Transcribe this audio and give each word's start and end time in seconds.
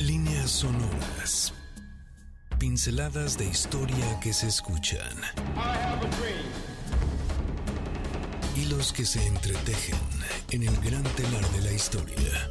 Líneas 0.00 0.50
sonoras. 0.50 1.52
Pinceladas 2.58 3.36
de 3.36 3.44
historia 3.44 4.18
que 4.22 4.32
se 4.32 4.46
escuchan. 4.46 5.14
Hilos 8.56 8.94
que 8.94 9.04
se 9.04 9.26
entretejen 9.26 10.00
en 10.52 10.62
el 10.62 10.74
gran 10.80 11.02
telar 11.02 11.46
de 11.50 11.60
la 11.60 11.72
historia. 11.72 12.50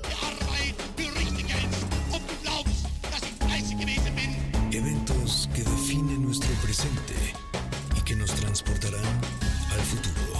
Eventos 4.71 5.49
que 5.55 5.63
definen 5.63 6.25
nuestro 6.25 6.53
presente 6.61 7.15
y 7.97 8.01
que 8.01 8.15
nos 8.15 8.31
transportarán 8.35 9.21
al 9.73 9.81
futuro. 9.81 10.33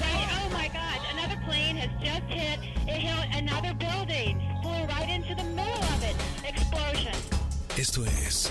Oh 0.00 0.48
my 0.56 0.68
God, 0.68 1.00
another 1.14 1.40
plane 1.44 1.78
has 1.78 1.90
just 2.00 2.30
hit, 2.30 2.60
it 2.86 3.00
hit 3.02 3.34
another 3.34 3.74
building, 3.74 4.37
Esto 7.78 8.04
es 8.04 8.50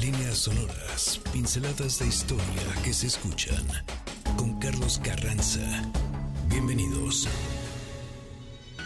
Líneas 0.00 0.38
Sonoras, 0.38 1.20
pinceladas 1.30 1.98
de 1.98 2.06
historia 2.06 2.42
que 2.82 2.94
se 2.94 3.06
escuchan. 3.06 3.62
Con 4.38 4.58
Carlos 4.60 4.98
Carranza. 5.04 5.60
Bienvenidos. 6.48 7.28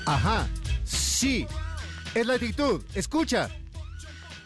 Ajá, 0.05 0.49
sí, 0.83 1.47
es 2.17 2.27
la 2.27 2.35
actitud, 2.35 2.83
escucha. 2.97 3.49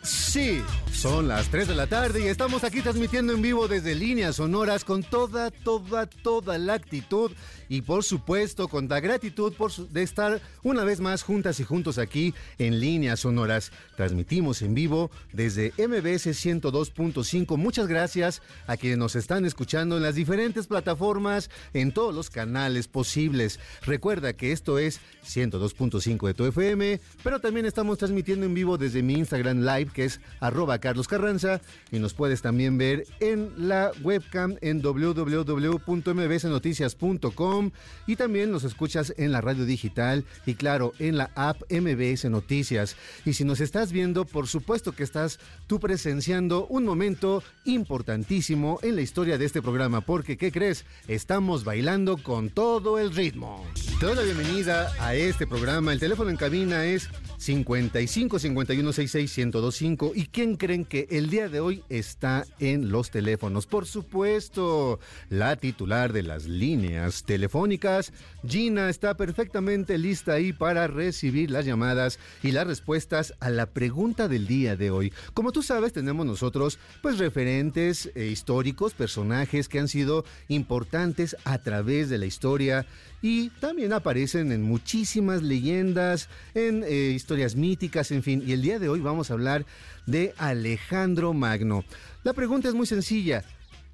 Sí, 0.03 0.63
son 0.93 1.29
las 1.29 1.49
3 1.49 1.69
de 1.69 1.75
la 1.75 1.87
tarde 1.87 2.21
y 2.21 2.29
estamos 2.29 2.65
aquí 2.65 2.83
transmitiendo 2.83 3.33
en 3.33 3.43
vivo 3.43 3.69
desde 3.69 3.95
líneas 3.95 4.37
sonoras 4.37 4.85
con 4.85 5.03
toda, 5.03 5.51
toda, 5.51 6.07
toda 6.07 6.57
la 6.59 6.75
actitud 6.75 7.33
y 7.69 7.83
por 7.83 8.03
supuesto 8.03 8.69
con 8.69 8.89
la 8.89 9.01
gratitud 9.01 9.53
por 9.53 9.73
de 9.75 10.03
estar 10.03 10.41
una 10.63 10.85
vez 10.85 11.01
más 11.01 11.23
juntas 11.23 11.61
y 11.61 11.65
juntos 11.65 11.99
aquí 11.99 12.35
en 12.59 12.81
líneas 12.81 13.21
sonoras. 13.21 13.73
Transmitimos 14.01 14.63
en 14.63 14.73
vivo 14.73 15.11
desde 15.35 15.75
MBS 15.77 16.29
102.5. 16.29 17.59
Muchas 17.59 17.87
gracias 17.87 18.41
a 18.67 18.79
quienes 18.79 18.97
nos 18.97 19.15
están 19.15 19.45
escuchando 19.45 19.99
en 19.99 20.03
las 20.03 20.15
diferentes 20.15 20.67
plataformas, 20.67 21.51
en 21.75 21.93
todos 21.93 22.15
los 22.15 22.31
canales 22.31 22.89
posibles. 22.89 23.61
Recuerda 23.83 24.33
que 24.33 24.53
esto 24.53 24.79
es 24.79 25.01
102.5 25.27 26.29
de 26.29 26.33
tu 26.33 26.47
FM, 26.47 26.99
pero 27.23 27.41
también 27.41 27.67
estamos 27.67 27.99
transmitiendo 27.99 28.47
en 28.47 28.55
vivo 28.55 28.79
desde 28.79 29.03
mi 29.03 29.19
Instagram 29.19 29.67
Live, 29.67 29.91
que 29.93 30.07
es 30.07 30.19
arroba 30.41 30.79
Carlos 30.79 31.07
Carranza, 31.07 31.61
y 31.93 31.99
nos 31.99 32.15
puedes 32.15 32.41
también 32.41 32.79
ver 32.79 33.05
en 33.21 33.53
la 33.69 33.93
webcam 34.03 34.57
en 34.63 34.81
www.mbsnoticias.com 34.81 37.71
y 38.07 38.17
también 38.17 38.51
nos 38.51 38.65
escuchas 38.65 39.13
en 39.19 39.31
la 39.31 39.43
radio 39.43 39.67
digital 39.67 40.25
y 40.47 40.55
claro, 40.55 40.95
en 40.99 41.19
la 41.19 41.31
app 41.35 41.61
MBS 41.71 42.25
Noticias. 42.31 42.97
Y 43.27 43.35
si 43.35 43.45
nos 43.45 43.61
estás 43.61 43.90
viendo, 43.93 44.25
por 44.25 44.47
supuesto 44.47 44.93
que 44.93 45.03
estás 45.03 45.39
tú 45.67 45.81
presenciando 45.81 46.67
un 46.67 46.85
momento 46.85 47.43
importantísimo 47.65 48.79
en 48.83 48.97
la 48.97 49.03
historia 49.03 49.39
de 49.39 49.45
este 49.45 49.63
programa, 49.63 50.01
porque 50.01 50.37
¿qué 50.37 50.53
crees? 50.53 50.85
Estamos 51.09 51.65
bailando 51.65 52.17
con 52.17 52.51
todo 52.51 52.99
el 52.99 53.15
ritmo. 53.15 53.65
Te 53.99 54.07
doy 54.07 54.17
la 54.17 54.23
bienvenida 54.23 54.93
a 54.99 55.15
este 55.15 55.47
programa. 55.47 55.93
El 55.93 56.01
teléfono 56.01 56.31
en 56.31 56.37
cabina 56.37 56.85
es 56.85 57.09
55 57.39 58.39
51 58.39 58.93
66 58.93 59.47
1025. 59.47 60.13
¿Y 60.15 60.27
quién 60.27 60.57
creen 60.57 60.85
que 60.85 61.07
el 61.11 61.31
día 61.31 61.49
de 61.49 61.61
hoy 61.61 61.83
está 61.89 62.45
en 62.59 62.91
los 62.91 63.11
teléfonos? 63.11 63.67
Por 63.67 63.87
supuesto, 63.87 65.01
la 65.29 65.57
titular 65.57 66.13
de 66.13 66.23
las 66.23 66.47
líneas 66.47 67.25
telefónicas, 67.25 68.13
Gina, 68.47 68.89
está 68.89 69.17
perfectamente 69.17 69.99
lista 69.99 70.33
ahí 70.33 70.53
para 70.53 70.87
recibir 70.87 71.51
las 71.51 71.65
llamadas 71.65 72.19
y 72.43 72.53
las 72.53 72.67
respuestas 72.67 73.35
a 73.41 73.51
la 73.51 73.67
pregunta 73.67 73.80
del 74.29 74.47
día 74.47 74.77
de 74.77 74.91
hoy. 74.91 75.13
Como 75.33 75.53
tú 75.53 75.63
sabes, 75.63 75.93
tenemos 75.93 76.27
nosotros 76.27 76.79
pues 77.01 77.19
referentes 77.19 78.11
eh, 78.15 78.27
históricos, 78.27 78.93
personajes 78.93 79.69
que 79.69 79.79
han 79.79 79.89
sido 79.89 80.25
importantes 80.49 81.35
a 81.45 81.59
través 81.59 82.11
de 82.11 82.19
la 82.19 82.27
historia 82.27 82.87
y 83.23 83.49
también 83.61 83.93
aparecen 83.93 84.53
en 84.53 84.63
muchísimas 84.63 85.43
leyendas, 85.43 86.29
en 86.55 86.85
eh, 86.85 87.13
historias 87.15 87.57
míticas, 87.57 88.11
en 88.11 88.23
fin. 88.23 88.43
Y 88.47 88.53
el 88.53 88.63
día 88.63 88.79
de 88.79 88.89
hoy 88.89 89.01
vamos 89.01 89.31
a 89.31 89.35
hablar 89.35 89.65
de 90.07 90.35
Alejandro 90.37 91.33
Magno. 91.33 91.85
La 92.23 92.35
pregunta 92.35 92.69
es 92.69 92.75
muy 92.75 92.87
sencilla. 92.87 93.45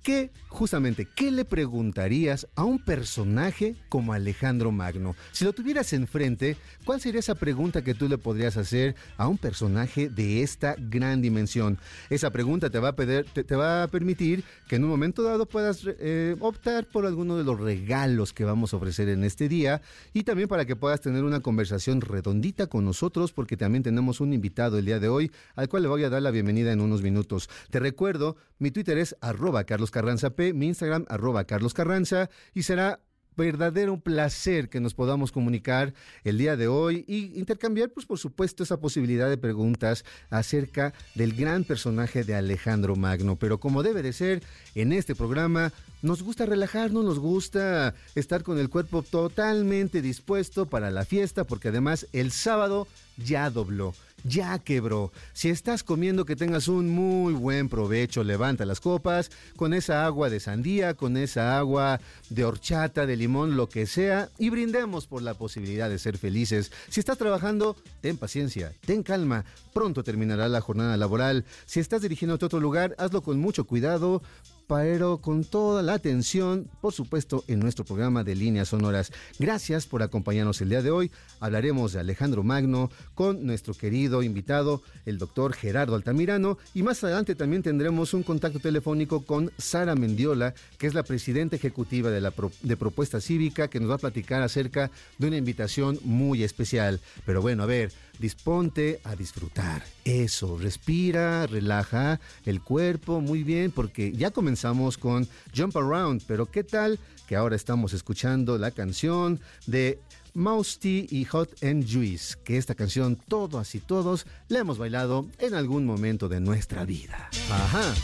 ¿Qué, 0.06 0.30
justamente, 0.50 1.08
qué 1.16 1.32
le 1.32 1.44
preguntarías 1.44 2.46
a 2.54 2.62
un 2.62 2.78
personaje 2.78 3.74
como 3.88 4.12
Alejandro 4.12 4.70
Magno? 4.70 5.16
Si 5.32 5.44
lo 5.44 5.52
tuvieras 5.52 5.92
enfrente, 5.92 6.56
¿cuál 6.84 7.00
sería 7.00 7.18
esa 7.18 7.34
pregunta 7.34 7.82
que 7.82 7.92
tú 7.92 8.08
le 8.08 8.16
podrías 8.16 8.56
hacer 8.56 8.94
a 9.16 9.26
un 9.26 9.36
personaje 9.36 10.08
de 10.08 10.44
esta 10.44 10.76
gran 10.78 11.22
dimensión? 11.22 11.76
Esa 12.08 12.30
pregunta 12.30 12.70
te 12.70 12.78
va 12.78 12.90
a, 12.90 12.94
pedir- 12.94 13.24
te, 13.32 13.56
va 13.56 13.82
a 13.82 13.88
permitir 13.88 14.44
que 14.68 14.76
en 14.76 14.84
un 14.84 14.90
momento 14.90 15.24
dado 15.24 15.44
puedas 15.44 15.80
eh, 15.84 16.36
optar 16.38 16.86
por 16.86 17.04
alguno 17.04 17.36
de 17.36 17.42
los 17.42 17.58
regalos 17.58 18.32
que 18.32 18.44
vamos 18.44 18.72
a 18.72 18.76
ofrecer 18.76 19.08
en 19.08 19.24
este 19.24 19.48
día 19.48 19.82
y 20.14 20.22
también 20.22 20.46
para 20.48 20.66
que 20.66 20.76
puedas 20.76 21.00
tener 21.00 21.24
una 21.24 21.40
conversación 21.40 22.00
redondita 22.00 22.68
con 22.68 22.84
nosotros 22.84 23.32
porque 23.32 23.56
también 23.56 23.82
tenemos 23.82 24.20
un 24.20 24.32
invitado 24.32 24.78
el 24.78 24.84
día 24.84 25.00
de 25.00 25.08
hoy 25.08 25.32
al 25.56 25.68
cual 25.68 25.82
le 25.82 25.88
voy 25.88 26.04
a 26.04 26.10
dar 26.10 26.22
la 26.22 26.30
bienvenida 26.30 26.70
en 26.70 26.80
unos 26.80 27.02
minutos. 27.02 27.50
Te 27.70 27.80
recuerdo, 27.80 28.36
mi 28.60 28.70
Twitter 28.70 28.98
es 28.98 29.16
arroba 29.20 29.64
Carlos 29.64 29.90
Carranza 29.96 30.28
P, 30.28 30.52
mi 30.52 30.66
Instagram 30.66 31.06
arroba 31.08 31.44
Carlos 31.44 31.72
Carranza 31.72 32.28
y 32.52 32.64
será 32.64 33.00
verdadero 33.34 33.98
placer 33.98 34.68
que 34.68 34.78
nos 34.78 34.92
podamos 34.92 35.32
comunicar 35.32 35.94
el 36.22 36.36
día 36.36 36.54
de 36.54 36.68
hoy 36.68 37.06
y 37.08 37.38
intercambiar, 37.38 37.88
pues 37.88 38.04
por 38.04 38.18
supuesto, 38.18 38.62
esa 38.62 38.78
posibilidad 38.78 39.30
de 39.30 39.38
preguntas 39.38 40.04
acerca 40.28 40.92
del 41.14 41.32
gran 41.32 41.64
personaje 41.64 42.24
de 42.24 42.34
Alejandro 42.34 42.94
Magno. 42.94 43.36
Pero 43.36 43.58
como 43.58 43.82
debe 43.82 44.02
de 44.02 44.12
ser, 44.12 44.42
en 44.74 44.92
este 44.92 45.14
programa 45.14 45.72
nos 46.02 46.22
gusta 46.22 46.44
relajarnos, 46.44 47.02
nos 47.02 47.18
gusta 47.18 47.94
estar 48.14 48.42
con 48.42 48.58
el 48.58 48.68
cuerpo 48.68 49.02
totalmente 49.02 50.02
dispuesto 50.02 50.66
para 50.66 50.90
la 50.90 51.06
fiesta, 51.06 51.44
porque 51.44 51.68
además 51.68 52.06
el 52.12 52.32
sábado 52.32 52.86
ya 53.16 53.48
dobló. 53.48 53.94
Ya 54.24 54.58
quebró. 54.58 55.12
Si 55.32 55.50
estás 55.50 55.82
comiendo 55.84 56.24
que 56.24 56.36
tengas 56.36 56.68
un 56.68 56.90
muy 56.90 57.32
buen 57.32 57.68
provecho, 57.68 58.24
levanta 58.24 58.64
las 58.64 58.80
copas 58.80 59.30
con 59.56 59.72
esa 59.72 60.04
agua 60.04 60.30
de 60.30 60.40
sandía, 60.40 60.94
con 60.94 61.16
esa 61.16 61.58
agua 61.58 62.00
de 62.30 62.44
horchata, 62.44 63.06
de 63.06 63.16
limón, 63.16 63.56
lo 63.56 63.68
que 63.68 63.86
sea, 63.86 64.30
y 64.38 64.50
brindemos 64.50 65.06
por 65.06 65.22
la 65.22 65.34
posibilidad 65.34 65.88
de 65.88 65.98
ser 65.98 66.18
felices. 66.18 66.72
Si 66.88 67.00
estás 67.00 67.18
trabajando, 67.18 67.76
ten 68.00 68.16
paciencia, 68.16 68.72
ten 68.84 69.02
calma, 69.02 69.44
pronto 69.72 70.02
terminará 70.02 70.48
la 70.48 70.60
jornada 70.60 70.96
laboral. 70.96 71.44
Si 71.66 71.78
estás 71.78 72.02
dirigiéndote 72.02 72.44
a 72.44 72.46
otro 72.46 72.60
lugar, 72.60 72.96
hazlo 72.98 73.22
con 73.22 73.38
mucho 73.38 73.64
cuidado, 73.64 74.22
pero 74.66 75.18
con 75.18 75.44
toda 75.44 75.82
la 75.82 75.94
atención, 75.94 76.68
por 76.80 76.92
supuesto, 76.92 77.44
en 77.46 77.60
nuestro 77.60 77.84
programa 77.84 78.24
de 78.24 78.34
líneas 78.34 78.68
sonoras. 78.68 79.12
Gracias 79.38 79.86
por 79.86 80.02
acompañarnos 80.02 80.60
el 80.60 80.70
día 80.70 80.82
de 80.82 80.90
hoy. 80.90 81.10
Hablaremos 81.40 81.92
de 81.92 82.00
Alejandro 82.00 82.42
Magno 82.42 82.90
con 83.14 83.46
nuestro 83.46 83.74
querido 83.74 84.22
invitado, 84.22 84.82
el 85.04 85.18
doctor 85.18 85.52
Gerardo 85.52 85.94
Altamirano, 85.94 86.58
y 86.74 86.82
más 86.82 87.02
adelante 87.04 87.34
también 87.34 87.62
tendremos 87.62 88.12
un 88.14 88.22
contacto 88.22 88.58
telefónico 88.58 89.24
con 89.24 89.52
Sara 89.58 89.94
Mendiola, 89.94 90.54
que 90.78 90.86
es 90.86 90.94
la 90.94 91.02
presidenta 91.02 91.56
ejecutiva 91.56 92.10
de 92.10 92.20
la 92.20 92.30
Pro- 92.30 92.52
de 92.62 92.76
Propuesta 92.76 93.20
Cívica, 93.20 93.68
que 93.68 93.80
nos 93.80 93.90
va 93.90 93.94
a 93.94 93.98
platicar 93.98 94.42
acerca 94.42 94.90
de 95.18 95.28
una 95.28 95.36
invitación 95.36 95.98
muy 96.02 96.42
especial. 96.42 97.00
Pero 97.24 97.40
bueno, 97.40 97.62
a 97.62 97.66
ver, 97.66 97.92
disponte 98.18 99.00
a 99.04 99.14
disfrutar. 99.16 99.84
Eso, 100.04 100.56
respira, 100.58 101.46
relaja 101.46 102.20
el 102.44 102.60
cuerpo, 102.60 103.20
muy 103.20 103.42
bien, 103.42 103.70
porque 103.70 104.12
ya 104.12 104.30
comenzamos 104.30 104.98
con 104.98 105.28
Jump 105.56 105.76
Around, 105.76 106.22
pero 106.26 106.46
¿qué 106.46 106.64
tal 106.64 106.98
que 107.26 107.36
ahora 107.36 107.56
estamos 107.56 107.92
escuchando 107.92 108.58
la 108.58 108.70
canción 108.70 109.40
de 109.66 109.98
Mouse 110.34 110.78
Tea 110.78 111.06
y 111.08 111.24
Hot 111.24 111.62
and 111.62 111.90
Juice? 111.90 112.36
Que 112.44 112.56
esta 112.56 112.74
canción 112.74 113.16
todos 113.28 113.74
y 113.74 113.80
todos 113.80 114.26
la 114.48 114.60
hemos 114.60 114.78
bailado 114.78 115.26
en 115.38 115.54
algún 115.54 115.86
momento 115.86 116.28
de 116.28 116.40
nuestra 116.40 116.84
vida. 116.84 117.30
Ajá, 117.50 117.94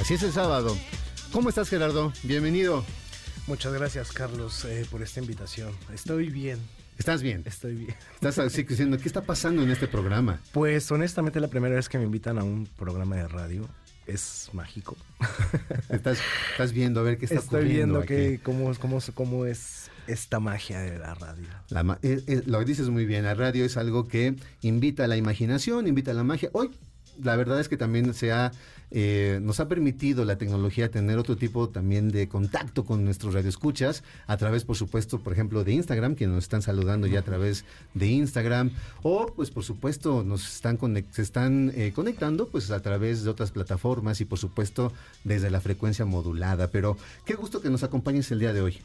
así 0.00 0.14
es 0.14 0.22
el 0.22 0.32
sábado. 0.32 0.76
¿Cómo 1.32 1.48
estás 1.48 1.68
Gerardo? 1.68 2.12
Bienvenido. 2.22 2.84
Muchas 3.46 3.72
gracias, 3.72 4.10
Carlos, 4.10 4.64
eh, 4.64 4.84
por 4.90 5.02
esta 5.02 5.20
invitación. 5.20 5.72
Estoy 5.92 6.30
bien, 6.30 6.58
¿Estás 6.98 7.22
bien? 7.22 7.42
estoy 7.44 7.74
bien. 7.74 7.94
Estás 8.14 8.38
así 8.38 8.62
diciendo, 8.62 8.96
¿qué 8.98 9.06
está 9.06 9.22
pasando 9.22 9.62
en 9.62 9.70
este 9.70 9.86
programa? 9.86 10.40
Pues 10.52 10.90
honestamente 10.90 11.40
la 11.40 11.48
primera 11.48 11.74
vez 11.74 11.88
que 11.88 11.98
me 11.98 12.04
invitan 12.04 12.38
a 12.38 12.44
un 12.44 12.66
programa 12.76 13.16
de 13.16 13.28
radio 13.28 13.68
es 14.06 14.50
mágico. 14.52 14.96
Estás, 15.88 16.18
estás 16.52 16.72
viendo 16.72 17.00
a 17.00 17.02
ver 17.02 17.18
qué 17.18 17.26
está 17.26 17.36
Estoy 17.36 17.60
ocurriendo 17.60 18.00
viendo 18.00 18.06
que 18.06 18.40
cómo, 18.42 18.72
cómo, 18.74 18.98
cómo 19.14 19.46
es 19.46 19.90
esta 20.06 20.40
magia 20.40 20.80
de 20.80 20.98
la 20.98 21.14
radio. 21.14 21.46
La 21.68 21.98
eh, 22.02 22.22
eh, 22.26 22.42
lo 22.46 22.64
dices 22.64 22.88
muy 22.88 23.06
bien, 23.06 23.24
la 23.24 23.34
radio 23.34 23.64
es 23.64 23.76
algo 23.76 24.06
que 24.08 24.36
invita 24.62 25.04
a 25.04 25.08
la 25.08 25.16
imaginación, 25.16 25.86
invita 25.86 26.12
a 26.12 26.14
la 26.14 26.24
magia. 26.24 26.50
Hoy 26.52 26.70
la 27.22 27.36
verdad 27.36 27.60
es 27.60 27.68
que 27.68 27.76
también 27.76 28.14
se 28.14 28.32
ha 28.32 28.52
eh, 28.90 29.40
nos 29.42 29.58
ha 29.58 29.68
permitido 29.68 30.24
la 30.24 30.38
tecnología 30.38 30.90
tener 30.90 31.18
otro 31.18 31.36
tipo 31.36 31.68
también 31.68 32.10
de 32.10 32.28
contacto 32.28 32.84
con 32.84 33.04
nuestros 33.04 33.34
radioescuchas 33.34 34.04
a 34.26 34.36
través, 34.36 34.64
por 34.64 34.76
supuesto, 34.76 35.18
por 35.18 35.32
ejemplo, 35.32 35.64
de 35.64 35.72
Instagram, 35.72 36.14
que 36.14 36.26
nos 36.26 36.44
están 36.44 36.62
saludando 36.62 37.06
ya 37.06 37.20
a 37.20 37.22
través 37.22 37.64
de 37.94 38.06
Instagram, 38.06 38.70
o 39.02 39.32
pues 39.34 39.50
por 39.50 39.64
supuesto 39.64 40.22
nos 40.22 40.46
están 40.46 40.78
se 41.10 41.22
están 41.22 41.72
eh, 41.74 41.92
conectando 41.94 42.48
pues 42.48 42.70
a 42.70 42.80
través 42.80 43.24
de 43.24 43.30
otras 43.30 43.50
plataformas 43.50 44.20
y 44.20 44.24
por 44.24 44.38
supuesto 44.38 44.92
desde 45.24 45.50
la 45.50 45.60
frecuencia 45.60 46.04
modulada. 46.04 46.68
Pero 46.68 46.96
qué 47.24 47.34
gusto 47.34 47.60
que 47.60 47.70
nos 47.70 47.82
acompañes 47.82 48.30
el 48.30 48.38
día 48.38 48.52
de 48.52 48.60
hoy. 48.60 48.78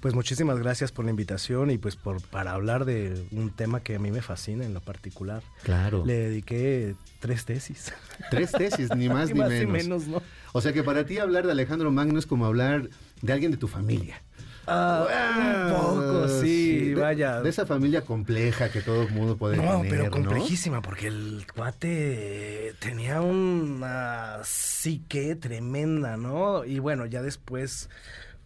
Pues 0.00 0.14
muchísimas 0.14 0.58
gracias 0.58 0.92
por 0.92 1.04
la 1.04 1.10
invitación 1.10 1.70
y 1.70 1.78
pues 1.78 1.96
por 1.96 2.20
para 2.20 2.52
hablar 2.52 2.84
de 2.84 3.26
un 3.30 3.50
tema 3.50 3.80
que 3.80 3.96
a 3.96 3.98
mí 3.98 4.10
me 4.10 4.22
fascina 4.22 4.64
en 4.64 4.74
lo 4.74 4.80
particular. 4.80 5.42
Claro. 5.62 6.04
Le 6.04 6.14
dediqué 6.14 6.94
tres 7.20 7.44
tesis. 7.44 7.75
Tres 8.30 8.52
tesis, 8.52 8.94
ni 8.94 9.08
más 9.08 9.30
ni 9.34 9.66
menos. 9.66 10.06
¿no? 10.06 10.22
O 10.52 10.60
sea 10.60 10.72
que 10.72 10.82
para 10.82 11.04
ti 11.06 11.18
hablar 11.18 11.46
de 11.46 11.52
Alejandro 11.52 11.90
Magno 11.90 12.18
es 12.18 12.26
como 12.26 12.46
hablar 12.46 12.88
de 13.22 13.32
alguien 13.32 13.50
de 13.50 13.56
tu 13.56 13.68
familia. 13.68 14.22
Ah, 14.68 15.68
un 15.68 15.72
poco, 15.72 16.28
sí, 16.40 16.92
vaya. 16.94 17.40
De 17.40 17.48
esa 17.48 17.66
familia 17.66 18.02
compleja 18.02 18.68
que 18.68 18.80
todo 18.82 19.02
el 19.02 19.10
mundo 19.10 19.36
puede 19.36 19.56
tener. 19.56 19.70
No, 19.70 19.82
pero 19.88 20.10
complejísima, 20.10 20.82
porque 20.82 21.06
el 21.06 21.46
cuate 21.54 22.74
tenía 22.80 23.20
una 23.20 24.38
psique 24.42 25.36
tremenda, 25.36 26.16
¿no? 26.16 26.64
Y 26.64 26.80
bueno, 26.80 27.06
ya 27.06 27.22
después 27.22 27.88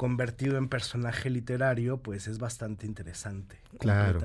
convertido 0.00 0.56
en 0.56 0.66
personaje 0.70 1.28
literario, 1.28 1.98
pues 1.98 2.26
es 2.26 2.38
bastante 2.38 2.86
interesante. 2.86 3.58
Claro. 3.78 4.18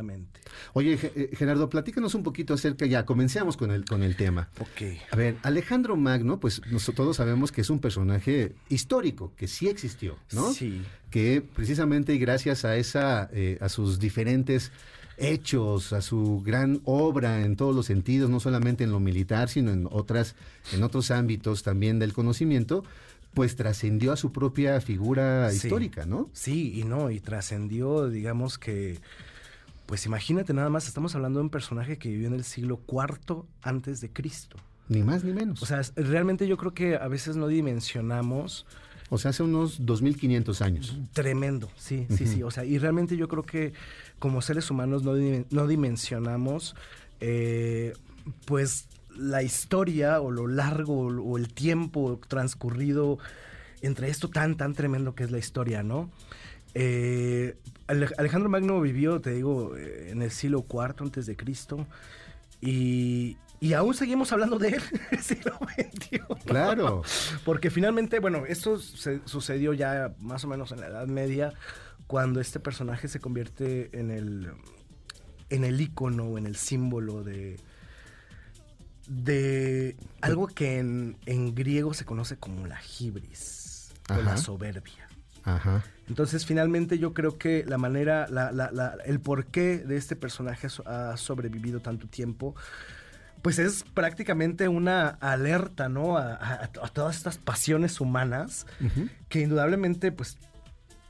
Oye, 0.72 0.98
eh, 1.04 1.32
Gerardo, 1.34 1.70
platícanos 1.70 2.16
un 2.16 2.24
poquito 2.24 2.54
acerca, 2.54 2.86
ya, 2.86 3.06
comencemos 3.06 3.58
con 3.58 3.72
el, 3.72 3.84
con 3.84 4.02
el 4.02 4.16
tema. 4.16 4.48
Ok. 4.62 4.98
A 5.12 5.18
ver, 5.18 5.36
Alejandro 5.44 5.98
Magno, 5.98 6.40
pues 6.40 6.62
nosotros 6.72 6.96
todos 6.96 7.18
sabemos 7.18 7.52
que 7.52 7.60
es 7.60 7.70
un 7.70 7.80
personaje 7.80 8.56
histórico, 8.70 9.34
que 9.36 9.50
sí 9.50 9.68
existió, 9.68 10.18
¿no? 10.32 10.54
Sí. 10.54 10.82
Que 11.10 11.42
precisamente 11.42 12.18
gracias 12.20 12.64
a 12.64 12.78
esa, 12.78 13.30
eh, 13.34 13.58
a 13.60 13.68
sus 13.68 14.00
diferentes 14.00 14.72
hechos, 15.18 15.92
a 15.92 16.02
su 16.02 16.42
gran 16.42 16.80
obra 16.86 17.42
en 17.42 17.58
todos 17.58 17.76
los 17.76 17.86
sentidos, 17.86 18.30
no 18.30 18.40
solamente 18.40 18.86
en 18.86 18.92
lo 18.92 19.02
militar, 19.02 19.50
sino 19.50 19.74
en 19.74 19.90
otras, 19.92 20.36
en 20.72 20.84
otros 20.84 21.12
ámbitos 21.12 21.64
también 21.64 22.00
del 22.00 22.14
conocimiento, 22.14 22.86
pues 23.36 23.56
trascendió 23.56 24.14
a 24.14 24.16
su 24.16 24.32
propia 24.32 24.82
figura 24.82 25.52
histórica, 25.54 26.06
¿no? 26.06 26.30
Sí, 26.34 26.80
y 26.80 26.84
no, 26.84 27.12
y 27.12 27.20
trascendió, 27.20 28.10
digamos 28.10 28.58
que, 28.58 29.00
pues 29.86 30.06
imagínate 30.06 30.54
nada 30.54 30.70
más, 30.70 30.88
estamos 30.88 31.14
hablando 31.16 31.40
de 31.40 31.44
un 31.44 31.50
personaje 31.52 31.98
que 31.98 32.10
vivió 32.10 32.28
en 32.28 32.34
el 32.34 32.46
siglo 32.46 32.82
IV 32.88 33.44
antes 33.62 34.02
de 34.02 34.10
Cristo. 34.10 34.58
Ni 34.88 35.04
más 35.04 35.24
ni 35.24 35.34
menos. 35.34 35.62
O 35.62 35.66
sea, 35.66 35.82
realmente 35.96 36.48
yo 36.48 36.58
creo 36.58 36.74
que 36.74 36.96
a 36.96 37.08
veces 37.08 37.36
no 37.36 37.48
dimensionamos. 37.48 38.66
O 39.10 39.18
sea, 39.18 39.32
hace 39.32 39.44
unos 39.44 39.86
2500 39.86 40.62
años. 40.62 40.98
Tremendo, 41.12 41.70
sí, 41.76 42.08
sí, 42.10 42.26
sí. 42.28 42.42
O 42.42 42.52
sea, 42.52 42.64
y 42.64 42.78
realmente 42.78 43.18
yo 43.18 43.28
creo 43.28 43.44
que 43.44 43.74
como 44.18 44.42
seres 44.42 44.72
humanos 44.72 45.04
no, 45.04 45.14
no 45.50 45.68
dimensionamos, 45.68 46.76
eh, 47.20 47.94
pues 48.46 48.88
la 49.18 49.44
historia 49.44 50.22
o 50.22 50.32
lo 50.32 50.48
largo 50.48 51.08
o 51.08 51.38
el 51.38 51.54
tiempo 51.54 52.20
transcurrido 52.28 53.18
entre 53.82 54.10
esto 54.10 54.30
tan, 54.30 54.58
tan 54.58 54.74
tremendo 54.74 55.16
que 55.16 55.24
es 55.24 55.32
la 55.32 55.38
historia, 55.38 55.84
¿no? 55.84 56.10
Eh, 56.74 57.58
Alejandro 57.88 58.50
Magno 58.50 58.82
vivió, 58.82 59.22
te 59.22 59.32
digo, 59.32 59.78
eh, 59.78 60.10
en 60.12 60.22
el 60.22 60.32
siglo 60.32 60.66
IV 60.70 60.96
antes 61.00 61.26
de 61.26 61.36
Cristo 61.36 61.88
y, 62.62 63.38
aún 63.76 63.94
seguimos 63.94 64.32
hablando 64.32 64.60
de 64.60 64.70
él 64.70 64.84
en 64.92 65.18
el 65.18 65.24
siglo 65.24 65.58
XXI. 65.76 66.20
Claro. 66.46 67.04
Porque 67.44 67.70
finalmente, 67.70 68.20
bueno, 68.20 68.46
esto 68.46 68.78
sucedió 68.78 69.74
ya 69.74 70.14
más 70.20 70.44
o 70.44 70.48
menos 70.48 70.72
en 70.72 70.82
la 70.82 70.88
Edad 70.88 71.08
Media, 71.08 71.54
cuando 72.08 72.40
este 72.42 72.60
personaje 72.60 73.08
se 73.08 73.20
convierte 73.20 73.98
en 73.98 74.12
el, 74.12 74.52
en 75.50 75.64
el 75.64 75.80
ícono, 75.80 76.38
en 76.38 76.46
el 76.46 76.56
símbolo 76.56 77.24
de, 77.24 77.58
de 79.08 79.96
algo 80.22 80.48
que 80.48 80.80
en, 80.80 81.56
griego 81.56 81.94
se 81.94 82.06
conoce 82.06 82.38
como 82.38 82.68
la 82.68 82.80
hibris 83.00 83.94
o 84.10 84.22
la 84.22 84.38
soberbia. 84.38 85.08
Ajá. 85.44 85.84
Entonces, 86.08 86.46
finalmente, 86.46 86.98
yo 87.00 87.14
creo 87.14 87.38
que 87.38 87.64
la 87.68 87.78
manera, 87.78 88.28
la, 88.30 88.52
la, 88.52 88.98
el 89.06 89.20
porqué 89.20 89.78
de 89.78 89.98
este 89.98 90.16
personaje 90.16 90.68
ha 90.86 91.18
sobrevivido 91.18 91.80
tanto 91.80 92.08
tiempo, 92.08 92.56
pues 93.42 93.60
es 93.60 93.84
prácticamente 93.84 94.68
una 94.68 95.08
alerta, 95.08 95.88
¿no? 95.88 96.18
A, 96.18 96.68
todas 96.94 97.16
estas 97.16 97.38
pasiones 97.38 98.02
humanas 98.02 98.66
que 99.30 99.42
indudablemente, 99.42 100.12
pues 100.12 100.38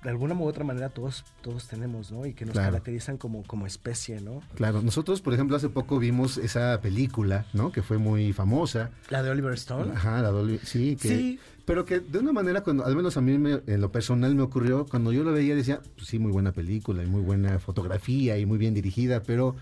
de 0.05 0.11
alguna 0.11 0.35
u 0.35 0.45
otra 0.45 0.63
manera 0.63 0.89
todos, 0.89 1.25
todos 1.41 1.67
tenemos, 1.67 2.11
¿no? 2.11 2.27
Y 2.27 2.33
que 2.33 2.45
nos 2.45 2.55
caracterizan 2.55 3.17
como, 3.17 3.41
como 3.43 3.65
especie, 3.65 4.21
¿no? 4.21 4.41
Claro, 4.53 4.83
nosotros, 4.83 5.19
por 5.19 5.33
ejemplo, 5.33 5.57
hace 5.57 5.67
poco 5.67 5.97
vimos 5.97 6.37
esa 6.37 6.79
película, 6.79 7.47
¿no? 7.53 7.71
Que 7.71 7.81
fue 7.81 7.97
muy 7.97 8.31
famosa. 8.31 8.91
La 9.09 9.23
de 9.23 9.31
Oliver 9.31 9.53
Stone. 9.53 9.91
Ajá, 9.93 10.21
la 10.21 10.31
de 10.31 10.37
Oliver, 10.37 10.65
sí, 10.65 10.95
que, 10.95 11.07
sí. 11.07 11.39
Pero 11.65 11.85
que 11.85 12.01
de 12.01 12.19
una 12.19 12.31
manera, 12.31 12.61
cuando, 12.61 12.85
al 12.85 12.95
menos 12.95 13.17
a 13.17 13.21
mí 13.21 13.33
en 13.33 13.81
lo 13.81 13.91
personal 13.91 14.35
me 14.35 14.43
ocurrió, 14.43 14.85
cuando 14.85 15.11
yo 15.11 15.23
lo 15.23 15.31
veía 15.31 15.55
decía, 15.55 15.81
pues 15.95 16.07
sí, 16.07 16.19
muy 16.19 16.31
buena 16.31 16.51
película 16.51 17.03
y 17.03 17.07
muy 17.07 17.21
buena 17.21 17.57
fotografía 17.57 18.37
y 18.37 18.45
muy 18.45 18.59
bien 18.59 18.75
dirigida, 18.75 19.23
pero, 19.23 19.55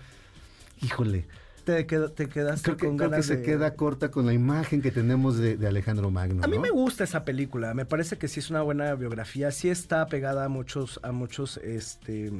híjole, 0.82 1.24
te, 1.64 1.84
te 1.84 2.28
quedaste 2.28 2.76
creo 2.76 3.10
que, 3.10 3.22
se 3.22 3.42
queda 3.42 3.74
corta 3.74 4.10
con 4.10 4.26
la 4.26 4.32
imagen 4.32 4.82
que 4.82 4.90
tenemos 4.90 5.38
de, 5.38 5.66
Alejandro 5.66 6.10
Magno. 6.10 6.44
A 6.44 6.46
mí 6.46 6.58
me 6.58 6.70
gusta 6.70 7.04
esa 7.04 7.24
película, 7.24 7.74
me 7.74 7.86
parece 7.86 8.18
que 8.18 8.28
sí 8.28 8.40
es 8.40 8.50
una 8.50 8.62
buena 8.62 8.94
biografía, 8.94 9.50
sí 9.50 9.68
está 9.68 10.06
pegada 10.06 10.44
a 10.44 10.48
muchos, 10.48 11.00
a 11.02 11.12
muchos 11.12 11.56
este, 11.58 12.32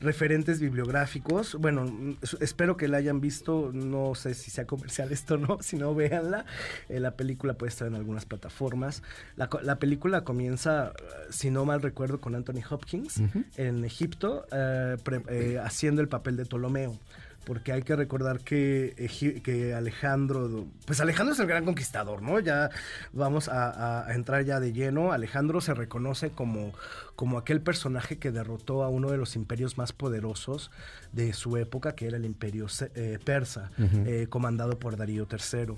referentes 0.00 0.60
bibliográficos. 0.60 1.54
Bueno, 1.56 2.16
espero 2.40 2.76
que 2.76 2.86
la 2.88 2.98
hayan 2.98 3.20
visto, 3.20 3.70
no 3.72 4.14
sé 4.14 4.34
si 4.34 4.50
sea 4.50 4.66
comercial 4.66 5.10
esto 5.12 5.34
o 5.34 5.38
no, 5.38 5.58
si 5.60 5.76
no, 5.76 5.94
véanla. 5.94 6.44
Eh, 6.88 7.00
la 7.00 7.16
película 7.16 7.54
puede 7.54 7.70
estar 7.70 7.88
en 7.88 7.94
algunas 7.94 8.24
plataformas. 8.26 9.02
La, 9.36 9.78
película 9.78 10.22
comienza, 10.22 10.92
si 11.30 11.50
no 11.50 11.64
mal 11.64 11.82
recuerdo, 11.82 12.20
con 12.20 12.34
Anthony 12.34 12.62
Hopkins 12.68 13.20
en 13.56 13.84
Egipto, 13.84 14.46
eh, 14.52 14.96
eh, 15.28 15.60
haciendo 15.62 16.00
el 16.00 16.08
papel 16.08 16.36
de 16.36 16.44
Ptolomeo 16.44 16.98
porque 17.44 17.72
hay 17.72 17.82
que 17.82 17.96
recordar 17.96 18.40
que, 18.40 18.94
que 19.42 19.74
Alejandro, 19.74 20.66
pues 20.86 21.00
Alejandro 21.00 21.34
es 21.34 21.40
el 21.40 21.46
gran 21.46 21.64
conquistador, 21.64 22.22
¿no? 22.22 22.40
Ya 22.40 22.70
vamos 23.12 23.48
a, 23.48 24.06
entrar 24.14 24.44
ya 24.44 24.60
de 24.60 24.72
lleno. 24.72 25.12
Alejandro 25.12 25.60
se 25.60 25.74
reconoce 25.74 26.30
como, 26.30 26.72
como 27.16 27.38
aquel 27.38 27.60
personaje 27.60 28.18
que 28.18 28.32
derrotó 28.32 28.82
a 28.82 28.88
uno 28.88 29.10
de 29.10 29.18
los 29.18 29.36
imperios 29.36 29.78
más 29.78 29.92
poderosos 29.92 30.70
de 31.12 31.32
su 31.32 31.56
época, 31.56 31.94
que 31.94 32.06
era 32.06 32.16
el 32.16 32.24
imperio 32.24 32.66
eh, 32.94 33.18
persa, 33.24 33.70
eh, 33.78 34.26
comandado 34.28 34.78
por 34.78 34.96
Darío 34.96 35.26
III. 35.30 35.74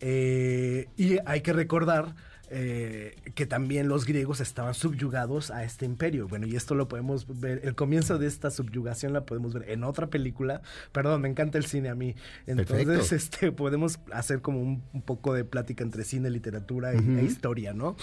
Eh, 0.00 0.88
y 0.96 1.18
hay 1.26 1.40
que 1.40 1.52
recordar 1.52 2.14
eh, 2.50 3.14
que 3.34 3.46
también 3.46 3.88
los 3.88 4.06
griegos 4.06 4.40
estaban 4.40 4.74
subyugados 4.74 5.50
a 5.50 5.64
este 5.64 5.84
imperio. 5.84 6.28
Bueno, 6.28 6.46
y 6.46 6.56
esto 6.56 6.74
lo 6.74 6.88
podemos 6.88 7.26
ver, 7.40 7.60
el 7.64 7.74
comienzo 7.74 8.18
de 8.18 8.26
esta 8.26 8.50
subyugación 8.50 9.12
la 9.12 9.26
podemos 9.26 9.52
ver 9.52 9.70
en 9.70 9.84
otra 9.84 10.08
película. 10.08 10.62
Perdón, 10.92 11.22
me 11.22 11.28
encanta 11.28 11.58
el 11.58 11.66
cine 11.66 11.90
a 11.90 11.94
mí. 11.94 12.14
Entonces, 12.46 13.12
este, 13.12 13.52
podemos 13.52 14.00
hacer 14.12 14.40
como 14.40 14.60
un, 14.60 14.82
poco 15.04 15.34
de 15.34 15.44
plática 15.44 15.84
entre 15.84 16.04
cine, 16.04 16.30
literatura 16.30 16.92
e 16.92 17.24
historia, 17.24 17.72
¿no? 17.72 17.96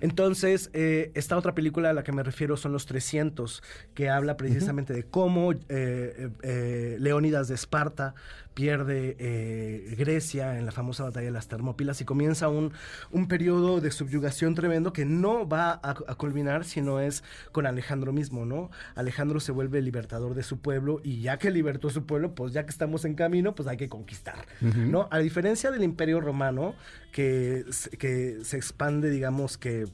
Entonces, 0.00 0.70
eh, 0.72 1.12
esta 1.14 1.36
otra 1.36 1.54
película 1.54 1.90
a 1.90 1.92
la 1.92 2.02
que 2.02 2.12
me 2.12 2.22
refiero 2.22 2.56
son 2.56 2.72
Los 2.72 2.86
300, 2.86 3.62
que 3.94 4.08
habla 4.08 4.36
precisamente 4.36 4.94
de 4.94 5.04
cómo 5.04 5.52
eh, 5.68 6.96
Leónidas 6.98 7.48
de 7.48 7.54
Esparta 7.54 8.14
pierde 8.60 9.16
eh, 9.18 9.94
Grecia 9.96 10.58
en 10.58 10.66
la 10.66 10.72
famosa 10.72 11.04
batalla 11.04 11.24
de 11.24 11.32
las 11.32 11.48
Termópilas 11.48 12.02
y 12.02 12.04
comienza 12.04 12.50
un, 12.50 12.74
un 13.10 13.26
periodo 13.26 13.80
de 13.80 13.90
subyugación 13.90 14.54
tremendo 14.54 14.92
que 14.92 15.06
no 15.06 15.48
va 15.48 15.80
a, 15.82 15.94
culminar 16.16 16.66
sino 16.66 17.00
es 17.00 17.24
con 17.52 17.64
Alejandro 17.64 18.12
mismo, 18.12 18.44
¿no? 18.44 18.70
Alejandro 18.96 19.40
se 19.40 19.50
vuelve 19.50 19.80
libertador 19.80 20.34
de 20.34 20.42
su 20.42 20.58
pueblo 20.58 21.00
y 21.02 21.22
ya 21.22 21.38
que 21.38 21.50
libertó 21.50 21.88
su 21.88 22.04
pueblo, 22.04 22.34
pues 22.34 22.52
ya 22.52 22.64
que 22.64 22.70
estamos 22.70 23.06
en 23.06 23.14
camino, 23.14 23.54
pues 23.54 23.66
hay 23.66 23.78
que 23.78 23.88
conquistar, 23.88 24.44
¿no? 24.60 25.08
A 25.10 25.20
diferencia 25.20 25.70
del 25.70 25.82
Imperio 25.82 26.20
Romano, 26.20 26.74
que, 27.12 27.64
que 27.98 28.40
se 28.42 28.58
expande, 28.58 29.08
digamos 29.08 29.56
que 29.56 29.86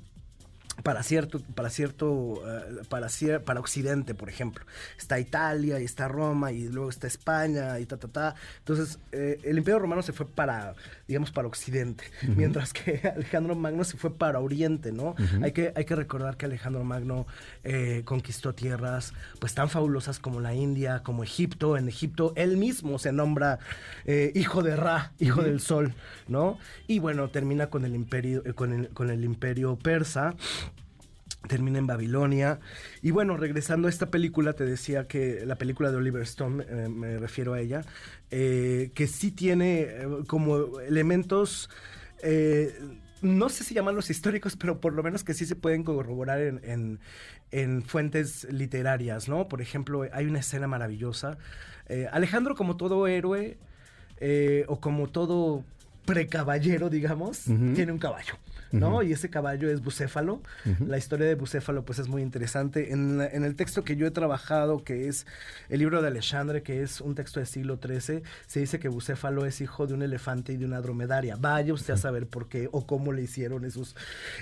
para 0.82 1.02
cierto, 1.02 1.40
para 1.54 1.70
cierto, 1.70 2.42
eh, 2.46 2.82
para, 2.88 3.06
cier- 3.08 3.42
para 3.42 3.60
Occidente, 3.60 4.14
por 4.14 4.28
ejemplo. 4.28 4.64
Está 4.98 5.18
Italia 5.18 5.80
y 5.80 5.84
está 5.84 6.06
Roma 6.08 6.52
y 6.52 6.68
luego 6.68 6.90
está 6.90 7.06
España 7.06 7.78
y 7.80 7.86
ta, 7.86 7.96
ta, 7.96 8.08
ta. 8.08 8.34
Entonces, 8.58 8.98
eh, 9.12 9.38
el 9.44 9.58
Imperio 9.58 9.78
Romano 9.78 10.02
se 10.02 10.12
fue 10.12 10.26
para, 10.28 10.74
digamos, 11.08 11.30
para 11.32 11.48
Occidente, 11.48 12.04
mientras 12.36 12.72
que 12.72 13.00
Alejandro 13.16 13.54
Magno 13.54 13.84
se 13.84 13.96
fue 13.96 14.14
para 14.14 14.38
Oriente, 14.40 14.92
¿no? 14.92 15.14
hay, 15.42 15.52
que, 15.52 15.72
hay 15.74 15.84
que 15.84 15.96
recordar 15.96 16.36
que 16.36 16.46
Alejandro 16.46 16.84
Magno 16.84 17.26
eh, 17.64 18.02
conquistó 18.04 18.54
tierras, 18.54 19.14
pues, 19.40 19.54
tan 19.54 19.68
fabulosas 19.70 20.18
como 20.18 20.40
la 20.40 20.54
India, 20.54 21.02
como 21.02 21.24
Egipto. 21.24 21.76
En 21.76 21.88
Egipto, 21.88 22.32
él 22.36 22.56
mismo 22.58 22.98
se 22.98 23.12
nombra 23.12 23.58
eh, 24.04 24.30
hijo 24.34 24.62
de 24.62 24.76
Ra, 24.76 25.12
hijo 25.18 25.42
del 25.42 25.60
sol, 25.60 25.94
¿no? 26.28 26.58
Y 26.86 26.98
bueno, 26.98 27.28
termina 27.30 27.68
con 27.68 27.84
el 27.84 27.94
imperio, 27.94 28.42
con 28.54 28.72
el, 28.72 28.88
con 28.90 29.10
el 29.10 29.24
imperio 29.24 29.76
persa 29.76 30.34
termina 31.48 31.78
en 31.78 31.86
Babilonia. 31.86 32.60
Y 33.02 33.10
bueno, 33.10 33.36
regresando 33.36 33.88
a 33.88 33.90
esta 33.90 34.10
película, 34.10 34.52
te 34.54 34.64
decía 34.64 35.06
que 35.06 35.44
la 35.46 35.56
película 35.56 35.90
de 35.90 35.96
Oliver 35.96 36.22
Stone, 36.22 36.64
eh, 36.68 36.88
me 36.88 37.18
refiero 37.18 37.54
a 37.54 37.60
ella, 37.60 37.82
eh, 38.30 38.90
que 38.94 39.06
sí 39.06 39.30
tiene 39.30 39.80
eh, 39.82 40.06
como 40.26 40.80
elementos... 40.80 41.68
no 43.22 43.48
sé 43.48 43.64
si 43.64 43.74
llamarlos 43.74 44.10
históricos, 44.10 44.56
pero 44.56 44.80
por 44.80 44.92
lo 44.92 45.02
menos 45.02 45.24
que 45.24 45.34
sí 45.34 45.46
se 45.46 45.56
pueden 45.56 45.84
corroborar 45.84 46.40
en, 46.40 46.60
en- 46.64 47.00
en 47.50 47.82
fuentes 47.82 48.46
literarias, 48.50 49.28
¿no? 49.28 49.48
Por 49.48 49.60
ejemplo, 49.62 50.06
hay 50.12 50.26
una 50.26 50.40
escena 50.40 50.66
maravillosa. 50.66 51.38
Alejandro, 52.12 52.54
como 52.54 52.76
todo 52.76 53.06
héroe, 53.06 53.56
o 54.66 54.80
como 54.80 55.08
todo 55.08 55.64
precaballero, 56.06 56.88
digamos, 56.88 57.42
tiene 57.74 57.92
un 57.92 57.98
caballo, 57.98 58.34
¿no? 58.72 59.02
Y 59.02 59.12
ese 59.12 59.28
caballo 59.28 59.68
es 59.70 59.82
Bucéfalo. 59.82 60.40
La 60.86 60.96
historia 60.96 61.26
de 61.26 61.34
Bucéfalo, 61.34 61.84
pues, 61.84 61.98
es 61.98 62.08
muy 62.08 62.22
interesante. 62.22 62.92
En, 62.92 63.18
la- 63.18 63.26
en 63.26 63.44
el 63.44 63.54
texto 63.56 63.84
que 63.84 63.96
yo 63.96 64.06
he 64.06 64.10
trabajado, 64.10 64.82
que 64.84 65.08
es 65.08 65.26
el 65.68 65.80
libro 65.80 66.00
de 66.00 66.08
Alexandre, 66.08 66.62
que 66.62 66.82
es 66.82 67.00
un 67.00 67.14
texto 67.14 67.40
del 67.40 67.46
siglo 67.46 67.78
XIII, 67.84 68.22
se 68.46 68.60
dice 68.60 68.78
que 68.78 68.88
Bucéfalo 68.88 69.44
es 69.44 69.60
hijo 69.60 69.86
de 69.86 69.94
un 69.94 70.02
elefante 70.02 70.52
y 70.52 70.56
de 70.56 70.64
una 70.64 70.80
dromedaria. 70.80 71.36
Vaya 71.36 71.74
usted 71.74 71.94
a 71.94 71.96
saber 71.96 72.26
por 72.26 72.48
qué 72.48 72.68
o 72.72 72.86
cómo 72.86 73.12
le 73.12 73.22
hicieron 73.22 73.64
esos 73.64 73.96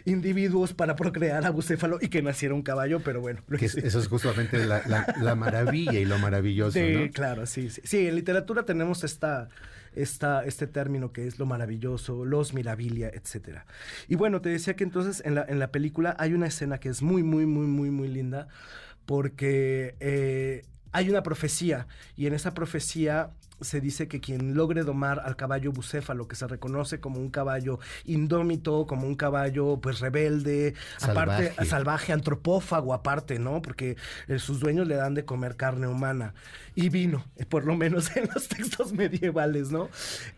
individuos 0.05 0.75
para 0.75 0.97
procrear 0.97 1.45
a 1.47 1.51
Bucéfalo 1.51 1.99
y 2.01 2.09
que 2.09 2.23
naciera 2.23 2.55
un 2.55 2.63
caballo, 2.63 3.01
pero 3.01 3.21
bueno. 3.21 3.41
Que 3.59 3.67
es- 3.67 3.77
eso 3.77 3.99
es 3.99 4.09
justamente 4.09 4.65
la, 4.67 4.83
la- 4.87 5.15
la 5.21 5.35
maravilla 5.35 5.99
y 5.99 6.05
lo 6.05 6.19
maravilloso, 6.19 6.79
Sí, 6.79 6.93
¿no? 6.93 7.11
claro, 7.11 7.47
sí, 7.47 7.71
sí. 7.71 7.81
Sí, 7.85 8.07
en 8.07 8.17
literatura 8.17 8.65
tenemos 8.65 9.05
esta, 9.05 9.49
esta, 9.97 10.45
este 10.45 10.67
término 10.67 11.13
que 11.13 11.27
es 11.27 11.39
lo 11.39 11.47
maravilloso, 11.47 12.25
los 12.25 12.55
mirabilia, 12.55 13.11
etcétera. 13.13 13.67
Y 14.09 14.17
bueno, 14.17 14.41
te 14.41 14.49
decía 14.49 14.75
que 14.77 14.85
entonces 14.85 15.23
en 15.25 15.35
la, 15.35 15.45
en 15.49 15.59
la 15.59 15.71
película 15.71 16.17
hay 16.19 16.35
una 16.35 16.47
escena 16.47 16.79
que 16.79 16.89
es 16.89 17.03
muy, 17.03 17.23
muy, 17.23 17.47
muy, 17.47 17.67
muy, 17.67 17.91
muy 17.91 18.09
linda 18.09 18.49
porque 19.07 19.97
eh, 20.01 20.65
hay 20.93 21.11
una 21.11 21.23
profecía 21.23 21.87
y 22.17 22.27
en 22.27 22.35
esa 22.35 22.55
profecía 22.55 23.31
se 23.65 23.81
dice 23.81 24.09
que 24.09 24.21
quien 24.21 24.55
logre 24.55 24.85
domar 24.85 25.21
al 25.25 25.37
caballo 25.37 25.73
bucéfalo, 25.73 26.29
que 26.29 26.37
se 26.37 26.47
reconoce 26.47 27.01
como 27.01 27.19
un 27.19 27.31
caballo 27.31 27.79
indómito, 28.05 28.87
como 28.87 29.07
un 29.07 29.15
caballo 29.15 29.79
pues 29.81 30.01
rebelde, 30.01 30.75
aparte 31.01 31.47
Salvaje. 31.49 31.65
salvaje, 31.69 32.13
antropófago 32.13 32.95
aparte, 32.95 33.39
¿no? 33.39 33.63
Porque 33.63 33.97
eh, 34.29 34.39
sus 34.39 34.61
dueños 34.61 34.87
le 34.87 34.97
dan 34.97 35.15
de 35.15 35.25
comer 35.25 35.57
carne 35.57 35.87
humana 35.87 36.35
y 36.75 36.89
vino, 36.89 37.25
eh, 37.37 37.47
por 37.47 37.65
lo 37.65 37.77
menos 37.77 38.15
en 38.17 38.29
los 38.35 38.49
textos 38.49 38.93
medievales, 38.93 39.71
¿no? 39.71 39.89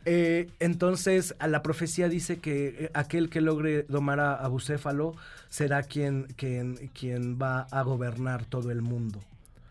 Eh, 0.04 0.48
entonces, 0.60 1.34
a 1.38 1.48
la 1.48 1.62
profecía 1.62 2.08
dice 2.08 2.38
que 2.38 2.90
aquel 2.94 3.28
que 3.28 3.40
logre 3.40 3.84
domar 3.88 4.20
a, 4.20 4.34
a 4.34 4.48
Bucéfalo 4.48 5.14
será 5.48 5.82
quien, 5.82 6.24
quien, 6.36 6.90
quien 6.94 7.38
va 7.40 7.66
a 7.70 7.82
gobernar 7.82 8.44
todo 8.44 8.70
el 8.70 8.82
mundo. 8.82 9.20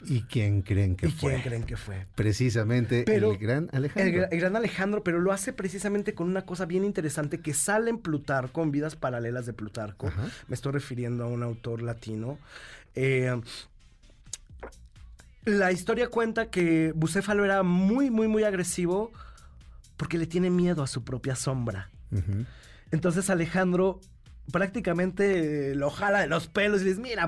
¿Y 0.08 0.22
quién 0.24 0.62
creen 0.62 0.96
que 0.96 1.08
¿Y 1.08 1.12
fue? 1.12 1.32
quién 1.32 1.42
creen 1.42 1.64
que 1.64 1.78
fue? 1.78 2.06
Precisamente 2.16 3.04
Pero 3.06 3.32
el 3.32 3.38
gran 3.38 3.70
El, 3.72 3.78
Alejandro. 3.78 4.22
gra- 4.22 4.28
el 4.32 4.40
gran 4.40 4.56
Alejandro, 4.56 5.04
pero 5.04 5.20
lo 5.20 5.32
hace 5.32 5.54
precisamente 5.54 6.14
con 6.14 6.28
una 6.30 6.44
cosa 6.46 6.66
bien 6.66 6.84
interesante 6.86 7.40
que 7.40 7.54
sale 7.54 7.90
en 7.90 7.98
Plutarco, 8.00 8.62
en 8.62 8.72
Vidas 8.72 8.96
Paralelas 8.96 9.46
de 9.46 9.54
Plutarco. 9.54 10.08
Ajá. 10.08 10.28
Me 10.48 10.54
estoy 10.56 10.74
refiriendo 10.74 11.24
a 11.24 11.28
un 11.28 11.42
autor 11.44 11.82
latino. 11.82 12.38
Eh, 12.94 13.40
la 15.46 15.72
historia 15.72 16.08
cuenta 16.10 16.50
que 16.50 16.92
Bucéfalo 16.96 17.46
era 17.46 17.62
muy, 17.64 18.10
muy, 18.10 18.28
muy 18.28 18.44
agresivo 18.44 19.12
porque 19.98 20.18
le 20.18 20.26
tiene 20.28 20.50
miedo 20.50 20.82
a 20.84 20.88
su 20.88 21.04
propia 21.04 21.36
sombra. 21.36 21.90
Entonces 22.92 23.30
Alejandro 23.30 24.00
prácticamente 24.52 25.76
lo 25.76 25.90
jala 25.90 26.22
de 26.22 26.28
los 26.28 26.48
pelos 26.48 26.82
y 26.82 26.86
le 26.86 26.90
dice, 26.92 27.02
mira, 27.02 27.28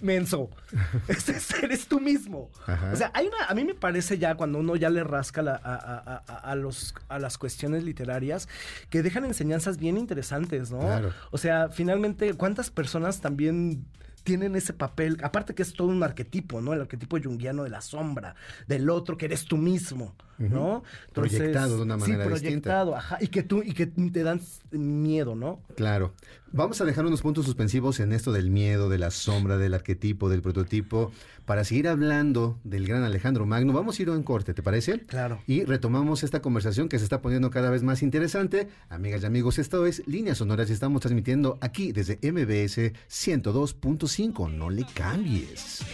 menso, 0.00 0.50
ese 1.08 1.64
eres 1.64 1.86
tú 1.86 2.00
mismo. 2.00 2.50
Ajá. 2.66 2.90
O 2.92 2.96
sea, 2.96 3.10
hay 3.14 3.26
una, 3.26 3.46
a 3.48 3.54
mí 3.54 3.64
me 3.64 3.74
parece 3.74 4.18
ya 4.18 4.34
cuando 4.34 4.58
uno 4.58 4.76
ya 4.76 4.90
le 4.90 5.04
rasca 5.04 5.42
la- 5.42 5.60
a, 5.62 5.74
a- 5.74 6.22
a- 6.26 6.50
a 6.50 6.54
los, 6.54 6.94
a 7.08 7.18
las 7.18 7.38
cuestiones 7.38 7.84
literarias 7.84 8.48
que 8.90 9.02
dejan 9.02 9.24
enseñanzas 9.24 9.78
bien 9.78 9.96
interesantes, 9.98 10.70
¿no? 10.70 10.80
Claro. 10.80 11.12
O 11.30 11.38
sea, 11.38 11.68
finalmente, 11.70 12.32
¿cuántas 12.34 12.70
personas 12.70 13.20
también 13.20 13.84
tienen 14.24 14.56
ese 14.56 14.72
papel? 14.72 15.18
Aparte 15.22 15.54
que 15.54 15.62
es 15.62 15.72
todo 15.72 15.88
un 15.88 16.02
arquetipo, 16.02 16.60
¿no? 16.60 16.72
El 16.72 16.80
arquetipo 16.80 17.16
junguiano 17.22 17.62
de 17.62 17.70
la 17.70 17.80
sombra, 17.80 18.34
del 18.66 18.90
otro 18.90 19.16
que 19.16 19.26
eres 19.26 19.44
tú 19.44 19.56
mismo, 19.56 20.16
¿no? 20.38 20.82
Proyectado 21.12 21.76
de 21.76 21.82
una 21.82 21.96
manera 21.96 22.24
sí, 22.24 22.30
distinta. 22.30 22.40
proyectado, 22.82 22.96
ajá, 22.96 23.18
y 23.20 23.28
que 23.28 23.42
tú, 23.44 23.62
y 23.62 23.72
que 23.72 23.86
te 23.86 24.22
dan 24.24 24.40
miedo, 24.72 25.36
¿no? 25.36 25.60
Claro. 25.76 26.12
Vamos 26.52 26.80
a 26.80 26.84
dejar 26.84 27.04
unos 27.04 27.22
puntos 27.22 27.44
suspensivos 27.44 28.00
en 28.00 28.12
esto 28.12 28.32
del 28.32 28.50
miedo, 28.50 28.88
de 28.88 28.98
la 28.98 29.10
sombra, 29.10 29.58
del 29.58 29.74
arquetipo, 29.74 30.28
del 30.28 30.42
prototipo, 30.42 31.10
para 31.44 31.64
seguir 31.64 31.88
hablando 31.88 32.58
del 32.64 32.86
gran 32.86 33.02
Alejandro 33.02 33.46
Magno. 33.46 33.72
Vamos 33.72 33.98
a 33.98 34.02
ir 34.02 34.08
a 34.08 34.12
un 34.12 34.22
corte, 34.22 34.54
¿te 34.54 34.62
parece? 34.62 35.00
Claro. 35.00 35.40
Y 35.46 35.64
retomamos 35.64 36.22
esta 36.22 36.40
conversación 36.40 36.88
que 36.88 36.98
se 36.98 37.04
está 37.04 37.20
poniendo 37.20 37.50
cada 37.50 37.70
vez 37.70 37.82
más 37.82 38.02
interesante. 38.02 38.68
Amigas 38.88 39.22
y 39.22 39.26
amigos, 39.26 39.58
esto 39.58 39.86
es 39.86 40.06
Líneas 40.06 40.38
Sonoras 40.38 40.70
y 40.70 40.72
estamos 40.72 41.00
transmitiendo 41.00 41.58
aquí 41.60 41.92
desde 41.92 42.18
MBS 42.22 42.92
102.5. 43.10 44.50
No 44.52 44.70
le 44.70 44.86
cambies. 44.94 45.84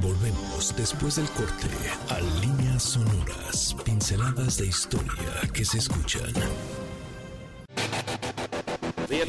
Volvemos 0.00 0.74
después 0.76 1.16
del 1.16 1.28
corte 1.30 1.68
a 2.10 2.20
líneas 2.40 2.82
sonoras, 2.82 3.76
pinceladas 3.84 4.58
de 4.58 4.66
historia 4.66 5.50
que 5.52 5.64
se 5.64 5.78
escuchan. 5.78 6.32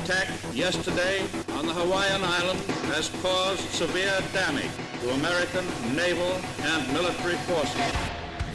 Attack 0.07 0.29
yesterday 0.53 1.19
on 1.59 1.65
the 1.67 1.73
Hawaiian 1.73 2.23
island 2.23 2.59
has 2.95 3.11
caused 3.21 3.59
severe 3.71 4.17
damage 4.31 4.71
to 5.01 5.09
American 5.19 5.65
naval 5.93 6.31
and 6.63 6.93
military 6.93 7.35
forces. 7.43 7.91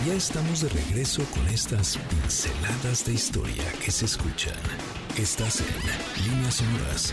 Ya 0.06 0.14
estamos 0.14 0.62
de 0.62 0.70
regreso 0.70 1.22
con 1.34 1.46
estas 1.48 1.98
pinceladas 2.08 3.04
de 3.04 3.12
historia 3.12 3.70
que 3.84 3.90
se 3.90 4.06
escuchan. 4.06 4.56
Estás 5.18 5.60
en 5.60 6.24
líneas 6.24 6.54
sonoras. 6.54 7.12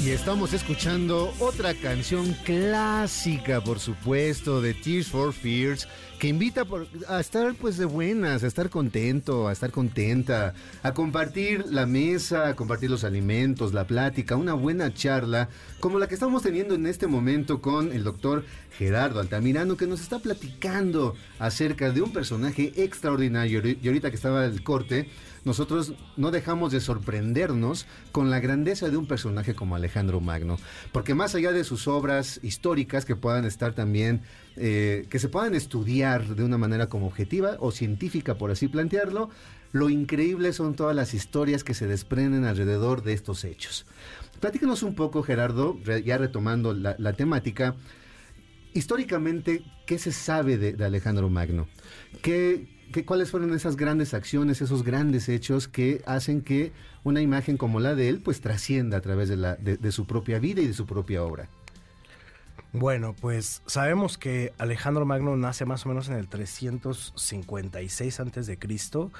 Y 0.00 0.10
estamos 0.10 0.52
escuchando 0.52 1.34
otra 1.40 1.74
canción 1.74 2.32
clásica, 2.44 3.60
por 3.60 3.80
supuesto, 3.80 4.60
de 4.62 4.72
Tears 4.72 5.08
for 5.08 5.32
Fears, 5.32 5.88
que 6.20 6.28
invita 6.28 6.64
por- 6.64 6.86
a 7.08 7.18
estar 7.20 7.52
pues 7.56 7.76
de 7.78 7.84
buenas, 7.84 8.44
a 8.44 8.46
estar 8.46 8.70
contento, 8.70 9.48
a 9.48 9.52
estar 9.52 9.72
contenta, 9.72 10.54
a 10.84 10.94
compartir 10.94 11.64
la 11.68 11.84
mesa, 11.84 12.48
a 12.48 12.54
compartir 12.56 12.90
los 12.90 13.02
alimentos, 13.02 13.74
la 13.74 13.86
plática, 13.88 14.36
una 14.36 14.54
buena 14.54 14.94
charla, 14.94 15.48
como 15.80 15.98
la 15.98 16.06
que 16.06 16.14
estamos 16.14 16.42
teniendo 16.42 16.74
en 16.76 16.86
este 16.86 17.08
momento 17.08 17.60
con 17.60 17.92
el 17.92 18.04
doctor 18.04 18.44
Gerardo 18.78 19.18
Altamirano, 19.18 19.76
que 19.76 19.88
nos 19.88 20.00
está 20.00 20.20
platicando 20.20 21.16
acerca 21.40 21.90
de 21.90 22.02
un 22.02 22.12
personaje 22.12 22.72
extraordinario. 22.76 23.60
Y 23.66 23.86
ahorita 23.88 24.10
que 24.10 24.16
estaba 24.16 24.44
el 24.46 24.62
corte, 24.62 25.08
nosotros 25.48 25.94
no 26.16 26.30
dejamos 26.30 26.70
de 26.72 26.80
sorprendernos 26.80 27.86
con 28.12 28.30
la 28.30 28.38
grandeza 28.38 28.90
de 28.90 28.98
un 28.98 29.06
personaje 29.06 29.54
como 29.54 29.74
Alejandro 29.74 30.20
Magno, 30.20 30.58
porque 30.92 31.14
más 31.14 31.34
allá 31.34 31.52
de 31.52 31.64
sus 31.64 31.88
obras 31.88 32.38
históricas 32.42 33.06
que 33.06 33.16
puedan 33.16 33.46
estar 33.46 33.72
también, 33.72 34.20
eh, 34.56 35.06
que 35.08 35.18
se 35.18 35.28
puedan 35.28 35.54
estudiar 35.54 36.36
de 36.36 36.44
una 36.44 36.58
manera 36.58 36.88
como 36.88 37.06
objetiva 37.06 37.56
o 37.60 37.72
científica, 37.72 38.36
por 38.36 38.50
así 38.50 38.68
plantearlo, 38.68 39.30
lo 39.72 39.88
increíble 39.88 40.52
son 40.52 40.74
todas 40.74 40.94
las 40.94 41.14
historias 41.14 41.64
que 41.64 41.74
se 41.74 41.86
desprenden 41.86 42.44
alrededor 42.44 43.02
de 43.02 43.14
estos 43.14 43.44
hechos. 43.44 43.86
Platícanos 44.40 44.82
un 44.82 44.94
poco, 44.94 45.22
Gerardo, 45.22 45.78
ya 46.04 46.18
retomando 46.18 46.74
la, 46.74 46.94
la 46.98 47.14
temática, 47.14 47.74
históricamente, 48.74 49.64
¿qué 49.86 49.98
se 49.98 50.12
sabe 50.12 50.58
de, 50.58 50.74
de 50.74 50.84
Alejandro 50.84 51.30
Magno? 51.30 51.68
¿Qué, 52.22 52.77
qué- 52.92 53.04
cuáles 53.04 53.30
fueron 53.30 53.54
esas 53.54 53.76
grandes 53.76 54.14
acciones, 54.14 54.60
esos 54.62 54.82
grandes 54.84 55.28
hechos 55.28 55.68
que 55.68 56.02
hacen 56.06 56.42
que 56.42 56.72
una 57.04 57.20
imagen 57.20 57.56
como 57.56 57.80
la 57.80 57.94
de 57.94 58.08
él, 58.08 58.20
pues 58.20 58.40
trascienda 58.40 58.98
a 58.98 59.00
través 59.00 59.28
de, 59.28 59.36
la, 59.36 59.56
de, 59.56 59.76
de 59.76 59.92
su 59.92 60.06
propia 60.06 60.38
vida 60.38 60.60
y 60.62 60.66
de 60.66 60.74
su 60.74 60.86
propia 60.86 61.22
obra? 61.22 61.48
Bueno, 62.72 63.14
pues 63.18 63.62
sabemos 63.66 64.18
que 64.18 64.52
Alejandro 64.58 65.06
Magno 65.06 65.36
nace 65.38 65.64
más 65.64 65.86
o 65.86 65.88
menos 65.88 66.08
en 66.08 66.16
el 66.16 66.28
356 66.28 68.20
antes 68.20 68.46
de 68.46 68.58
Cristo 68.58 69.10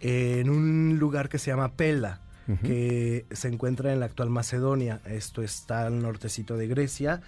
en 0.00 0.48
un 0.50 0.98
lugar 0.98 1.28
que 1.28 1.38
se 1.38 1.50
llama 1.50 1.72
Pela. 1.72 2.20
que 2.62 3.26
se 3.32 3.48
encuentra 3.48 3.92
en 3.92 3.98
la 3.98 4.06
actual 4.06 4.30
Macedonia. 4.30 5.00
Esto 5.04 5.42
está 5.42 5.84
al 5.84 6.00
nortecito 6.00 6.56
de 6.56 6.68
Grecia. 6.68 7.20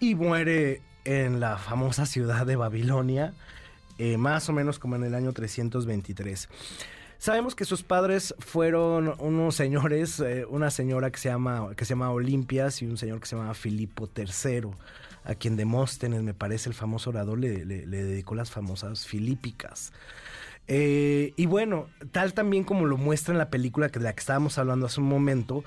Y 0.00 0.14
muere 0.14 0.80
en 1.04 1.38
la 1.38 1.58
famosa 1.58 2.06
ciudad 2.06 2.46
de 2.46 2.56
Babilonia, 2.56 3.34
eh, 3.98 4.16
más 4.16 4.48
o 4.48 4.52
menos 4.52 4.78
como 4.78 4.96
en 4.96 5.04
el 5.04 5.14
año 5.14 5.32
323. 5.32 6.48
Sabemos 7.18 7.56
que 7.56 7.64
sus 7.64 7.82
padres 7.82 8.32
fueron 8.38 9.12
unos 9.18 9.56
señores, 9.56 10.20
eh, 10.20 10.46
una 10.48 10.70
señora 10.70 11.10
que 11.10 11.18
se 11.18 11.28
llama 11.28 11.74
que 11.76 11.84
se 11.84 11.90
llama 11.90 12.12
Olimpias 12.12 12.80
y 12.80 12.86
un 12.86 12.96
señor 12.96 13.18
que 13.18 13.26
se 13.26 13.34
llama 13.34 13.54
Filipo 13.54 14.08
III, 14.16 14.70
a 15.24 15.34
quien 15.34 15.56
Demóstenes, 15.56 16.22
me 16.22 16.32
parece 16.32 16.68
el 16.68 16.76
famoso 16.76 17.10
orador, 17.10 17.40
le, 17.40 17.64
dedicó 17.64 18.36
las 18.36 18.52
famosas 18.52 19.04
filípicas. 19.04 19.92
Eh, 20.68 21.32
y 21.36 21.46
bueno, 21.46 21.88
tal 22.12 22.34
también 22.34 22.62
como 22.62 22.86
lo 22.86 22.96
muestra 22.96 23.32
en 23.32 23.38
la 23.38 23.50
película 23.50 23.88
que 23.88 23.98
de 23.98 24.04
la 24.04 24.12
que 24.12 24.20
estábamos 24.20 24.56
hablando 24.58 24.86
hace 24.86 25.00
un 25.00 25.08
momento, 25.08 25.64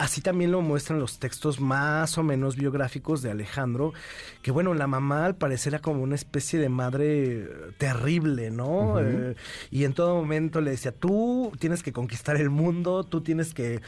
así 0.00 0.22
también 0.22 0.50
lo 0.50 0.62
muestran 0.62 0.98
los 0.98 1.18
textos 1.18 1.60
más 1.60 2.16
o 2.16 2.22
menos 2.22 2.56
biográficos 2.56 3.20
de 3.20 3.30
Alejandro, 3.30 3.92
que 4.40 4.50
bueno, 4.50 4.72
la 4.72 4.86
mamá 4.86 5.26
al 5.26 5.36
parecer 5.36 5.74
era 5.74 5.82
como 5.82 6.02
una 6.02 6.14
especie 6.14 6.58
de 6.58 6.70
madre 6.70 7.42
eh, 7.42 7.48
terrible, 7.76 8.50
¿no? 8.50 8.98
Eh, 8.98 9.36
y 9.70 9.84
en 9.84 9.92
todo 9.92 10.14
momento 10.14 10.62
le 10.62 10.70
decía, 10.70 10.90
tú 10.90 11.52
tienes 11.58 11.82
que 11.82 11.92
conquistar 11.92 12.36
el 12.36 12.48
mundo, 12.48 13.04
tú 13.04 13.20
tienes 13.20 13.52
que 13.52 13.82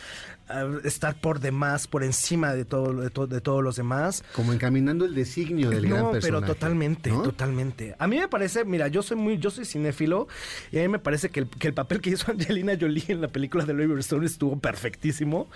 estar 0.84 1.14
por 1.20 1.40
demás, 1.40 1.86
por 1.86 2.02
encima 2.04 2.52
de, 2.54 2.64
todo, 2.64 2.92
de, 3.00 3.10
to- 3.10 3.26
de 3.26 3.40
todos 3.40 3.62
los 3.62 3.76
demás. 3.76 4.22
Como 4.34 4.52
encaminando 4.52 5.04
el 5.04 5.14
designio 5.14 5.70
del 5.70 5.86
gran 5.86 6.02
No, 6.04 6.10
personaje. 6.12 6.40
pero 6.42 6.54
totalmente, 6.54 7.10
¿no? 7.10 7.22
totalmente. 7.22 7.94
A 7.98 8.06
mí 8.06 8.18
me 8.18 8.28
parece, 8.28 8.64
mira, 8.64 8.88
yo 8.88 9.02
soy 9.02 9.16
muy, 9.16 9.38
yo 9.38 9.50
soy 9.50 9.64
cinéfilo 9.64 10.28
y 10.70 10.78
a 10.78 10.82
mí 10.82 10.88
me 10.88 10.98
parece 10.98 11.30
que 11.30 11.40
el, 11.40 11.48
que 11.48 11.68
el 11.68 11.74
papel 11.74 12.00
que 12.00 12.10
hizo 12.10 12.30
Angelina 12.30 12.74
Jolie 12.78 13.04
en 13.08 13.20
la 13.20 13.28
película 13.28 13.64
de 13.64 13.72
Oliver 13.72 13.98
Stone 14.00 14.26
estuvo 14.26 14.58
perfectísimo 14.58 15.48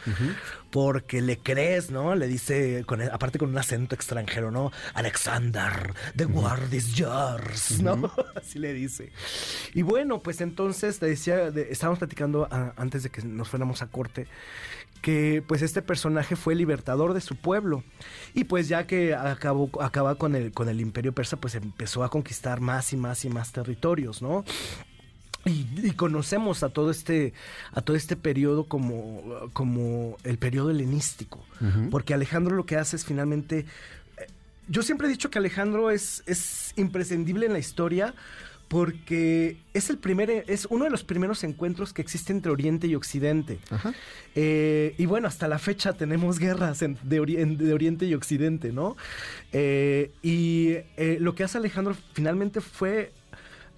porque 0.71 1.21
le 1.23 1.38
crees, 1.38 1.90
¿no? 1.90 2.14
Le 2.14 2.26
dice, 2.26 2.85
con 2.87 3.00
el- 3.02 3.11
aparte 3.11 3.38
con 3.38 3.50
un 3.50 3.59
acento 3.59 3.95
extranjero, 3.95 4.50
¿no? 4.50 4.73
Alexander, 4.95 5.93
the 6.16 6.26
world 6.26 6.73
is 6.73 6.95
yours, 6.95 7.81
¿no? 7.83 8.12
Así 8.35 8.59
le 8.59 8.73
dice. 8.73 9.11
Y 9.75 9.83
bueno, 9.83 10.21
pues 10.23 10.40
entonces 10.40 10.99
te 10.99 11.07
decía, 11.07 11.50
de- 11.50 11.69
estábamos 11.71 11.99
platicando 11.99 12.49
ah, 12.50 12.73
antes 12.76 13.02
de 13.02 13.11
que 13.11 13.23
nos 13.23 13.49
fuéramos 13.49 13.83
a 13.83 13.87
corte 13.88 14.26
que 15.06 15.40
pues 15.46 15.62
este 15.62 15.82
personaje 15.82 16.34
fue 16.34 16.56
libertador 16.56 17.14
de 17.14 17.20
su 17.20 17.36
pueblo. 17.36 17.84
Y 18.34 18.42
pues 18.42 18.66
ya 18.66 18.88
que 18.88 19.14
acabó 19.14 19.70
acaba 19.80 20.16
con 20.16 20.34
el 20.34 20.50
con 20.50 20.68
el 20.68 20.80
imperio 20.80 21.12
persa 21.12 21.36
pues 21.36 21.54
empezó 21.54 22.02
a 22.02 22.10
conquistar 22.10 22.60
más 22.60 22.92
y 22.92 22.96
más 22.96 23.25
y 23.25 23.28
más 23.28 23.52
territorios 23.52 24.20
no 24.20 24.44
y, 25.44 25.64
y 25.80 25.92
conocemos 25.92 26.64
a 26.64 26.70
todo 26.70 26.90
este 26.90 27.34
a 27.72 27.82
todo 27.82 27.96
este 27.96 28.16
periodo 28.16 28.64
como 28.64 29.48
como 29.52 30.16
el 30.25 30.38
periodo 30.38 30.70
helenístico. 30.70 31.38
Porque 31.92 32.12
Alejandro 32.12 32.56
lo 32.56 32.66
que 32.66 32.75
hace 32.75 32.96
es 32.96 33.04
finalmente 33.04 33.60
eh, 33.60 34.26
yo 34.66 34.82
siempre 34.82 35.06
he 35.06 35.10
dicho 35.10 35.30
que 35.30 35.38
Alejandro 35.38 35.92
es 35.92 36.25
es 36.26 36.72
imprescindible 36.75 37.46
en 37.46 37.52
la 37.52 37.60
historia 37.60 38.12
porque 38.68 39.58
es 39.75 39.90
el 39.90 39.99
primer 39.99 40.44
es 40.49 40.66
uno 40.70 40.85
de 40.85 40.90
los 40.90 41.04
primeros 41.04 41.44
encuentros 41.44 41.92
que 41.92 42.02
existe 42.02 42.32
entre 42.32 42.50
Oriente 42.50 42.87
y 42.88 42.94
Occidente 42.94 43.58
Ajá. 43.70 43.94
eh, 44.35 44.94
y 44.99 45.06
bueno, 45.06 45.28
hasta 45.28 45.46
la 45.49 45.58
fecha 45.58 45.92
tenemos 45.92 46.38
guerras 46.38 46.82
en- 46.82 46.99
de, 47.02 47.20
ori- 47.23 47.38
en- 47.38 47.56
de 47.58 47.73
Oriente 47.73 48.06
y 48.06 48.14
Occidente, 48.14 48.73
¿no? 48.73 48.96
Eh, 49.52 50.11
y 50.23 50.70
eh, 50.96 51.18
lo 51.20 51.35
que 51.35 51.44
hace 51.44 51.58
Alejandro 51.58 51.94
finalmente 52.12 52.61
fue 52.61 53.12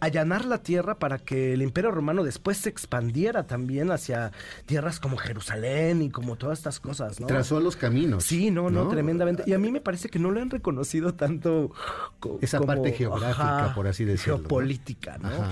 allanar 0.01 0.45
la 0.45 0.63
tierra 0.63 0.99
para 0.99 1.19
que 1.19 1.53
el 1.55 1.63
imperio 1.63 1.91
romano 1.91 2.23
después 2.25 2.57
se 2.59 2.69
expandiera 2.69 3.47
también 3.47 3.91
hacia 3.91 4.33
tierras 4.67 5.01
como 5.01 5.17
Jerusalén 5.17 6.03
y 6.03 6.11
como 6.11 6.37
todas 6.37 6.59
estas 6.59 6.81
cosas, 6.81 7.19
¿no? 7.21 7.27
Trazó 7.27 7.61
los 7.61 7.77
caminos. 7.77 8.25
Sí, 8.25 8.51
no, 8.51 8.71
no, 8.71 8.89
tremendamente. 8.89 9.43
Y 9.47 9.53
a 9.55 9.59
mí 9.59 9.71
me 9.73 9.81
parece 9.81 10.09
que 10.09 10.19
no 10.19 10.31
lo 10.31 10.41
han 10.41 10.51
reconocido 10.51 11.15
tanto 11.15 11.73
co- 12.21 12.39
Esa 12.41 12.61
parte 12.61 12.93
geográfica, 12.93 13.73
por 13.75 13.87
así 13.89 14.05
decirlo, 14.05 14.35
¿no? 14.39 14.41
Geopolítica, 14.43 15.19
¿no? 15.19 15.29
Ajá. 15.29 15.51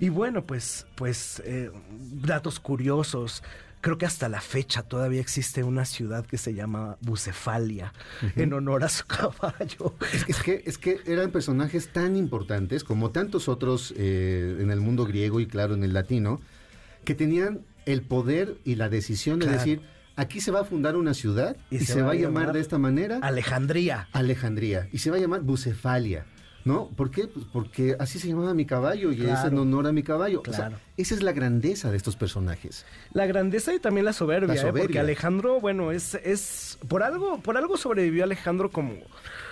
Y 0.00 0.08
bueno, 0.08 0.44
pues, 0.44 0.86
pues, 0.96 1.40
eh, 1.46 1.70
datos 1.90 2.58
curiosos. 2.60 3.42
Creo 3.84 3.98
que 3.98 4.06
hasta 4.06 4.30
la 4.30 4.40
fecha 4.40 4.82
todavía 4.82 5.20
existe 5.20 5.62
una 5.62 5.84
ciudad 5.84 6.24
que 6.24 6.38
se 6.38 6.54
llama 6.54 6.96
Bucefalia, 7.02 7.92
en 8.34 8.54
honor 8.54 8.82
a 8.82 8.88
su 8.88 9.04
caballo. 9.06 9.94
Es 10.14 10.24
que, 10.24 10.32
es 10.32 10.38
que, 10.42 10.62
es 10.64 10.78
que 10.78 11.00
eran 11.04 11.30
personajes 11.30 11.92
tan 11.92 12.16
importantes 12.16 12.82
como 12.82 13.10
tantos 13.10 13.46
otros 13.46 13.92
eh, 13.98 14.56
en 14.58 14.70
el 14.70 14.80
mundo 14.80 15.04
griego 15.04 15.38
y 15.38 15.46
claro 15.46 15.74
en 15.74 15.84
el 15.84 15.92
latino, 15.92 16.40
que 17.04 17.14
tenían 17.14 17.60
el 17.84 18.00
poder 18.00 18.56
y 18.64 18.76
la 18.76 18.88
decisión 18.88 19.38
de 19.38 19.48
decir, 19.48 19.82
aquí 20.16 20.40
se 20.40 20.50
va 20.50 20.60
a 20.60 20.64
fundar 20.64 20.96
una 20.96 21.12
ciudad 21.12 21.54
y, 21.70 21.80
se, 21.80 22.00
va 22.00 22.12
a 22.12 22.14
llamar, 22.14 22.54
de 22.54 22.60
esta 22.60 22.78
manera 22.78 23.18
Alejandría. 23.20 24.08
Alejandría 24.12 24.88
y 24.92 24.98
se 25.00 25.10
va 25.10 25.18
a 25.18 25.20
llamar 25.20 25.42
Bucefalia. 25.42 26.24
¿No? 26.64 26.88
¿Por 26.88 27.10
qué? 27.10 27.26
Pues 27.28 27.44
porque 27.52 27.94
así 27.98 28.18
se 28.18 28.28
llamaba 28.28 28.54
mi 28.54 28.64
caballo 28.64 29.12
y 29.12 29.20
es 29.26 29.44
en 29.44 29.58
honor 29.58 29.86
a 29.86 29.92
mi 29.92 30.02
caballo. 30.02 30.40
O 30.40 30.44
sea, 30.52 30.68
Claro. 30.68 30.76
esa 30.96 31.14
es 31.14 31.22
la 31.22 31.32
grandeza 31.32 31.90
de 31.90 31.96
estos 31.98 32.16
personajes. 32.16 32.86
La 33.12 33.26
grandeza 33.26 33.74
y 33.74 33.78
también 33.80 34.06
la 34.06 34.12
soberbia, 34.14 34.54
La 34.54 34.54
¿eh? 34.54 34.64
porque 34.64 34.78
soberbia. 34.80 35.00
Alejandro, 35.02 35.60
bueno, 35.60 35.92
es, 35.92 36.14
es 36.14 36.78
por 36.88 37.02
algo, 37.02 37.38
por 37.40 37.56
algo 37.58 37.76
sobrevivió 37.76 38.24
Alejandro 38.24 38.70
como, 38.70 38.94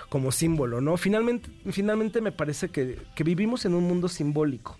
como 0.09 0.33
símbolo, 0.33 0.81
¿no? 0.81 0.97
Finalmente, 0.97 1.51
finalmente 1.71 2.23
me 2.23 2.33
parece 2.33 2.71
que, 2.71 2.99
que 3.15 3.25
vivimos 3.25 3.65
en 3.67 3.75
un 3.75 3.85
mundo 3.85 4.09
simbólico. 4.09 4.79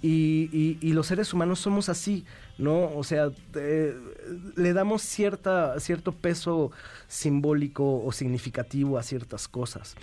y, 0.00 0.48
y- 0.50 0.78
y 0.80 0.92
los 0.94 1.08
seres 1.08 1.34
humanos 1.34 1.58
somos 1.60 1.90
así, 1.90 2.24
¿no? 2.56 2.90
O 2.96 3.04
sea, 3.04 3.30
eh, 3.54 3.94
le 4.56 4.72
damos 4.72 5.02
cierta, 5.02 5.78
cierto 5.80 6.12
peso 6.12 6.70
simbólico 7.06 8.02
o 8.02 8.10
significativo 8.12 8.96
a 8.96 9.02
ciertas 9.02 9.46
cosas. 9.48 9.94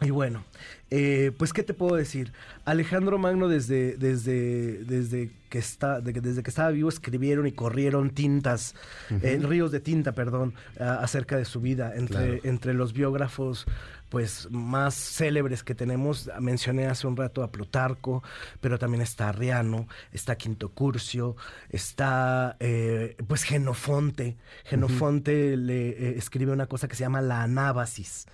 Y 0.00 0.10
bueno, 0.10 0.44
eh, 0.90 1.32
pues 1.38 1.52
qué 1.52 1.62
te 1.62 1.72
puedo 1.72 1.94
decir. 1.96 2.32
Alejandro 2.64 3.16
Magno 3.18 3.48
desde, 3.48 3.96
desde, 3.96 4.84
desde 4.84 5.30
que 5.48 5.58
está, 5.58 6.00
desde 6.00 6.42
que 6.42 6.50
estaba 6.50 6.70
vivo 6.70 6.88
escribieron 6.88 7.46
y 7.46 7.52
corrieron 7.52 8.10
tintas, 8.10 8.74
eh, 9.22 9.38
ríos 9.42 9.70
de 9.70 9.80
tinta, 9.80 10.12
perdón, 10.12 10.54
a- 10.80 10.96
acerca 10.96 11.36
de 11.36 11.44
su 11.44 11.60
vida 11.60 11.94
entre, 11.96 12.16
Claro. 12.16 12.40
entre 12.44 12.74
los 12.74 12.92
biógrafos 12.92 13.66
pues 14.08 14.48
más 14.50 14.94
célebres 14.94 15.62
que 15.64 15.74
tenemos. 15.74 16.30
Mencioné 16.40 16.86
hace 16.86 17.06
un 17.06 17.16
rato 17.16 17.42
a 17.42 17.50
Plutarco, 17.50 18.22
pero 18.60 18.78
también 18.78 19.02
está 19.02 19.28
Arriano, 19.28 19.88
está 20.12 20.36
Quinto 20.36 20.68
Curcio, 20.70 21.36
está 21.70 22.56
eh, 22.60 23.16
pues 23.26 23.42
Genofonte. 23.42 24.36
Genofonte 24.64 25.56
le 25.56 25.88
eh, 25.90 26.14
escribe 26.18 26.52
una 26.52 26.66
cosa 26.66 26.88
que 26.88 26.94
se 26.96 27.00
llama 27.02 27.20
la 27.20 27.42
anábasis, 27.42 28.26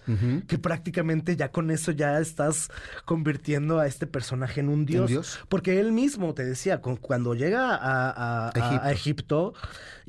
que 0.46 0.58
prácticamente 0.58 1.36
ya 1.36 1.50
con 1.50 1.70
eso 1.70 1.92
ya 1.92 2.18
estás 2.20 2.70
convirtiendo 3.04 3.78
a 3.78 3.86
este 3.86 4.06
personaje 4.06 4.60
en 4.60 4.68
un 4.68 4.84
dios. 4.86 5.08
dios? 5.08 5.40
Porque 5.48 5.80
él 5.80 5.92
mismo, 5.92 6.34
te 6.34 6.44
decía, 6.44 6.80
con- 6.80 6.96
cuando 6.96 7.34
llega 7.34 7.74
a, 7.74 8.10
a- 8.10 8.48
a- 8.48 8.50
a 8.86 8.92
Egipto, 8.92 9.54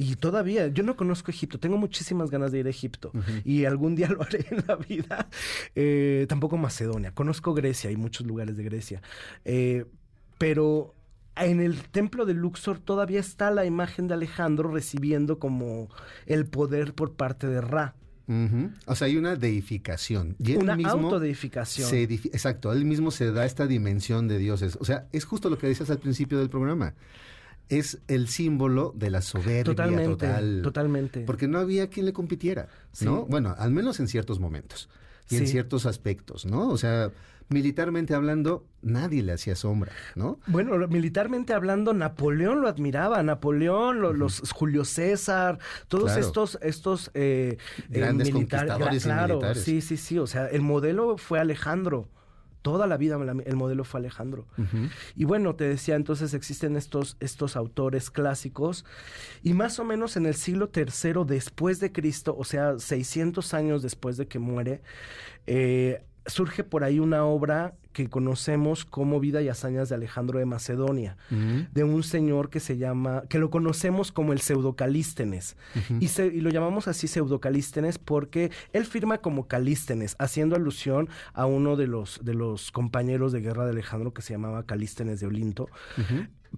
y 0.01 0.15
todavía, 0.15 0.67
yo 0.67 0.81
no 0.81 0.95
conozco 0.95 1.29
Egipto, 1.29 1.59
tengo 1.59 1.77
muchísimas 1.77 2.31
ganas 2.31 2.51
de 2.51 2.59
ir 2.59 2.65
a 2.65 2.71
Egipto, 2.71 3.11
y 3.45 3.65
algún 3.65 3.95
día 3.95 4.07
lo 4.09 4.23
haré 4.23 4.47
en 4.49 4.63
la 4.67 4.75
vida. 4.75 5.27
Eh, 5.75 6.25
tampoco 6.27 6.57
Macedonia, 6.57 7.13
conozco 7.13 7.53
Grecia 7.53 7.91
y 7.91 7.97
muchos 7.97 8.25
lugares 8.25 8.57
de 8.57 8.63
Grecia, 8.63 9.01
Eh, 9.45 9.85
pero 10.39 10.95
en 11.35 11.61
el 11.61 11.83
templo 11.83 12.25
de 12.25 12.33
Luxor 12.33 12.79
todavía 12.79 13.19
está 13.19 13.51
la 13.51 13.63
imagen 13.63 14.07
de 14.07 14.15
Alejandro 14.15 14.71
recibiendo 14.71 15.37
como 15.37 15.89
el 16.25 16.47
poder 16.47 16.95
por 16.95 17.13
parte 17.13 17.45
de 17.45 17.61
Ra. 17.61 17.93
O 18.85 18.95
sea, 18.95 19.07
hay 19.07 19.17
una 19.17 19.35
deificación. 19.35 20.35
Y 20.39 20.53
él 20.53 20.59
Una 20.59 20.75
mismo 20.75 20.93
autodeificación. 20.93 21.89
se 21.89 22.03
Exacto, 22.03 22.71
él 22.71 22.85
mismo 22.85 23.11
se 23.11 23.31
da 23.31 23.45
esta 23.45 23.67
dimensión 23.67 24.27
de 24.27 24.39
dioses. 24.39 24.77
O 24.79 24.85
sea, 24.85 25.07
es 25.11 25.25
justo 25.25 25.49
lo 25.49 25.57
que 25.57 25.67
decías 25.67 25.89
al 25.89 25.99
principio 25.99 26.39
del 26.39 26.49
programa. 26.49 26.95
Es 27.69 27.99
el 28.07 28.27
símbolo 28.27 28.93
de 28.95 29.09
la 29.09 29.21
soberbia 29.21 29.63
Totalmente, 29.63 30.05
total. 30.05 30.61
totalmente. 30.63 31.21
Porque 31.21 31.47
no 31.47 31.57
había 31.59 31.87
quien 31.87 32.05
le 32.05 32.13
compitiera, 32.13 32.67
¿no? 33.01 33.21
Sí. 33.21 33.25
Bueno, 33.29 33.55
al 33.57 33.71
menos 33.71 33.99
en 33.99 34.07
ciertos 34.07 34.39
momentos 34.39 34.89
y 35.29 35.37
en 35.37 35.47
ciertos 35.47 35.85
aspectos, 35.85 36.45
¿no? 36.45 36.67
O 36.67 36.77
sea, 36.77 37.11
militarmente 37.47 38.13
hablando, 38.13 38.65
nadie 38.81 39.23
le 39.23 39.31
hacía 39.31 39.55
sombra, 39.55 39.91
¿no? 40.15 40.39
Bueno, 40.47 40.77
militarmente 40.89 41.53
hablando, 41.53 41.93
Napoleón 41.93 42.59
lo 42.61 42.67
admiraba, 42.67 43.23
Napoleón, 43.23 44.01
lo- 44.01 44.11
los 44.11 44.41
Julio 44.51 44.83
César, 44.83 45.59
todos 45.87 46.05
Claro. 46.11 46.19
estos, 46.27 46.59
estos 46.61 47.11
eh, 47.13 47.57
eh, 47.77 47.83
Grandes 47.99 48.33
militares, 48.33 48.69
conquistadores 48.71 49.03
claro, 49.03 49.35
militares. 49.35 49.63
sí, 49.63 49.79
sí, 49.81 49.95
sí, 49.95 50.17
o 50.19 50.27
sea, 50.27 50.47
el 50.47 50.61
modelo 50.61 51.17
fue 51.17 51.39
Alejandro. 51.39 52.09
Toda 52.61 52.85
la 52.87 52.97
vida 52.97 53.17
el 53.45 53.55
modelo 53.55 53.83
fue 53.83 53.99
Alejandro. 53.99 54.45
Y 55.15 55.25
bueno, 55.25 55.55
te 55.55 55.63
decía, 55.63 55.95
entonces 55.95 56.33
existen 56.33 56.75
estos, 56.75 57.17
estos 57.19 57.55
autores 57.55 58.11
clásicos 58.11 58.85
y 59.41 59.53
más 59.53 59.79
o 59.79 59.83
menos 59.83 60.17
en 60.17 60.25
el 60.25 60.35
siglo 60.35 60.69
III 60.73 61.25
después 61.25 61.79
de 61.79 61.91
Cristo, 61.91 62.35
o 62.37 62.43
sea, 62.43 62.77
600 62.77 63.53
años 63.53 63.81
después 63.81 64.17
de 64.17 64.27
que 64.27 64.39
muere, 64.39 64.81
eh, 65.47 66.03
surge 66.25 66.63
por 66.63 66.83
ahí 66.83 66.99
una 66.99 67.25
obra 67.25 67.75
que 67.93 68.09
conocemos 68.09 68.85
como 68.85 69.19
Vida 69.19 69.41
y 69.41 69.49
Hazañas 69.49 69.89
de 69.89 69.95
Alejandro 69.95 70.39
de 70.39 70.45
Macedonia, 70.45 71.17
de 71.29 71.83
un 71.83 72.03
señor 72.03 72.49
que 72.49 72.59
se 72.59 72.77
llama, 72.77 73.23
que 73.29 73.39
lo 73.39 73.49
conocemos 73.49 74.11
como 74.11 74.33
el 74.33 74.39
pseudocalístenes. 74.41 75.57
y, 75.99 76.07
se- 76.07 76.27
y 76.27 76.41
lo 76.41 76.49
llamamos 76.49 76.87
así 76.87 77.07
pseudocalístenes 77.07 77.97
porque 77.99 78.51
él 78.73 78.85
firma 78.85 79.17
como 79.19 79.47
Calístenes, 79.47 80.15
haciendo 80.19 80.55
alusión 80.55 81.09
a 81.33 81.45
uno 81.45 81.75
de 81.75 81.87
los, 81.87 82.19
de 82.23 82.33
los 82.33 82.71
compañeros 82.71 83.31
de 83.31 83.41
guerra 83.41 83.65
de 83.65 83.71
Alejandro 83.71 84.13
que 84.13 84.21
se 84.21 84.33
llamaba 84.33 84.63
Calístenes 84.65 85.19
de 85.19 85.27
Olinto. 85.27 85.67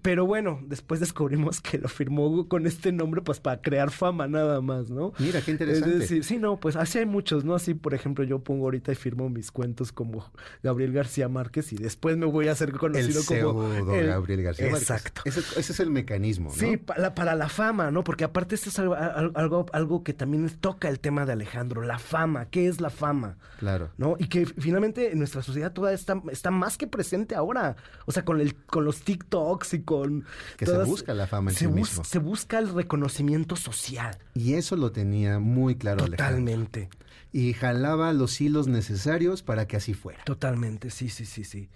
Pero 0.02 0.26
bueno, 0.26 0.60
después 0.66 1.00
descubrimos 1.00 1.62
que 1.62 1.78
lo 1.78 1.88
firmó 1.88 2.48
con 2.48 2.66
este 2.66 2.92
nombre 2.92 3.22
pues 3.22 3.40
para 3.40 3.62
crear 3.62 3.92
fama 3.92 4.28
nada 4.28 4.60
más, 4.60 4.90
¿no? 4.90 5.14
Mira, 5.20 5.40
qué 5.42 5.52
interesante. 5.52 5.92
Es 5.94 6.00
decir, 6.00 6.24
sí, 6.24 6.38
no, 6.40 6.60
pues 6.60 6.76
así 6.76 6.98
hay 6.98 7.06
muchos, 7.06 7.46
¿no? 7.46 7.54
Así, 7.54 7.74
por 7.76 7.94
ejemplo, 7.94 8.24
yo 8.26 8.40
pongo 8.40 8.66
ahorita 8.66 8.92
y 8.92 8.96
firmo 8.96 9.30
mis 9.30 9.52
cuentos 9.52 9.92
como 9.92 10.32
Gabriel 10.64 10.94
García 10.94 11.30
Márquez 11.30 11.72
y 11.74 11.78
después 11.78 12.18
me 12.18 12.26
voy 12.26 12.48
a 12.48 12.54
hacer 12.54 12.70
el 12.70 12.80
conocido 12.80 13.22
como... 13.24 13.72
pseudo 13.72 13.96
el- 13.96 14.08
Gabriel 14.08 14.42
García 14.44 14.66
Márquez. 14.72 14.90
Exacto. 14.90 15.22
Ese, 15.26 15.40
ese 15.60 15.72
es 15.74 15.80
el 15.80 15.92
mecanismo, 15.92 16.50
¿no? 16.50 16.56
Sí, 16.56 16.78
para, 16.78 17.14
para 17.14 17.36
la 17.36 17.48
fama, 17.48 17.92
¿no? 17.92 18.04
Porque 18.04 18.24
aparte 18.24 18.56
esto 18.56 18.70
es 18.70 18.80
algo, 18.80 18.96
al- 18.96 19.32
algo, 19.36 19.68
algo 19.74 20.04
que 20.04 20.14
también 20.14 20.50
toca 20.60 20.90
el 20.90 21.00
tema 21.00 21.26
de 21.28 21.34
Alejandro, 21.34 21.84
la 21.84 22.00
fama. 22.00 22.46
¿Qué 22.50 22.68
es 22.68 22.82
la 22.82 22.90
fama? 22.90 23.38
Claro. 23.60 23.92
¿no? 23.98 24.16
Y 24.18 24.28
que 24.28 24.46
finalmente 24.48 25.12
en 25.12 25.20
nuestra 25.20 25.44
sociedad 25.44 25.72
toda 25.72 25.94
está, 25.94 26.20
está 26.32 26.50
más 26.52 26.78
que 26.78 26.88
presente 26.88 27.36
ahora. 27.36 27.76
O 28.08 28.12
sea, 28.12 28.26
con 28.26 28.42
el, 28.42 28.56
con 28.66 28.86
los 28.86 29.02
TikToks 29.04 29.76
y 29.76 29.83
con. 29.84 30.26
Que 30.58 30.66
se 30.66 30.78
busca 30.84 31.14
la 31.14 31.28
fama 31.28 31.52
en 31.52 31.56
se 31.56 31.60
sí 31.62 31.66
bus- 31.68 31.76
mismo. 31.76 32.04
Se 32.04 32.20
busca 32.20 32.58
el 32.60 32.74
reconocimiento 32.74 33.56
social. 33.56 34.18
Y 34.34 34.54
eso 34.56 34.76
lo 34.76 34.92
tenía 34.92 35.40
muy 35.40 35.76
claro 35.76 36.04
Alejandro. 36.06 36.18
Totalmente. 36.26 36.90
Y 37.32 37.54
jalaba 37.54 38.14
los 38.14 38.40
hilos 38.42 38.68
necesarios 38.68 39.42
para 39.44 39.68
que 39.68 39.76
así 39.78 39.94
fuera. 39.94 40.24
Totalmente, 40.24 40.90
sí, 40.92 41.10
sí, 41.10 41.26
sí, 41.26 41.44
sí. 41.44 41.70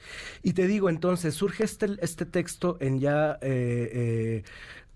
Y 0.43 0.53
te 0.53 0.67
digo, 0.67 0.89
entonces, 0.89 1.33
surge 1.33 1.63
este, 1.63 1.97
este 2.01 2.25
texto 2.25 2.77
en 2.79 2.99
ya 2.99 3.39
eh, 3.41 3.89
eh, 3.91 4.43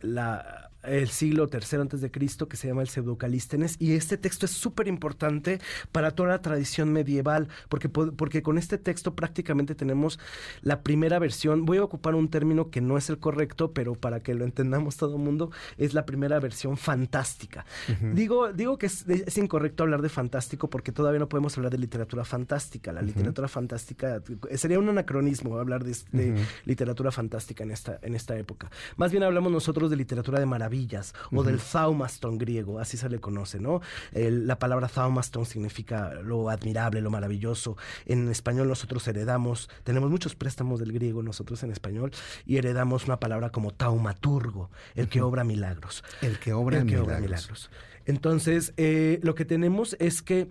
la, 0.01 0.70
el 0.83 1.09
siglo 1.09 1.49
III 1.51 1.81
antes 1.81 2.01
de 2.01 2.11
Cristo 2.11 2.47
que 2.47 2.57
se 2.57 2.67
llama 2.67 2.81
el 2.81 2.87
Pseudocalístenes 2.87 3.75
y 3.79 3.93
este 3.93 4.17
texto 4.17 4.45
es 4.45 4.51
súper 4.51 4.87
importante 4.87 5.59
para 5.91 6.11
toda 6.11 6.29
la 6.29 6.41
tradición 6.41 6.91
medieval 6.91 7.47
porque, 7.69 7.89
po- 7.89 8.11
porque 8.13 8.41
con 8.41 8.57
este 8.57 8.77
texto 8.77 9.15
prácticamente 9.15 9.75
tenemos 9.75 10.19
la 10.61 10.81
primera 10.81 11.19
versión, 11.19 11.65
voy 11.65 11.77
a 11.77 11.83
ocupar 11.83 12.15
un 12.15 12.29
término 12.29 12.69
que 12.69 12.81
no 12.81 12.97
es 12.97 13.09
el 13.09 13.19
correcto, 13.19 13.71
pero 13.73 13.95
para 13.95 14.19
que 14.21 14.33
lo 14.33 14.43
entendamos 14.45 14.97
todo 14.97 15.15
el 15.17 15.21
mundo, 15.21 15.51
es 15.77 15.93
la 15.93 16.05
primera 16.05 16.39
versión 16.39 16.77
fantástica. 16.77 17.65
Digo, 18.13 18.51
digo 18.53 18.77
que 18.77 18.85
es, 18.87 19.05
es 19.07 19.37
incorrecto 19.37 19.83
hablar 19.83 20.01
de 20.01 20.09
fantástico 20.09 20.69
porque 20.69 20.91
todavía 20.91 21.19
no 21.19 21.29
podemos 21.29 21.57
hablar 21.57 21.71
de 21.71 21.77
literatura 21.77 22.23
fantástica. 22.25 22.91
La 22.91 23.01
literatura 23.01 23.47
fantástica 23.47 24.21
sería 24.55 24.79
un 24.79 24.89
anacronismo 24.89 25.57
hablar 25.57 25.83
de, 25.83 25.95
de 26.11 26.35
literatura 26.65 27.11
fantástica 27.11 27.63
en 27.63 27.71
esta, 27.71 27.99
en 28.01 28.15
esta 28.15 28.37
época. 28.37 28.69
Más 28.97 29.11
bien 29.11 29.23
hablamos 29.23 29.51
nosotros 29.51 29.89
de 29.89 29.95
literatura 29.95 30.39
de 30.39 30.45
maravillas 30.71 31.13
o 31.33 31.43
del 31.43 31.59
thaumaston 31.59 32.37
griego, 32.37 32.79
así 32.79 32.95
se 32.97 33.09
le 33.09 33.19
conoce, 33.19 33.59
¿no? 33.59 33.81
El- 34.13 34.47
la 34.47 34.57
palabra 34.57 34.87
thaumaston 34.87 35.45
significa 35.45 36.13
lo 36.23 36.49
admirable, 36.49 37.01
lo 37.01 37.09
maravilloso. 37.11 37.75
En 38.05 38.29
español 38.29 38.67
nosotros 38.69 39.05
heredamos, 39.07 39.69
tenemos 39.83 40.09
muchos 40.09 40.35
préstamos 40.35 40.79
del 40.79 40.93
griego 40.93 41.21
nosotros 41.23 41.61
en 41.63 41.71
español 41.71 42.11
y 42.45 42.57
heredamos 42.57 43.05
una 43.05 43.19
palabra 43.19 43.49
como 43.49 43.71
taumaturgo, 43.71 44.69
el 44.95 45.09
que 45.09 45.21
obra 45.21 45.43
milagros. 45.43 46.03
El 46.21 46.39
que 46.39 46.53
obra 46.53 46.77
El 46.77 46.83
que 46.85 46.91
milagros. 46.93 47.07
obra 47.07 47.19
milagros. 47.19 47.69
Entonces, 48.05 48.73
eh, 48.77 49.19
lo 49.23 49.35
que 49.35 49.45
tenemos 49.45 49.95
es 49.99 50.21
que 50.21 50.49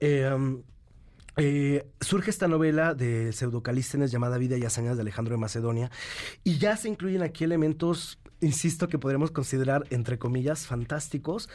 eh, 0.00 0.30
um, 0.34 0.62
eh, 1.36 1.86
surge 2.00 2.30
esta 2.30 2.48
novela 2.48 2.94
de 2.94 3.32
Pseudocalístenes 3.32 4.10
llamada 4.10 4.38
Vida 4.38 4.56
y 4.56 4.64
Hazañas 4.64 4.96
de 4.96 5.02
Alejandro 5.02 5.34
de 5.34 5.40
Macedonia 5.40 5.90
y 6.42 6.58
ya 6.58 6.76
se 6.76 6.88
incluyen 6.88 7.22
aquí 7.22 7.44
elementos, 7.44 8.18
insisto, 8.40 8.88
que 8.88 8.98
podremos 8.98 9.30
considerar, 9.30 9.84
entre 9.90 10.18
comillas, 10.18 10.66
fantásticos, 10.66 11.48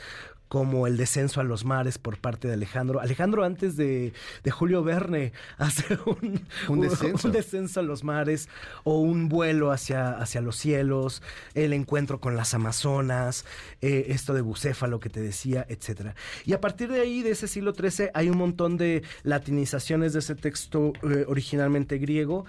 como 0.48 0.86
el 0.86 0.98
descenso 0.98 1.42
a 1.42 1.44
los 1.44 1.66
mares 1.66 1.98
por 1.98 2.18
parte 2.20 2.48
de 2.48 2.54
Alejandro. 2.54 3.00
Alejandro 3.02 3.44
antes 3.44 3.76
de, 3.76 4.14
de 4.44 4.52
Julio 4.52 4.84
Verne 4.84 5.34
hace 5.58 5.98
un, 6.06 6.46
Un 6.70 6.82
descenso. 6.82 7.28
un 7.28 7.34
descenso 7.34 7.80
a 7.80 7.84
los 7.84 8.04
mares 8.04 8.50
o 8.84 9.00
un 9.00 9.30
vuelo 9.30 9.72
hacia, 9.72 10.12
hacia 10.12 10.42
los 10.42 10.56
cielos, 10.56 11.24
el 11.56 11.74
encuentro 11.74 12.20
con 12.20 12.36
las 12.36 12.54
Amazonas, 12.54 13.46
eh, 13.82 14.06
esto 14.10 14.34
de 14.36 14.42
bucéfalo 14.42 15.00
que 15.00 15.10
te 15.10 15.22
decía, 15.22 15.66
etcétera. 15.70 16.14
Y 16.46 16.54
a 16.54 16.62
partir 16.62 16.92
de 16.92 17.02
ahí, 17.02 17.24
de 17.24 17.32
ese 17.32 17.48
siglo 17.48 17.74
XIII, 17.74 18.10
hay 18.14 18.30
un 18.30 18.38
montón 18.38 18.78
de 18.78 19.02
latinizaciones 19.24 20.14
de 20.14 20.20
ese 20.20 20.36
texto 20.36 20.94
eh, 21.10 21.26
originalmente 21.28 21.98
griego 21.98 22.46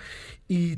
y 0.46 0.76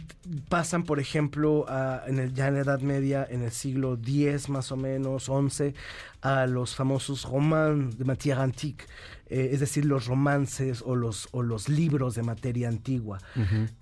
pasan, 0.49 0.85
por 0.85 1.01
ejemplo, 1.01 1.65
a- 1.69 2.03
en 2.07 2.19
el, 2.21 2.35
ya 2.35 2.47
en 2.49 2.55
la 2.55 2.61
Edad 2.61 2.81
Media, 2.81 3.27
en 3.29 3.43
el 3.43 3.51
siglo 3.51 3.99
X 4.01 4.49
más 4.49 4.71
o 4.71 4.77
menos, 4.77 5.25
XI, 5.25 5.75
a 6.23 6.47
los 6.47 6.75
famosos 6.75 7.25
romans 7.25 7.97
de 7.99 8.05
matière 8.05 8.41
antique, 8.41 8.85
eh, 9.29 9.51
es 9.53 9.59
decir, 9.61 9.85
los 9.85 10.07
romances 10.07 10.83
o 10.87 10.95
los, 10.95 11.29
o 11.33 11.43
los 11.43 11.69
libros 11.69 12.15
de 12.15 12.23
materia 12.23 12.69
antigua. 12.69 13.19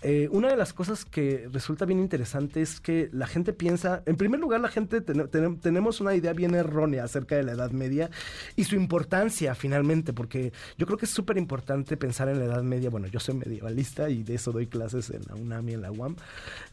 Eh, 0.01 0.27
una 0.31 0.47
de 0.49 0.55
las 0.57 0.73
cosas 0.73 1.05
que 1.05 1.47
resulta 1.51 1.85
bien 1.85 1.99
interesante 1.99 2.61
es 2.63 2.79
que 2.79 3.09
la 3.13 3.27
gente 3.27 3.53
piensa, 3.53 4.01
en 4.07 4.15
primer 4.15 4.39
lugar, 4.39 4.59
la 4.61 4.69
gente 4.69 5.01
ten- 5.01 5.27
ten- 5.29 5.59
tenemos 5.59 6.01
una 6.01 6.15
idea 6.15 6.33
bien 6.33 6.55
errónea 6.55 7.03
acerca 7.03 7.35
de 7.35 7.43
la 7.43 7.51
Edad 7.51 7.69
Media 7.71 8.09
y 8.55 8.63
su 8.63 8.75
importancia 8.75 9.53
finalmente, 9.53 10.13
porque 10.13 10.51
yo 10.79 10.87
creo 10.87 10.97
que 10.97 11.05
es 11.05 11.11
súper 11.11 11.37
importante 11.37 11.95
pensar 11.95 12.27
en 12.27 12.39
la 12.39 12.45
Edad 12.45 12.63
Media. 12.63 12.89
Bueno, 12.89 13.05
yo 13.07 13.19
soy 13.19 13.35
medievalista 13.35 14.09
y 14.09 14.23
de 14.23 14.35
eso 14.35 14.51
doy 14.51 14.65
clases 14.65 15.11
en 15.11 15.21
la 15.27 15.35
UNAM 15.35 15.69
y 15.69 15.73
en 15.73 15.81
la 15.83 15.91
UAM. 15.91 16.15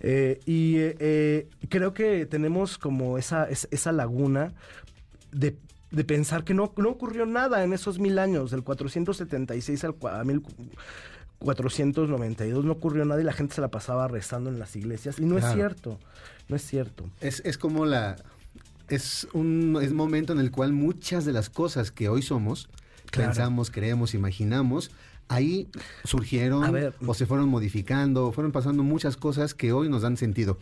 Eh, 0.01 0.41
y 0.47 1.67
creo 1.69 1.93
que 1.93 2.25
tenemos 2.27 2.79
como 2.79 3.19
esa, 3.19 3.45
es- 3.51 3.69
esa 3.71 3.93
laguna 3.93 4.55
de, 5.33 5.57
de 5.91 6.05
pensar 6.05 6.45
que 6.45 6.55
no, 6.55 6.73
no 6.77 6.91
ocurrió 6.91 7.27
nada 7.27 7.65
en 7.65 7.73
esos 7.73 7.99
mil 7.99 8.19
años, 8.19 8.51
del 8.51 8.63
476 8.63 9.85
al 9.85 9.95
a 10.11 10.25
1492 10.25 12.65
no 12.65 12.73
ocurrió 12.73 13.05
nada 13.05 13.21
y 13.21 13.25
la 13.25 13.33
gente 13.33 13.55
se 13.55 13.61
la 13.61 13.69
pasaba 13.69 14.09
rezando 14.09 14.51
en 14.51 14.59
las 14.59 14.77
iglesias. 14.77 15.19
Y 15.19 15.25
no 15.25 15.39
es 15.39 15.45
cierto, 15.53 15.99
no 16.49 16.57
es 16.57 16.63
cierto. 16.65 17.09
Es, 17.21 17.41
es 17.45 17.59
como 17.59 17.87
la... 17.87 18.17
Es 18.89 19.27
un 19.33 19.79
es 19.81 19.93
momento 19.93 20.33
en 20.35 20.39
el 20.39 20.51
cual 20.51 20.73
muchas 20.73 21.25
de 21.25 21.33
las 21.33 21.49
cosas 21.49 21.91
que 21.91 22.09
hoy 22.09 22.23
somos, 22.23 22.69
Claro. 23.11 23.31
pensamos, 23.31 23.71
creemos, 23.71 24.15
imaginamos, 24.15 24.91
ahí 25.29 25.69
surgieron 26.05 26.71
ver. 26.73 26.95
o 27.07 27.15
se 27.15 27.27
fueron 27.27 27.49
modificando, 27.49 28.33
fueron 28.33 28.53
pasando 28.53 28.83
muchas 28.83 29.17
cosas 29.17 29.55
que 29.55 29.73
hoy 29.73 29.89
nos 29.89 30.03
dan 30.03 30.17
sentido. 30.17 30.59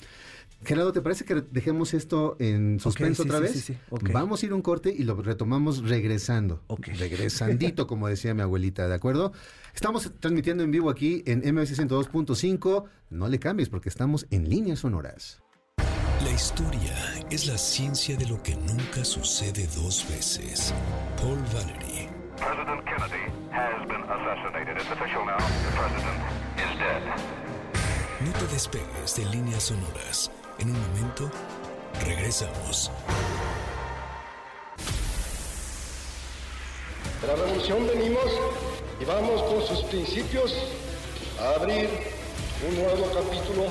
Gerardo, 0.63 0.93
¿te 0.93 1.01
parece 1.01 1.25
que 1.25 1.37
dejemos 1.37 1.95
esto 1.95 2.37
en 2.39 2.81
suspenso 2.81 3.23
sí, 3.23 3.29
otra 3.29 3.41
vez? 3.41 3.53
sí, 3.53 3.61
sí, 3.61 3.77
ok. 3.89 4.11
Vamos 4.13 4.43
a 4.43 4.47
ir 4.47 4.53
a 4.53 4.55
un 4.55 4.63
corte 4.63 4.95
y 4.97 5.05
lo 5.05 5.15
retomamos 5.21 5.89
regresando. 5.89 6.63
Ok. 6.67 6.89
Regresandito, 6.99 7.87
como 7.87 8.09
decía 8.09 8.35
mi 8.35 8.43
abuelita, 8.43 8.87
¿de 8.87 8.95
acuerdo? 8.95 9.33
Estamos 9.75 10.13
transmitiendo 10.21 10.63
en 10.63 10.71
vivo 10.71 10.91
aquí 10.91 11.23
en 11.27 11.39
MS 11.55 11.79
102.5. 11.79 12.85
No 13.11 13.29
le 13.29 13.39
cambies 13.39 13.71
porque 13.71 13.89
estamos 13.89 14.27
en 14.31 14.51
líneas 14.51 14.81
sonoras. 14.81 15.43
La 16.25 16.31
historia 16.33 16.95
es 17.31 17.47
la 17.47 17.57
ciencia 17.57 18.15
de 18.15 18.27
lo 18.27 18.43
que 18.43 18.55
nunca 18.55 19.05
sucede 19.05 19.67
dos 19.75 20.07
veces. 20.11 20.75
Paul 21.17 21.39
Valery. 21.55 22.11
President 22.37 22.85
Kennedy 22.85 23.25
has 23.51 23.89
been 23.89 24.03
assassinated. 24.03 24.77
It's 24.77 24.91
official 24.91 25.25
now. 25.25 25.39
The 25.39 25.73
president 25.77 26.21
is 26.57 26.79
dead. 26.79 27.03
No 28.27 28.33
te 28.33 28.53
despegues 28.53 29.17
de 29.17 29.25
líneas 29.27 29.63
sonoras. 29.63 30.31
En 30.61 30.69
un 30.69 30.79
momento, 30.79 31.31
regresamos. 32.05 32.91
De 37.23 37.27
la 37.27 37.35
revolución 37.35 37.87
venimos 37.87 38.27
y 39.01 39.05
vamos 39.07 39.43
con 39.43 39.67
sus 39.67 39.87
principios 39.87 40.55
a 41.41 41.59
abrir 41.59 41.89
un 42.69 42.75
nuevo 42.77 43.07
capítulo 43.07 43.69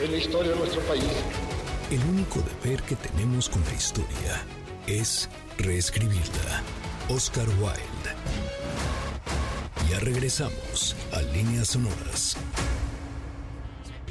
en 0.00 0.10
la 0.10 0.16
historia 0.16 0.50
de 0.50 0.58
nuestro 0.58 0.80
país. 0.82 1.04
El 1.92 2.00
único 2.08 2.40
deber 2.40 2.82
que 2.82 2.96
tenemos 2.96 3.48
con 3.48 3.62
la 3.64 3.74
historia 3.74 4.44
es 4.88 5.28
reescribirla. 5.58 6.62
Oscar 7.08 7.48
Wilde. 7.60 8.10
Ya 9.88 10.00
regresamos 10.00 10.96
a 11.12 11.22
líneas 11.22 11.68
sonoras. 11.68 12.36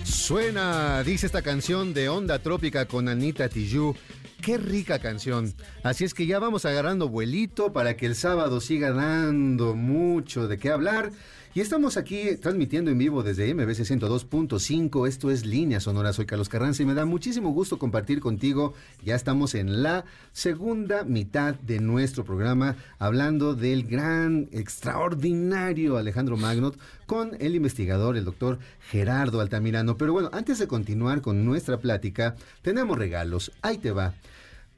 Suena, 0.05 1.01
dice 1.03 1.25
esta 1.25 1.41
canción 1.41 1.95
de 1.95 2.09
Onda 2.09 2.37
Trópica 2.37 2.85
con 2.85 3.09
Anita 3.09 3.49
Tijoux. 3.49 3.97
Qué 4.39 4.57
rica 4.57 4.99
canción. 4.99 5.51
Así 5.81 6.03
es 6.03 6.13
que 6.13 6.27
ya 6.27 6.37
vamos 6.37 6.63
agarrando 6.65 7.09
vuelito 7.09 7.73
para 7.73 7.97
que 7.97 8.05
el 8.05 8.13
sábado 8.13 8.61
siga 8.61 8.91
dando 8.91 9.73
mucho 9.73 10.47
de 10.47 10.59
qué 10.59 10.69
hablar. 10.69 11.11
Y 11.55 11.61
estamos 11.61 11.95
aquí 11.95 12.35
transmitiendo 12.35 12.91
en 12.91 12.97
vivo 12.97 13.23
desde 13.23 13.53
MBC 13.53 13.85
102.5. 13.85 15.07
Esto 15.07 15.31
es 15.31 15.45
Línea 15.45 15.79
Sonora. 15.79 16.11
Soy 16.11 16.25
Carlos 16.25 16.49
Carranza 16.49 16.83
y 16.83 16.85
me 16.85 16.93
da 16.93 17.05
muchísimo 17.05 17.51
gusto 17.51 17.79
compartir 17.79 18.19
contigo. 18.19 18.73
Ya 19.05 19.15
estamos 19.15 19.55
en 19.55 19.81
la 19.81 20.03
segunda 20.33 21.05
mitad 21.05 21.55
de 21.55 21.79
nuestro 21.79 22.25
programa 22.25 22.75
hablando 22.99 23.55
del 23.55 23.87
gran, 23.87 24.49
extraordinario 24.51 25.95
Alejandro 25.95 26.35
Magnot 26.35 26.77
con 27.05 27.37
el 27.39 27.55
investigador, 27.55 28.17
el 28.17 28.25
doctor 28.25 28.59
Gerardo 28.91 29.39
Altamirano. 29.39 29.95
Pero 29.95 30.11
bueno, 30.11 30.29
antes 30.33 30.59
de 30.59 30.67
continuar 30.67 31.21
con 31.21 31.45
nuestra 31.45 31.79
plática, 31.79 32.35
tenemos 32.63 32.97
regalos. 32.97 33.53
Ahí 33.61 33.77
te 33.77 33.91
va. 33.91 34.13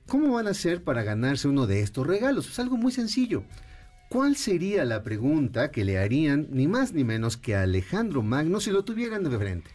¿Cómo 0.06 0.34
van 0.34 0.46
a 0.46 0.52
hacer 0.52 0.84
para 0.84 1.02
ganarse 1.02 1.48
uno 1.48 1.66
de 1.66 1.82
estos 1.82 2.06
regalos? 2.06 2.48
Es 2.48 2.60
algo 2.60 2.78
muy 2.78 2.92
sencillo. 2.92 3.42
¿Cuál 4.10 4.38
sería 4.38 4.86
la 4.86 5.04
pregunta 5.04 5.70
que 5.70 5.84
le 5.84 5.98
harían 5.98 6.48
ni 6.50 6.68
más 6.68 6.94
ni 6.94 7.04
menos 7.04 7.36
que 7.36 7.56
a 7.56 7.64
Alejandro 7.64 8.24
Magno 8.24 8.62
si 8.62 8.72
lo 8.72 8.84
tuvieran 8.84 9.24
de 9.24 9.38
frente? 9.38 9.72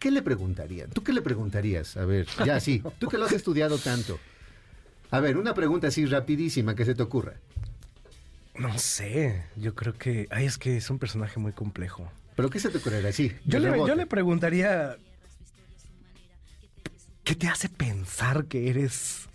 ¿Qué 0.00 0.10
le 0.10 0.22
preguntarían? 0.22 0.90
¿Tú 0.90 1.02
qué 1.04 1.12
le 1.12 1.22
preguntarías? 1.22 1.96
A 1.96 2.04
ver, 2.04 2.26
ya 2.44 2.58
sí, 2.58 2.82
tú 2.98 3.08
que 3.08 3.16
lo 3.16 3.26
has 3.26 3.32
estudiado 3.32 3.78
tanto. 3.78 4.18
A 5.10 5.20
ver, 5.20 5.36
una 5.36 5.54
pregunta 5.54 5.86
así 5.86 6.04
rapidísima 6.04 6.74
que 6.74 6.84
se 6.84 6.94
te 6.94 7.02
ocurra. 7.02 7.34
No 8.58 8.76
sé, 8.78 9.44
yo 9.54 9.74
creo 9.74 9.94
que... 9.94 10.26
Ay, 10.30 10.46
es 10.46 10.58
que 10.58 10.76
es 10.76 10.90
un 10.90 10.98
personaje 10.98 11.38
muy 11.38 11.52
complejo. 11.52 12.10
¿Pero 12.34 12.50
qué 12.50 12.58
se 12.58 12.70
te 12.70 12.78
ocurriría? 12.78 13.12
Sí, 13.12 13.32
Yo 13.44 13.58
le, 13.60 13.68
yo 13.70 13.94
le 13.94 14.06
preguntaría... 14.06 14.96
¿Qué 17.22 17.34
te 17.34 17.48
hace 17.48 17.68
pensar 17.68 18.46
que 18.46 18.68
eres 18.68 19.28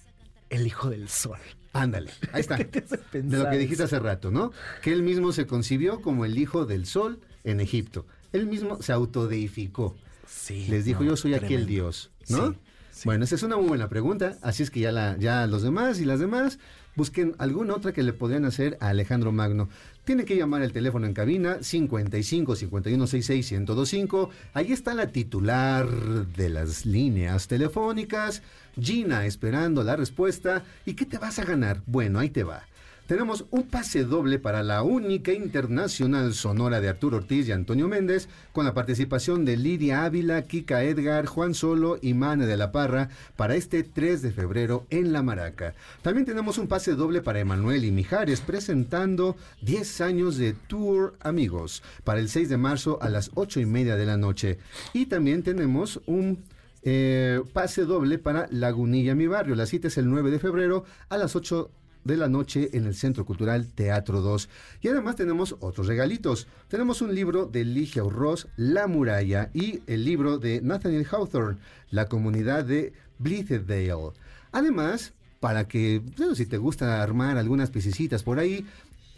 el 0.50 0.66
hijo 0.68 0.90
del 0.90 1.08
sol? 1.08 1.40
Ándale, 1.74 2.12
ahí 2.34 2.42
está. 2.42 2.58
¿Qué 2.58 2.66
te 2.66 2.80
hace 2.80 3.22
De 3.22 3.38
lo 3.38 3.50
que 3.50 3.58
dijiste 3.58 3.84
hace 3.84 4.00
rato, 4.00 4.32
¿no? 4.32 4.52
Que 4.82 4.92
él 4.92 5.04
mismo 5.04 5.32
se 5.32 5.48
concibió 5.48 6.02
como 6.02 6.26
el 6.26 6.38
hijo 6.38 6.66
del 6.66 6.86
sol 6.86 7.20
en 7.44 7.60
Egipto. 7.60 8.06
Él 8.34 8.48
mismo 8.48 8.82
se 8.82 8.94
autodeificó. 8.94 9.96
Sí, 10.28 10.68
Les 10.70 10.86
dijo, 10.86 11.04
no, 11.04 11.12
yo 11.12 11.18
soy 11.18 11.34
aquel 11.34 11.48
tremendo. 11.48 11.68
Dios, 11.72 12.12
¿no? 12.30 12.52
Sí, 12.52 12.58
sí. 12.92 13.02
Bueno, 13.06 13.24
esa 13.26 13.36
es 13.36 13.44
una 13.44 13.58
muy 13.58 13.68
buena 13.68 13.90
pregunta, 13.90 14.38
así 14.42 14.64
es 14.64 14.72
que 14.72 14.80
ya, 14.80 14.92
la, 14.92 15.18
ya 15.18 15.46
los 15.48 15.62
demás 15.62 16.00
y 16.00 16.06
las 16.06 16.20
demás 16.20 16.58
busquen 16.96 17.36
alguna 17.38 17.76
otra 17.76 17.92
que 17.92 18.04
le 18.04 18.14
podrían 18.14 18.46
hacer 18.46 18.78
a 18.80 18.90
Alejandro 18.90 19.32
Magno. 19.32 19.70
Tiene 20.04 20.26
que 20.26 20.36
llamar 20.36 20.64
el 20.64 20.74
teléfono 20.74 21.06
en 21.06 21.14
cabina 21.14 21.58
55 21.62 22.56
51 22.56 23.08
66 23.08 23.52
1025. 23.52 24.30
Ahí 24.54 24.72
está 24.72 24.96
la 24.96 25.12
titular 25.12 25.88
de 25.88 26.50
las 26.50 26.86
líneas 26.88 27.48
telefónicas, 27.48 28.42
Gina, 28.80 29.26
esperando 29.26 29.84
la 29.84 29.96
respuesta. 29.96 30.64
¿Y 30.86 30.96
qué 30.96 31.06
te 31.06 31.20
vas 31.20 31.38
a 31.38 31.46
ganar? 31.46 31.82
Bueno, 31.86 32.20
ahí 32.20 32.30
te 32.30 32.44
va. 32.44 32.64
Tenemos 33.12 33.44
un 33.52 33.64
pase 33.64 34.06
doble 34.06 34.40
para 34.40 34.64
la 34.64 34.84
única 34.84 35.34
internacional 35.34 36.34
sonora 36.34 36.80
de 36.80 36.88
Arturo 36.88 37.18
Ortiz 37.18 37.46
y 37.46 37.52
Antonio 37.52 37.90
Méndez, 37.90 38.30
con 38.54 38.64
la 38.64 38.74
participación 38.74 39.44
de 39.44 39.58
Lidia 39.58 40.06
Ávila, 40.06 40.44
Kika 40.44 40.86
Edgar, 40.86 41.26
Juan 41.26 41.54
Solo 41.54 42.00
y 42.02 42.14
Mane 42.14 42.46
de 42.46 42.56
la 42.56 42.72
Parra 42.72 43.10
para 43.36 43.56
este 43.56 43.84
3 43.84 44.22
de 44.22 44.32
febrero 44.32 44.88
en 44.92 45.12
La 45.12 45.24
Maraca. 45.24 45.74
También 46.02 46.26
tenemos 46.26 46.58
un 46.58 46.70
pase 46.70 46.96
doble 46.96 47.22
para 47.22 47.42
Emanuel 47.42 47.84
y 47.84 47.92
Mijares 47.92 48.40
presentando 48.40 49.36
10 49.62 50.00
años 50.00 50.38
de 50.38 50.54
Tour 50.54 51.16
Amigos 51.20 51.84
para 52.06 52.22
el 52.22 52.30
6 52.30 52.48
de 52.48 52.56
marzo 52.56 52.98
a 53.02 53.10
las 53.10 53.32
8 53.34 53.60
y 53.60 53.66
media 53.66 53.98
de 53.98 54.06
la 54.06 54.16
noche. 54.16 54.58
Y 54.94 55.08
también 55.08 55.44
tenemos 55.44 56.00
un 56.06 56.46
eh, 56.84 57.42
pase 57.52 57.84
doble 57.84 58.20
para 58.20 58.48
Lagunilla, 58.52 59.16
mi 59.16 59.28
barrio. 59.28 59.56
La 59.56 59.66
cita 59.66 59.90
es 59.90 59.98
el 59.98 60.10
9 60.10 60.32
de 60.32 60.40
febrero 60.40 60.86
a 61.10 61.18
las 61.18 61.36
8 61.36 61.72
de 62.04 62.18
la 62.18 62.28
noche 62.28 62.70
en 62.74 62.86
el 62.86 62.96
Centro 62.96 63.26
Cultural 63.26 63.68
Teatro 63.68 64.22
2. 64.22 64.50
Y 64.82 64.88
además 64.88 65.16
tenemos 65.16 65.56
otros 65.60 65.88
regalitos. 65.88 66.48
Tenemos 66.68 67.02
un 67.02 67.14
libro 67.16 67.46
de 67.46 67.66
Ligia 67.66 68.04
Urroz, 68.04 68.48
La 68.58 68.88
Muralla, 68.88 69.50
y 69.54 69.82
el 69.88 70.06
libro 70.06 70.38
de 70.38 70.62
Nathaniel 70.62 71.08
Hawthorne, 71.12 71.60
La 71.90 72.06
Comunidad 72.08 72.66
de 72.66 72.94
Blithedale. 73.20 74.12
Además, 74.52 75.14
para 75.40 75.68
que, 75.68 76.02
si 76.36 76.46
te 76.46 76.58
gusta 76.58 77.02
armar 77.02 77.38
algunas 77.38 77.70
piececitas 77.72 78.24
por 78.24 78.40
ahí, 78.40 78.66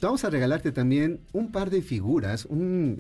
Vamos 0.02 0.26
a 0.26 0.30
regalarte 0.30 0.74
también 0.74 1.22
un 1.32 1.50
par 1.54 1.70
de 1.70 1.82
figuras, 1.82 2.44
un- 2.44 2.98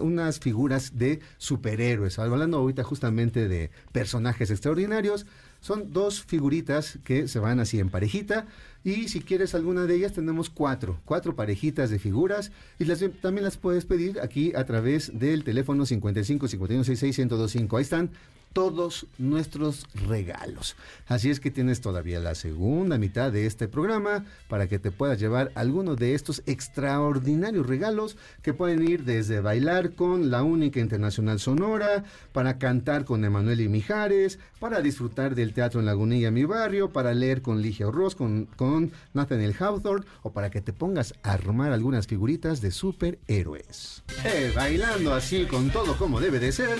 unas 0.00 0.40
figuras 0.40 0.96
de 0.96 1.20
superhéroes. 1.36 2.18
Hablando 2.18 2.56
ahorita 2.56 2.84
justamente 2.84 3.48
de 3.48 3.70
personajes 3.92 4.50
extraordinarios, 4.50 5.26
son 5.60 5.92
dos 5.92 6.22
figuritas 6.22 6.98
que 7.04 7.28
se 7.28 7.38
van 7.38 7.60
así 7.60 7.80
en 7.80 7.90
parejita. 7.90 8.46
Y 8.84 9.08
si 9.08 9.20
quieres 9.20 9.54
alguna 9.54 9.86
de 9.86 9.96
ellas, 9.96 10.12
tenemos 10.12 10.50
cuatro, 10.50 11.00
cuatro 11.04 11.34
parejitas 11.34 11.90
de 11.90 11.98
figuras. 11.98 12.52
Y 12.78 12.84
también 13.20 13.44
las 13.44 13.56
puedes 13.56 13.84
pedir 13.84 14.20
aquí 14.20 14.52
a 14.54 14.64
través 14.64 15.18
del 15.18 15.44
teléfono 15.44 15.84
55 15.84 16.48
51 16.48 16.84
66 16.84 17.18
1025. 17.18 17.76
Ahí 17.76 17.82
están 17.82 18.10
todos 18.52 19.06
nuestros 19.18 19.86
regalos. 19.94 20.76
Así 21.06 21.30
es 21.30 21.40
que 21.40 21.50
tienes 21.50 21.80
todavía 21.80 22.20
la 22.20 22.34
segunda 22.34 22.98
mitad 22.98 23.32
de 23.32 23.46
este 23.46 23.68
programa 23.68 24.24
para 24.48 24.68
que 24.68 24.78
te 24.78 24.90
puedas 24.90 25.18
llevar 25.18 25.52
alguno 25.54 25.96
de 25.96 26.14
estos 26.14 26.42
extraordinarios 26.46 27.66
regalos 27.66 28.16
que 28.42 28.54
pueden 28.54 28.88
ir 28.88 29.04
desde 29.04 29.40
bailar 29.40 29.92
con 29.92 30.30
la 30.30 30.42
única 30.42 30.80
internacional 30.80 31.40
sonora, 31.40 32.04
para 32.32 32.58
cantar 32.58 33.04
con 33.04 33.24
Emanuel 33.24 33.60
y 33.60 33.68
Mijares, 33.68 34.38
para 34.58 34.80
disfrutar 34.80 35.34
del 35.34 35.52
teatro 35.52 35.80
en 35.80 35.86
Lagunilla, 35.86 36.30
mi 36.30 36.44
barrio, 36.44 36.92
para 36.92 37.14
leer 37.14 37.42
con 37.42 37.62
Ligia 37.62 37.90
Ross, 37.90 38.14
con, 38.14 38.46
con 38.56 38.92
Nathaniel 39.14 39.54
Hawthorne 39.58 40.06
o 40.22 40.32
para 40.32 40.50
que 40.50 40.60
te 40.60 40.72
pongas 40.72 41.14
a 41.22 41.32
armar 41.32 41.72
algunas 41.72 42.06
figuritas 42.06 42.60
de 42.60 42.70
superhéroes. 42.70 44.02
Eh, 44.24 44.52
bailando 44.54 45.14
así 45.14 45.46
con 45.46 45.70
todo 45.70 45.96
como 45.96 46.20
debe 46.20 46.38
de 46.38 46.52
ser. 46.52 46.78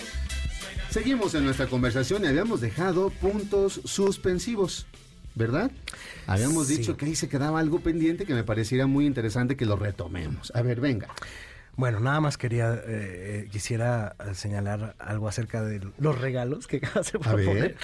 Seguimos 0.91 1.35
en 1.35 1.45
nuestra 1.45 1.67
conversación 1.67 2.25
y 2.25 2.29
habíamos 2.29 2.61
dejado 2.61 3.11
puntos 3.11 3.81
suspensivos, 3.85 4.87
¿verdad? 5.35 5.71
Habíamos 6.27 6.67
Sí. 6.69 6.79
dicho 6.79 6.97
que 6.97 7.07
ahí 7.07 7.15
se 7.15 7.29
quedaba 7.29 7.61
algo 7.61 7.81
pendiente 7.81 8.25
que 8.25 8.35
me 8.35 8.43
pareciera 8.45 8.87
muy 8.87 9.07
interesante 9.07 9.57
que 9.57 9.67
lo 9.67 9.77
retomemos. 9.77 10.51
A 10.55 10.63
ver, 10.63 10.81
venga. 10.81 11.09
Bueno, 11.77 12.01
nada 12.01 12.21
más 12.21 12.37
quería, 12.37 12.83
eh, 12.87 13.49
quisiera 13.53 14.17
eh, 14.19 14.35
señalar 14.35 14.97
algo 14.99 15.29
acerca 15.29 15.63
de 15.63 15.81
los 15.99 16.19
regalos 16.19 16.67
que 16.67 16.79
acabas 16.83 17.13
de 17.13 17.19
proponer. 17.21 17.77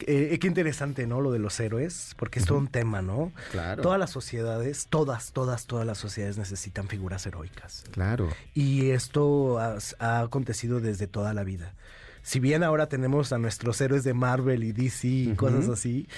Eh, 0.00 0.36
qué 0.38 0.46
interesante, 0.48 1.06
¿no? 1.06 1.22
Lo 1.22 1.32
de 1.32 1.38
los 1.38 1.58
héroes, 1.58 2.14
porque 2.18 2.40
es 2.40 2.44
todo 2.44 2.58
un 2.58 2.68
tema, 2.68 3.00
¿no? 3.00 3.32
Claro. 3.52 3.80
Todas 3.82 3.98
las 3.98 4.10
sociedades, 4.10 4.86
todas, 4.90 5.32
todas, 5.32 5.66
todas 5.66 5.86
las 5.86 5.96
sociedades 5.96 6.36
necesitan 6.36 6.88
figuras 6.88 7.24
heroicas. 7.24 7.84
Claro. 7.92 8.28
Y 8.52 8.90
esto 8.90 9.58
ha, 9.58 9.78
ha 10.00 10.20
acontecido 10.20 10.80
desde 10.80 11.06
toda 11.06 11.32
la 11.32 11.44
vida. 11.44 11.72
Si 12.22 12.40
bien 12.40 12.62
ahora 12.62 12.88
tenemos 12.88 13.32
a 13.32 13.38
nuestros 13.38 13.80
héroes 13.80 14.04
de 14.04 14.14
Marvel 14.14 14.64
y 14.64 14.72
DC 14.72 15.08
y 15.08 15.34
cosas 15.34 15.68
así, 15.68 16.08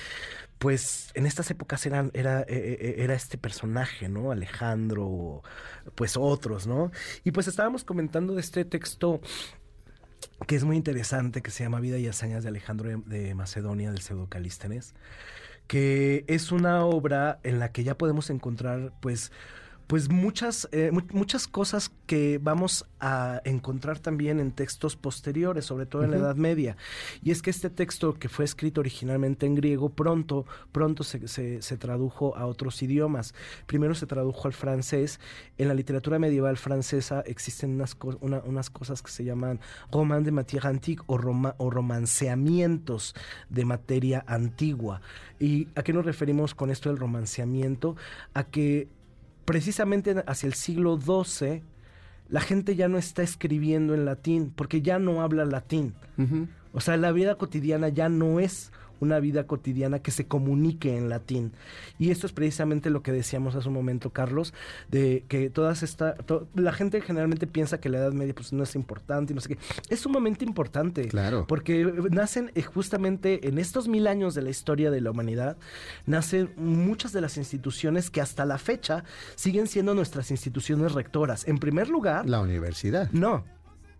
pues 0.58 1.10
en 1.14 1.26
estas 1.26 1.50
épocas 1.50 1.84
eran, 1.86 2.10
era, 2.14 2.42
eh, 2.42 2.46
eh, 2.48 2.94
era 2.98 3.14
este 3.14 3.38
personaje, 3.38 4.08
¿no? 4.08 4.30
Alejandro, 4.30 5.42
pues 5.94 6.16
otros, 6.16 6.66
¿no? 6.66 6.90
Y 7.24 7.32
pues 7.32 7.48
estábamos 7.48 7.84
comentando 7.84 8.34
de 8.34 8.40
este 8.40 8.64
texto 8.64 9.20
que 10.46 10.56
es 10.56 10.64
muy 10.64 10.76
interesante, 10.76 11.42
que 11.42 11.50
se 11.50 11.64
llama 11.64 11.80
Vida 11.80 11.98
y 11.98 12.06
Hazañas 12.06 12.42
de 12.42 12.48
Alejandro 12.48 13.02
de, 13.04 13.34
Macedonia, 13.34 13.90
del 13.90 14.00
Pseudocalístenes, 14.00 14.94
que 15.66 16.24
es 16.28 16.52
una 16.52 16.84
obra 16.84 17.40
en 17.42 17.58
la 17.58 17.72
que 17.72 17.84
ya 17.84 17.96
podemos 17.96 18.30
encontrar, 18.30 18.92
pues, 19.00 19.32
pues 19.86 20.08
muchas, 20.10 20.68
eh, 20.72 20.90
mu- 20.92 21.02
muchas 21.12 21.46
cosas 21.46 21.90
que 22.06 22.38
vamos 22.42 22.86
a 23.00 23.40
encontrar 23.44 23.98
también 23.98 24.40
en 24.40 24.50
textos 24.52 24.96
posteriores, 24.96 25.66
sobre 25.66 25.84
todo 25.86 26.04
en 26.04 26.10
la 26.10 26.16
Edad 26.16 26.36
Media. 26.36 26.76
Y 27.22 27.30
es 27.30 27.42
que 27.42 27.50
este 27.50 27.68
texto 27.70 28.14
que 28.14 28.28
fue 28.28 28.44
escrito 28.46 28.80
originalmente 28.80 29.44
en 29.46 29.54
griego, 29.54 29.90
pronto, 29.90 30.46
pronto 30.72 31.04
se, 31.04 31.28
se- 31.28 31.60
se 31.60 31.76
tradujo 31.76 32.34
a 32.36 32.46
otros 32.46 32.82
idiomas. 32.82 33.34
Primero 33.66 33.94
se 33.94 34.06
tradujo 34.06 34.48
al 34.48 34.54
francés. 34.54 35.20
En 35.58 35.68
la 35.68 35.74
literatura 35.74 36.18
medieval 36.18 36.56
francesa 36.56 37.20
existen 37.26 37.74
unas, 37.74 37.94
co- 37.94 38.16
una- 38.20 38.40
unas 38.44 38.70
cosas 38.70 39.02
que 39.02 39.10
se 39.10 39.24
llaman 39.24 39.60
roman 39.92 40.24
de 40.24 40.32
matière 40.32 40.66
antique 40.68 41.02
o, 41.06 41.18
roma- 41.18 41.54
o 41.58 41.68
romanceamientos 41.70 43.14
de 43.50 43.64
materia 43.64 44.24
antigua. 44.26 45.00
¿Y 45.38 45.68
a 45.74 45.82
qué 45.82 45.92
nos 45.92 46.04
referimos 46.04 46.54
con 46.54 46.70
esto 46.70 46.88
del 46.88 46.98
romanceamiento? 46.98 47.96
A 48.32 48.44
que 48.44 48.88
precisamente 49.44 50.22
hacia 50.26 50.46
el 50.46 50.54
siglo 50.54 50.98
XII 50.98 51.62
la 52.28 52.40
gente 52.40 52.74
ya 52.74 52.88
no 52.88 52.98
está 52.98 53.22
escribiendo 53.22 53.94
en 53.94 54.04
latín 54.04 54.52
porque 54.54 54.82
ya 54.82 54.98
no 54.98 55.22
habla 55.22 55.44
latín. 55.44 55.94
O 56.72 56.80
sea, 56.80 56.96
la 56.96 57.12
vida 57.12 57.36
cotidiana 57.36 57.88
ya 57.88 58.08
no 58.08 58.40
es 58.40 58.72
una 59.00 59.18
vida 59.20 59.46
cotidiana 59.46 59.98
que 60.00 60.10
se 60.10 60.26
comunique 60.26 60.96
en 60.96 61.08
latín. 61.08 61.52
Y 61.98 62.10
esto 62.10 62.26
es 62.26 62.32
precisamente 62.32 62.90
lo 62.90 63.02
que 63.02 63.12
decíamos 63.12 63.54
hace 63.54 63.68
un 63.68 63.74
momento, 63.74 64.10
Carlos, 64.10 64.54
de 64.90 65.24
que 65.28 65.50
todas 65.50 65.82
esta, 65.82 66.14
to- 66.14 66.48
la 66.54 66.72
gente 66.72 67.00
generalmente 67.00 67.46
piensa 67.46 67.78
que 67.80 67.88
la 67.88 67.98
Edad 67.98 68.12
Media 68.12 68.34
pues 68.34 68.52
no 68.52 68.62
es 68.62 68.74
importante 68.74 69.32
y 69.32 69.34
no 69.34 69.40
sé 69.40 69.50
qué. 69.50 69.58
Es 69.88 70.00
sumamente 70.00 70.44
importante. 70.44 71.08
Claro. 71.08 71.46
Porque 71.46 71.84
nacen 72.10 72.50
eh, 72.54 72.62
justamente 72.62 73.48
en 73.48 73.58
estos 73.58 73.88
mil 73.88 74.06
años 74.06 74.34
de 74.34 74.42
la 74.42 74.50
historia 74.50 74.90
de 74.90 75.00
la 75.00 75.10
humanidad, 75.10 75.56
nacen 76.06 76.50
muchas 76.56 77.12
de 77.12 77.20
las 77.20 77.36
instituciones 77.36 78.10
que 78.10 78.20
hasta 78.20 78.44
la 78.44 78.58
fecha 78.58 79.04
siguen 79.34 79.66
siendo 79.66 79.94
nuestras 79.94 80.30
instituciones 80.30 80.92
rectoras. 80.92 81.46
En 81.48 81.58
primer 81.58 81.88
lugar, 81.88 82.28
La 82.28 82.40
universidad. 82.40 83.10
no, 83.12 83.44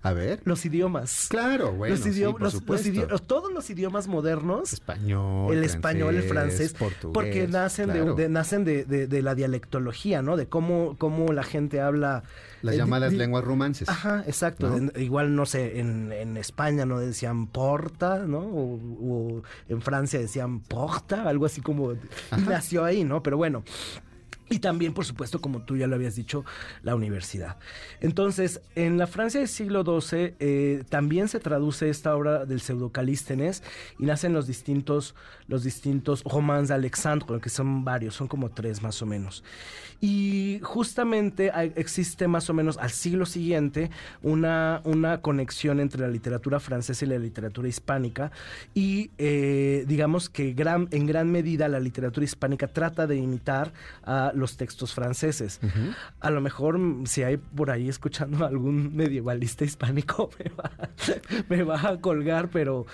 A 0.05 0.13
ver. 0.13 0.41
los 0.45 0.65
idiomas. 0.65 1.27
Claro, 1.29 1.73
bueno, 1.73 1.97
los 1.97 2.05
sí, 2.05 2.11
idioma- 2.11 2.33
por 2.33 2.43
los- 2.43 2.53
los 2.55 2.61
supuesto. 2.61 2.89
idi- 2.89 3.21
todos 3.27 3.53
los 3.53 3.69
idiomas 3.71 4.07
modernos 4.07 4.73
Español, 4.73 5.53
el 5.55 5.65
español, 5.65 6.15
el 6.15 6.23
francés, 6.25 6.75
portugués, 6.75 7.13
porque 7.15 7.49
nacen 7.49 7.87
claro. 7.91 8.15
de, 8.15 8.23
de- 8.25 8.29
nacen 8.29 8.65
de, 8.65 8.85
de- 8.85 9.07
de 9.07 9.23
la 9.23 9.35
dialectología, 9.35 10.21
¿no? 10.23 10.37
De 10.37 10.47
cómo, 10.47 10.97
cómo 10.99 11.33
la 11.33 11.43
gente 11.43 11.81
habla. 11.81 12.23
Las 12.63 12.75
eh, 12.75 12.79
llamadas 12.79 13.13
lenguas 13.13 13.45
romances. 13.45 13.89
Ajá, 13.89 14.23
exacto. 14.27 14.69
¿no? 14.69 14.77
En- 14.77 14.93
igual, 14.97 15.35
no 15.35 15.47
sé, 15.47 15.81
en, 15.81 16.13
en 16.13 16.37
España 16.37 16.85
no 16.87 16.99
decían 17.01 17.47
porta, 17.47 18.19
¿no? 18.27 18.41
O, 18.41 18.75
o 19.01 19.43
en 19.69 19.81
Francia 19.83 20.21
decían 20.21 20.61
porta, 20.61 21.29
algo 21.29 21.47
así 21.47 21.61
como... 21.63 21.93
Y 21.93 21.97
nació 22.47 22.85
ahí, 22.85 23.05
¿no? 23.05 23.23
Pero 23.23 23.37
bueno. 23.39 23.65
Y 24.51 24.59
también, 24.59 24.93
por 24.93 25.05
supuesto, 25.05 25.41
como 25.41 25.63
tú 25.63 25.77
ya 25.77 25.87
lo 25.87 25.97
habías 25.97 26.17
dicho, 26.17 26.45
la 26.83 26.95
universidad. 26.95 27.57
Entonces, 28.01 28.61
en 28.75 28.99
la 28.99 29.07
Francia 29.07 29.41
del 29.41 29.49
siglo 29.49 29.85
XII 29.85 30.35
eh, 30.39 30.85
también 30.91 31.29
se 31.29 31.41
traduce 31.41 31.89
esta 31.89 32.15
obra 32.15 32.45
del 32.45 32.61
pseudocalístenes 32.61 33.63
y 33.99 34.05
nacen 34.05 34.35
los 34.35 34.47
distintos, 34.47 35.15
los 35.49 35.65
distintos 35.65 36.23
romans 36.25 36.69
de 36.69 36.75
Alexandre, 36.75 37.41
que 37.41 37.49
son 37.49 37.85
varios, 37.85 38.15
son 38.15 38.29
como 38.29 38.51
tres 38.51 38.83
más 38.83 39.01
o 39.01 39.07
menos. 39.07 39.43
Y 40.01 40.61
justamente 40.63 41.51
existe 41.77 42.29
más 42.29 42.51
o 42.51 42.55
menos 42.55 42.77
al 42.77 42.91
siglo 42.91 43.25
siguiente 43.25 43.91
una, 44.23 44.83
una 44.85 45.23
conexión 45.23 45.81
entre 45.81 46.03
la 46.03 46.09
literatura 46.09 46.61
francesa 46.61 47.05
y 47.05 47.09
la 47.09 47.19
literatura 47.19 47.69
hispánica 47.69 48.31
y 48.75 49.11
eh, 49.17 49.85
digamos 49.87 50.29
que 50.29 50.53
gran, 50.53 50.89
en 50.91 51.07
gran 51.07 51.31
medida 51.31 51.69
la 51.69 51.81
literatura 51.81 52.25
hispánica 52.25 52.69
trata 52.69 53.07
de 53.07 53.17
imitar 53.17 53.73
a 54.03 54.33
los 54.35 54.57
textos 54.57 54.95
franceses. 54.95 55.61
A 56.21 56.31
lo 56.31 56.41
mejor 56.41 56.79
mm, 56.79 57.07
si 57.07 57.23
hay 57.23 57.37
por 57.37 57.71
ahí 57.71 57.89
escuchando 57.89 58.45
algún 58.47 58.95
medievalista 58.97 59.65
hispánico 59.65 60.31
me 60.39 60.51
va, 60.51 60.71
me 61.49 61.63
va 61.63 61.89
a 61.89 62.01
colgar, 62.01 62.49
pero 62.51 62.87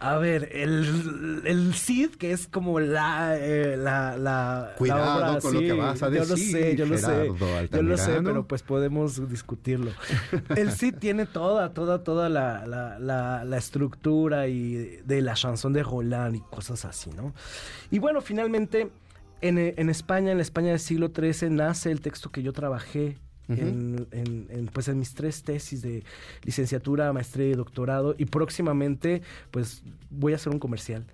a 0.00 0.16
ver, 0.16 0.50
el, 0.52 1.42
el 1.44 1.74
Cid, 1.74 2.10
que 2.10 2.30
es 2.30 2.46
como 2.46 2.78
la, 2.78 3.36
eh, 3.36 3.76
la, 3.76 4.16
la, 4.16 4.74
Cuidado 4.78 5.20
la 5.20 5.30
obra, 5.30 5.40
con 5.40 5.54
lo 5.54 5.60
que 5.60 5.72
vas 5.72 6.02
a 6.02 6.08
Yo 6.08 6.20
lo 6.20 6.26
decir, 6.26 6.52
sé, 6.52 6.76
yo 6.76 6.86
lo 6.86 6.98
sé, 6.98 7.32
yo 7.72 7.82
lo 7.82 7.96
sé, 7.96 8.20
pero 8.22 8.46
pues 8.46 8.62
podemos 8.62 9.28
discutirlo. 9.28 9.90
El 10.54 10.70
Cid 10.70 10.94
tiene 10.96 11.26
toda, 11.26 11.74
toda, 11.74 12.04
toda 12.04 12.28
la, 12.28 12.64
la, 12.66 12.98
la, 13.00 13.44
la 13.44 13.56
estructura 13.56 14.46
y 14.46 15.00
de 15.04 15.20
la 15.20 15.34
chanson 15.34 15.72
de 15.72 15.82
Roland 15.82 16.36
y 16.36 16.40
cosas 16.40 16.84
así, 16.84 17.10
¿no? 17.10 17.32
Y 17.90 17.98
bueno, 17.98 18.20
finalmente, 18.20 18.90
en, 19.40 19.58
en 19.58 19.88
España, 19.90 20.30
en 20.32 20.38
la 20.38 20.42
España 20.42 20.70
del 20.70 20.80
siglo 20.80 21.10
XIII, 21.14 21.50
nace 21.50 21.90
el 21.90 22.00
texto 22.00 22.30
que 22.30 22.42
yo 22.42 22.52
trabajé 22.52 23.16
en, 23.48 24.06
en- 24.10 24.46
en, 24.50 24.66
pues 24.66 24.88
en 24.88 24.98
mis 24.98 25.14
tres 25.14 25.42
tesis 25.42 25.80
de 25.80 26.04
licenciatura, 26.44 27.12
maestría 27.12 27.46
y 27.48 27.54
doctorado. 27.54 28.14
Y 28.18 28.26
próximamente, 28.26 29.22
pues 29.50 29.82
voy 30.10 30.32
a 30.34 30.36
hacer 30.36 30.52
un 30.52 30.58
comercial. 30.58 31.06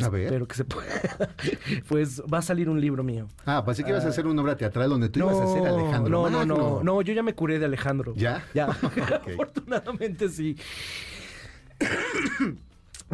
A 0.00 0.08
ver. 0.08 0.26
Espero 0.26 0.46
que 0.46 0.54
se 0.54 0.64
pueda. 0.64 0.88
pues 1.88 2.22
va 2.32 2.38
a 2.38 2.42
salir 2.42 2.68
un 2.68 2.80
libro 2.80 3.02
mío. 3.02 3.26
Ah, 3.44 3.64
pensé 3.64 3.82
que 3.82 3.90
ibas 3.90 4.04
a 4.04 4.08
hacer 4.10 4.24
una 4.28 4.40
obra 4.40 4.56
teatral 4.56 4.88
donde 4.88 5.08
tú 5.08 5.18
ibas 5.18 5.36
a 5.36 5.52
ser 5.52 5.66
Alejandro 5.66 6.10
no, 6.10 6.30
no, 6.30 6.38
Magno. 6.38 6.56
no, 6.56 6.82
no, 6.84 7.02
yo 7.02 7.12
ya 7.12 7.24
me 7.24 7.34
curé 7.34 7.58
de 7.58 7.64
Alejandro. 7.64 8.14
¿Ya? 8.14 8.44
Ya. 8.54 8.66
Afortunadamente 9.26 10.28
sí. 10.28 10.56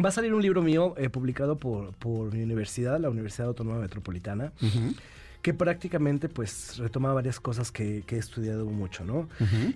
Va 0.03 0.09
a 0.09 0.11
salir 0.11 0.33
un 0.33 0.41
libro 0.41 0.61
mío 0.61 0.93
eh, 0.97 1.09
publicado 1.09 1.57
por, 1.57 1.93
por 1.93 2.33
mi 2.33 2.43
universidad, 2.43 2.99
la 2.99 3.09
Universidad 3.09 3.47
Autónoma 3.47 3.79
Metropolitana, 3.79 4.51
que 5.47 5.53
prácticamente 5.53 6.27
pues 6.27 6.75
retoma 6.77 7.13
varias 7.13 7.39
cosas 7.39 7.71
que, 7.71 8.03
que 8.05 8.17
he 8.17 8.19
estudiado 8.19 8.65
mucho, 8.65 9.05
¿no? 9.05 9.29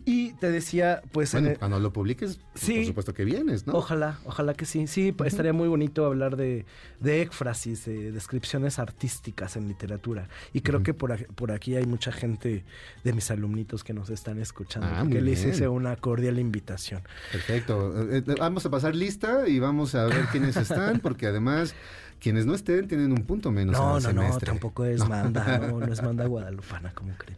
Y 0.04 0.34
te 0.34 0.52
decía, 0.52 1.02
pues... 1.14 1.34
en 1.34 1.44
Bueno, 1.44 1.54
el- 1.54 1.60
cuando 1.60 1.80
lo 1.80 1.94
publiques, 1.94 2.42
Sí. 2.56 2.76
por 2.80 2.86
supuesto 2.88 3.14
que 3.14 3.24
vienes, 3.24 3.66
¿no? 3.68 3.72
Ojalá, 3.76 4.20
ojalá 4.26 4.54
que 4.54 4.66
sí. 4.66 4.86
Sí, 4.88 5.16
estaría 5.24 5.54
muy 5.54 5.70
bonito 5.70 6.06
hablar 6.06 6.36
de, 6.36 6.66
de 7.00 7.22
éfrasis, 7.22 7.86
de 7.86 8.12
descripciones 8.12 8.80
artísticas 8.80 9.56
en 9.56 9.70
literatura. 9.70 10.28
Y 10.52 10.60
creo 10.60 10.84
que 10.84 10.94
por, 10.94 11.26
por 11.36 11.54
aquí 11.54 11.78
hay 11.78 11.86
mucha 11.86 12.12
gente 12.12 12.66
de 13.06 13.14
mis 13.14 13.32
alumnitos 13.32 13.86
que 13.86 13.94
nos 13.94 14.10
están 14.10 14.40
escuchando. 14.42 14.90
Ah, 14.92 15.06
muy 15.06 15.22
les 15.22 15.46
hice 15.46 15.70
una 15.70 15.96
cordial 15.96 16.38
invitación. 16.38 17.02
Perfecto. 17.32 18.12
Eh, 18.12 18.24
eh, 18.28 18.36
vamos 18.38 18.66
a 18.66 18.70
pasar 18.70 18.94
lista 18.94 19.48
y 19.48 19.60
vamos 19.60 19.96
a 19.96 20.04
ver 20.04 20.26
quiénes 20.34 20.58
están, 20.58 21.00
porque 21.00 21.28
además 21.28 21.74
quienes 22.22 22.46
no 22.46 22.54
estén 22.54 22.88
tienen 22.88 23.12
un 23.12 23.24
punto 23.26 23.52
menos 23.52 23.76
en 23.76 23.82
No, 23.82 23.98
el 23.98 24.04
no, 24.04 24.14
no, 24.14 24.22
semestre. 24.22 24.46
tampoco 24.46 24.86
es 24.86 25.06
manda, 25.08 25.58
no, 25.68 25.80
no 25.80 25.92
es 25.92 26.02
manda 26.04 26.26
guadalupana, 26.26 26.94
como 26.94 27.14
creen. 27.18 27.38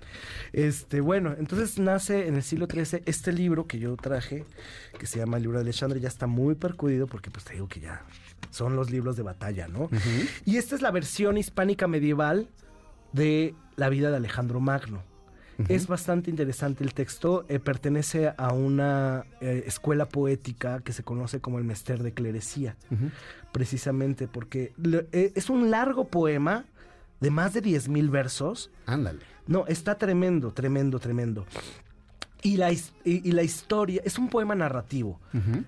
Este, 0.51 1.01
bueno, 1.01 1.33
entonces 1.39 1.79
nace 1.79 2.27
en 2.27 2.35
el 2.35 2.43
siglo 2.43 2.67
XIII 2.71 3.01
este 3.05 3.31
libro 3.31 3.65
que 3.65 3.79
yo 3.79 3.95
traje, 3.95 4.45
que 4.99 5.07
se 5.07 5.17
llama 5.19 5.37
El 5.37 5.43
libro 5.43 5.57
de 5.57 5.63
Alexandre, 5.63 5.99
ya 5.99 6.09
está 6.09 6.27
muy 6.27 6.53
percudido 6.55 7.07
porque 7.07 7.31
pues 7.31 7.45
te 7.45 7.53
digo 7.53 7.67
que 7.67 7.79
ya 7.79 8.03
son 8.51 8.75
los 8.75 8.91
libros 8.91 9.15
de 9.15 9.23
batalla, 9.23 9.67
¿no? 9.67 9.89
Y 10.45 10.57
esta 10.57 10.75
es 10.75 10.81
la 10.83 10.91
versión 10.91 11.37
hispánica 11.37 11.87
medieval 11.87 12.49
de 13.13 13.55
la 13.77 13.89
vida 13.89 14.11
de 14.11 14.17
Alejandro 14.17 14.59
Magno. 14.59 15.01
Es 15.69 15.87
bastante 15.87 16.29
interesante 16.31 16.83
el 16.83 16.93
texto, 16.93 17.45
eh, 17.47 17.59
pertenece 17.59 18.33
a 18.37 18.51
una 18.53 19.25
eh, 19.39 19.63
escuela 19.67 20.07
poética 20.09 20.81
que 20.81 20.93
se 20.93 21.03
conoce 21.03 21.41
como 21.41 21.57
el 21.59 21.63
Mester 21.63 22.01
de 22.03 22.11
Clerecía, 22.13 22.75
precisamente 23.53 24.27
porque 24.27 24.73
eh, 25.13 25.31
es 25.35 25.49
un 25.49 25.71
largo 25.71 26.09
poema 26.09 26.65
de 27.21 27.31
más 27.31 27.53
de 27.53 27.63
10.000 27.63 28.09
versos. 28.11 28.69
Ándale. 28.85 29.19
No, 29.47 29.65
está 29.67 29.97
tremendo, 29.97 30.51
tremendo, 30.51 30.99
tremendo. 30.99 31.45
Y 32.43 32.57
la, 32.57 32.73
y, 32.73 32.81
y 33.05 33.31
la 33.31 33.41
historia, 33.43 34.01
es 34.03 34.17
un 34.19 34.27
poema 34.29 34.53
narrativo. 34.53 35.19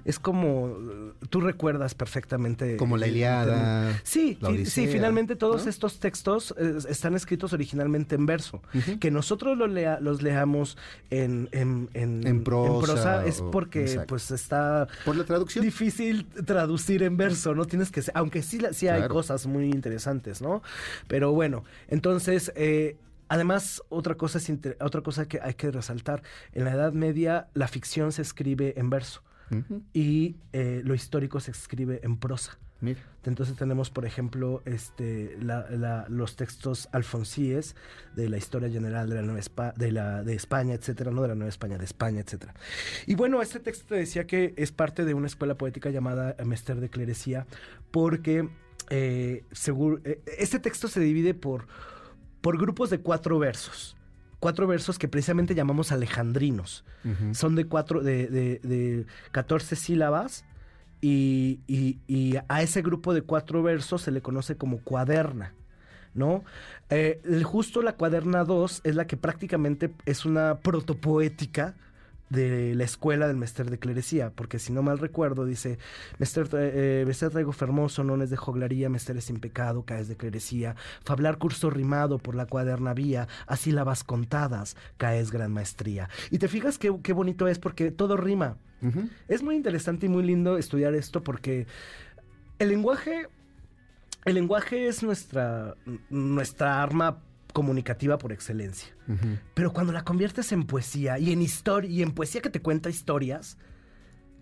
Es 0.03 0.19
como, 0.19 0.67
eh, 0.77 1.11
tú 1.29 1.39
recuerdas 1.39 1.95
perfectamente. 1.95 2.75
Como 2.75 2.97
la 2.97 3.05
el 3.05 3.13
término. 3.13 3.99
Sí, 4.03 4.38
la 4.41 4.49
fi- 4.49 4.55
Odisea, 4.55 4.85
sí, 4.85 4.91
finalmente 4.91 5.35
todos 5.38 5.63
¿no? 5.63 5.69
estos 5.69 5.99
textos 6.01 6.53
eh, 6.57 6.75
están 6.89 7.15
escritos 7.15 7.53
originalmente 7.53 8.15
en 8.15 8.25
verso. 8.25 8.61
Que 8.99 9.09
nosotros 9.09 9.57
lo 9.57 9.67
lea- 9.67 9.99
los 10.01 10.21
leamos 10.21 10.77
en, 11.09 11.47
en, 11.53 11.89
en- 11.93 12.27
En 12.27 12.43
prosa 12.43 13.25
es 13.25 13.41
porque 13.41 13.81
exacto. 13.83 14.07
pues 14.07 14.31
está 14.31 14.88
Por 15.05 15.15
la 15.15 15.23
traducción. 15.23 15.63
difícil 15.63 16.25
traducir 16.45 17.03
en 17.03 17.15
verso, 17.15 17.55
¿no? 17.55 17.63
Tienes 17.65 17.89
que, 17.89 18.01
aunque 18.13 18.41
sí, 18.43 18.59
sí 18.73 18.89
hay 18.89 18.99
Claro. 18.99 19.13
cosas 19.13 19.47
muy 19.47 19.65
interesantes, 19.69 20.41
¿no? 20.41 20.61
Pero 21.07 21.31
bueno, 21.31 21.63
entonces, 21.88 22.51
eh, 22.57 22.97
además, 23.29 23.81
otra 23.89 24.15
cosa, 24.15 24.38
es 24.38 24.49
inter- 24.49 24.77
otra 24.79 25.01
cosa 25.01 25.27
que 25.27 25.39
hay 25.41 25.53
que 25.55 25.71
resaltar, 25.71 26.23
en 26.53 26.65
la 26.65 26.71
Edad 26.73 26.93
Media 26.93 27.47
la 27.53 27.67
ficción 27.67 28.11
se 28.11 28.21
escribe 28.21 28.73
en 28.77 28.89
verso 28.89 29.21
Ujú. 29.51 29.83
y 29.93 30.38
eh, 30.53 30.81
lo 30.83 30.93
histórico 30.95 31.39
se 31.39 31.51
escribe 31.51 31.99
en 32.03 32.17
prosa. 32.17 32.57
Mira. 32.81 32.99
Entonces 33.23 33.55
tenemos, 33.55 33.89
por 33.89 34.05
ejemplo, 34.05 34.61
este, 34.65 35.38
la- 35.41 35.67
la- 35.71 36.05
los 36.09 36.35
textos 36.35 36.89
alfonsíes 36.91 37.75
de 38.15 38.27
la 38.29 38.38
historia 38.38 38.69
general 38.69 39.09
de 39.09 39.15
la 39.15 39.21
Nueva 39.21 39.39
Espa- 39.39 39.73
de, 39.75 39.91
la, 39.91 40.23
de 40.23 40.35
España, 40.35 40.73
etcétera, 40.75 41.09
no 41.09 41.21
de 41.21 41.29
la 41.29 41.35
Nueva 41.35 41.49
España, 41.49 41.77
de 41.77 41.85
España, 41.85 42.19
etcétera. 42.19 42.53
Y 43.07 43.15
bueno, 43.15 43.41
este 43.41 43.59
texto 43.61 43.85
te 43.88 43.95
decía 43.95 44.27
que 44.27 44.53
es 44.57 44.71
parte 44.73 45.05
de 45.05 45.13
una 45.13 45.25
escuela 45.27 45.55
poética 45.57 45.89
llamada 45.89 46.35
Mester 46.45 46.79
de 46.81 46.89
Clerecía, 46.89 47.47
porque 47.91 48.49
eh, 48.89 49.43
seguro, 49.51 49.99
eh, 50.03 50.21
este 50.38 50.59
texto 50.59 50.88
se 50.88 50.99
divide 50.99 51.33
por, 51.33 51.65
por 52.45 52.60
grupos 52.60 52.91
de 52.91 52.99
cuatro 52.99 53.39
versos. 53.39 53.97
Cuatro 54.39 54.67
versos 54.67 54.99
que 54.99 55.08
precisamente 55.08 55.55
llamamos 55.55 55.91
alejandrinos. 55.91 56.84
Son 57.34 57.55
de 57.55 57.65
cuatro, 57.65 58.01
de, 58.03 58.27
de, 58.27 58.60
de 58.62 59.05
14 59.31 59.75
sílabas. 59.75 60.45
Y, 61.01 61.60
y- 61.67 61.97
y 62.08 62.36
a 62.47 62.62
ese 62.62 62.81
grupo 62.84 63.13
de 63.15 63.23
cuatro 63.23 63.63
versos 63.63 64.03
se 64.03 64.12
le 64.12 64.21
conoce 64.21 64.58
como 64.58 64.77
cuaderna, 64.79 65.53
¿no? 66.13 66.43
Eh, 66.89 67.19
justo 67.43 67.81
la 67.81 67.93
cuaderna 67.93 68.43
2 68.43 68.81
es 68.84 68.95
la 68.95 69.05
que 69.08 69.17
prácticamente 69.17 69.91
es 70.05 70.25
una 70.25 70.60
protopoética 70.60 71.75
de 72.29 72.73
la 72.75 72.83
escuela 72.83 73.27
del 73.27 73.38
Mester 73.38 73.69
de 73.69 73.77
Clerecía, 73.77 74.31
porque 74.31 74.59
si 74.59 74.73
no 74.73 74.81
mal 74.81 74.97
recuerdo, 74.97 75.45
dice, 75.45 75.77
Mester, 76.17 76.49
eh, 76.53 77.03
Mester 77.05 77.29
traigo 77.29 77.51
fermoso, 77.51 78.03
nones 78.03 78.29
de 78.29 78.38
joglaría, 78.38 78.89
Mester 78.89 79.17
es 79.17 79.25
sin 79.25 79.39
pecado, 79.39 79.83
caes 79.83 80.07
de 80.07 80.17
clerecía, 80.17 80.75
fablar 81.03 81.38
curso 81.38 81.69
rimado 81.69 82.17
por 82.17 82.35
la 82.35 82.45
cuaderna 82.45 82.93
vía, 82.93 83.27
a 83.47 83.55
sílabas 83.57 84.03
contadas, 84.03 84.75
caes 84.97 85.31
gran 85.31 85.53
maestría. 85.53 86.09
Y 86.31 86.39
te 86.39 86.47
fijas 86.47 86.77
qué, 86.77 86.93
qué 87.03 87.13
bonito 87.13 87.47
es, 87.47 87.59
porque 87.59 87.91
todo 87.91 88.17
rima. 88.17 88.57
Es 89.27 89.41
muy 89.41 89.55
interesante 89.55 90.05
y 90.05 90.09
muy 90.09 90.21
lindo 90.23 90.57
estudiar 90.59 90.93
esto 90.93 91.23
porque 91.23 91.65
el 92.59 92.69
lenguaje 92.69 93.27
El 94.25 94.35
lenguaje 94.35 94.88
es 94.88 95.01
nuestra, 95.01 95.75
nuestra 96.09 96.83
arma 96.83 97.19
comunicativa 97.55 98.17
por 98.17 98.33
excelencia. 98.33 98.89
Pero 99.53 99.71
cuando 99.71 99.93
la 99.93 100.03
conviertes 100.03 100.51
en 100.51 100.65
poesía 100.65 101.17
y 101.19 101.31
en 101.31 101.41
historia 101.41 101.89
y 101.89 102.01
en 102.01 102.11
poesía 102.11 102.41
que 102.41 102.49
te 102.49 102.61
cuenta 102.61 102.89
historias, 102.89 103.57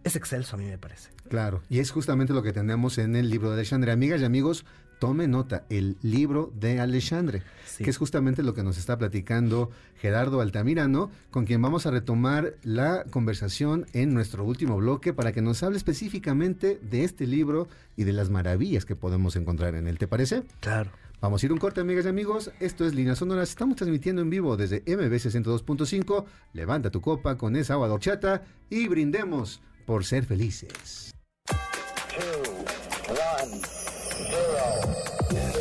es 0.04 0.16
excelso 0.16 0.56
a 0.56 0.60
mí 0.60 0.66
me 0.66 0.80
parece. 0.80 1.12
Claro, 1.30 1.62
y 1.70 1.78
es 1.78 1.92
justamente 1.92 2.34
lo 2.34 2.42
que 2.42 2.52
tenemos 2.54 2.98
en 2.98 3.16
el 3.16 3.30
libro 3.30 3.50
de 3.50 3.56
Alexandre. 3.58 3.92
Amigas 3.92 4.20
y 4.22 4.26
amigos, 4.26 4.66
tome 5.00 5.28
nota, 5.28 5.64
el 5.70 5.96
libro 6.02 6.52
de 6.60 6.80
Alexandre, 6.80 7.44
Sí. 7.68 7.84
que 7.84 7.92
es 7.92 7.98
justamente 7.98 8.42
lo 8.42 8.56
que 8.56 8.64
nos 8.64 8.80
está 8.80 8.98
platicando 8.98 9.70
Gerardo 10.02 10.42
Altamirano, 10.42 11.12
con 11.30 11.46
quien 11.46 11.62
vamos 11.62 11.86
a 11.86 11.92
retomar 11.92 12.56
la 12.64 13.04
conversación 13.12 13.86
en 13.94 14.16
nuestro 14.16 14.44
último 14.44 14.78
bloque 14.78 15.14
para 15.14 15.34
que 15.34 15.42
nos 15.44 15.62
hable 15.62 15.78
específicamente 15.78 16.80
de 16.82 17.04
este 17.04 17.28
libro 17.28 17.68
y 17.96 18.06
de 18.06 18.14
las 18.14 18.32
maravillas 18.32 18.86
que 18.86 18.96
podemos 18.96 19.36
encontrar 19.36 19.76
en 19.76 19.88
él. 19.88 20.00
¿Te 20.00 20.08
parece? 20.08 20.44
Claro. 20.62 20.90
Vamos 21.24 21.42
a 21.42 21.46
ir 21.46 21.54
un 21.54 21.58
corte, 21.58 21.80
amigas 21.80 22.04
y 22.04 22.10
amigos. 22.10 22.52
Esto 22.60 22.86
es 22.86 22.94
Líneas 22.94 23.20
Sonoras. 23.20 23.48
Estamos 23.48 23.78
transmitiendo 23.78 24.22
en 24.22 24.30
vivo 24.30 24.58
desde 24.58 24.84
MBC 24.86 25.32
102.5. 25.32 26.26
Levanta 26.52 26.92
tu 26.92 27.00
copa 27.00 27.38
con 27.38 27.56
esa 27.56 27.76
agua 27.76 27.88
de 27.88 27.94
horchata 27.94 28.44
y 28.70 28.90
brindemos 28.90 29.62
por 29.86 30.04
ser 30.04 30.26
felices. 30.26 31.16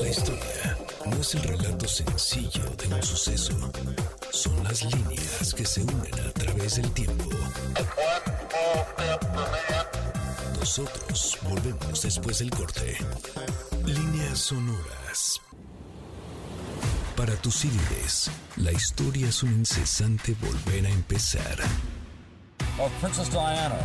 La 0.01 0.09
historia 0.09 0.79
no 1.09 1.21
es 1.21 1.35
el 1.37 1.43
relato 1.45 1.87
sencillo 1.87 2.65
de 2.77 2.95
un 2.97 3.03
suceso. 3.05 3.55
Son 4.33 4.65
las 4.65 4.83
líneas 4.93 5.55
que 5.55 5.65
se 5.65 5.85
unen 5.85 6.15
a 6.27 6.33
través 6.33 6.75
del 6.75 6.91
tiempo. 6.91 7.31
Nosotros 10.59 11.39
volvemos 11.49 12.03
después 12.03 12.41
del 12.41 12.51
corte. 12.51 12.97
Líneas 13.87 14.39
sonoras. 14.41 15.41
Para 17.17 17.35
tus 17.37 17.65
ídolos, 17.65 18.31
la 18.57 18.73
historia 18.73 19.29
es 19.29 19.43
un 19.43 19.53
incesante 19.53 20.35
volver 20.41 20.87
a 20.87 20.91
empezar. 20.91 21.59
of 22.79 22.93
Princess 23.01 23.29
Diana. 23.29 23.77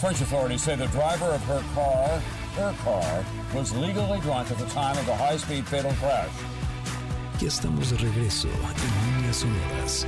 French 0.00 0.20
authorities 0.20 0.62
say 0.62 0.76
the 0.76 0.86
driver 0.88 1.26
of 1.26 1.42
her 1.44 1.62
car, 1.74 2.20
her 2.56 2.74
car, 2.84 3.24
was 3.54 3.72
legally 3.76 4.20
drunk 4.20 4.50
at 4.50 4.58
the 4.58 4.66
time 4.66 4.98
of 4.98 5.06
the 5.06 5.14
high-speed 5.14 5.64
fatal 5.66 5.92
crash. 6.00 6.30
Ya 7.40 7.48
estamos 7.48 7.90
de 7.90 7.96
regreso 7.96 8.48
en 8.48 9.16
Líneas 9.16 9.36
Sonoras. 9.36 10.06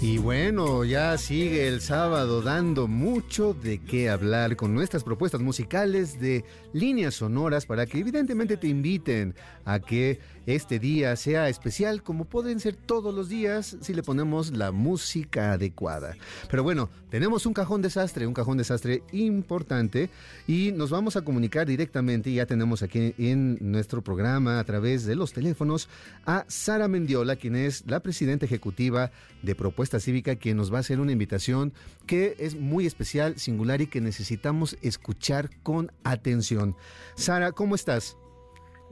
Y 0.00 0.18
bueno, 0.18 0.84
ya 0.84 1.16
sigue 1.16 1.66
el 1.66 1.80
sábado 1.80 2.42
dando 2.42 2.88
mucho 2.88 3.54
de 3.54 3.78
qué 3.78 4.10
hablar 4.10 4.54
con 4.56 4.74
nuestras 4.74 5.02
propuestas 5.02 5.40
musicales 5.40 6.20
de 6.20 6.44
líneas 6.74 7.14
sonoras 7.14 7.64
para 7.64 7.86
que 7.86 8.00
evidentemente 8.00 8.58
te 8.58 8.66
inviten 8.66 9.34
a 9.64 9.80
que 9.80 10.20
este 10.46 10.78
día 10.78 11.16
sea 11.16 11.48
especial 11.48 12.02
como 12.02 12.24
pueden 12.24 12.60
ser 12.60 12.76
todos 12.76 13.14
los 13.14 13.28
días 13.28 13.76
si 13.80 13.94
le 13.94 14.02
ponemos 14.02 14.50
la 14.50 14.72
música 14.72 15.52
adecuada. 15.52 16.16
Pero 16.50 16.62
bueno, 16.62 16.90
tenemos 17.10 17.46
un 17.46 17.54
cajón 17.54 17.82
desastre, 17.82 18.26
un 18.26 18.34
cajón 18.34 18.58
desastre 18.58 19.02
importante 19.12 20.10
y 20.46 20.72
nos 20.72 20.90
vamos 20.90 21.16
a 21.16 21.22
comunicar 21.22 21.66
directamente, 21.66 22.32
ya 22.32 22.46
tenemos 22.46 22.82
aquí 22.82 23.14
en 23.18 23.58
nuestro 23.60 24.02
programa 24.02 24.58
a 24.58 24.64
través 24.64 25.04
de 25.04 25.16
los 25.16 25.32
teléfonos 25.32 25.88
a 26.26 26.44
Sara 26.48 26.88
Mendiola, 26.88 27.36
quien 27.36 27.56
es 27.56 27.84
la 27.86 28.00
presidenta 28.00 28.46
ejecutiva 28.46 29.10
de 29.42 29.54
Propuesta 29.54 30.00
Cívica, 30.00 30.36
quien 30.36 30.56
nos 30.56 30.72
va 30.72 30.78
a 30.78 30.80
hacer 30.80 31.00
una 31.00 31.12
invitación 31.12 31.72
que 32.06 32.36
es 32.38 32.54
muy 32.54 32.86
especial, 32.86 33.38
singular 33.38 33.80
y 33.80 33.86
que 33.86 34.00
necesitamos 34.00 34.76
escuchar 34.82 35.50
con 35.62 35.92
atención. 36.04 36.76
Sara, 37.16 37.52
¿cómo 37.52 37.74
estás? 37.74 38.16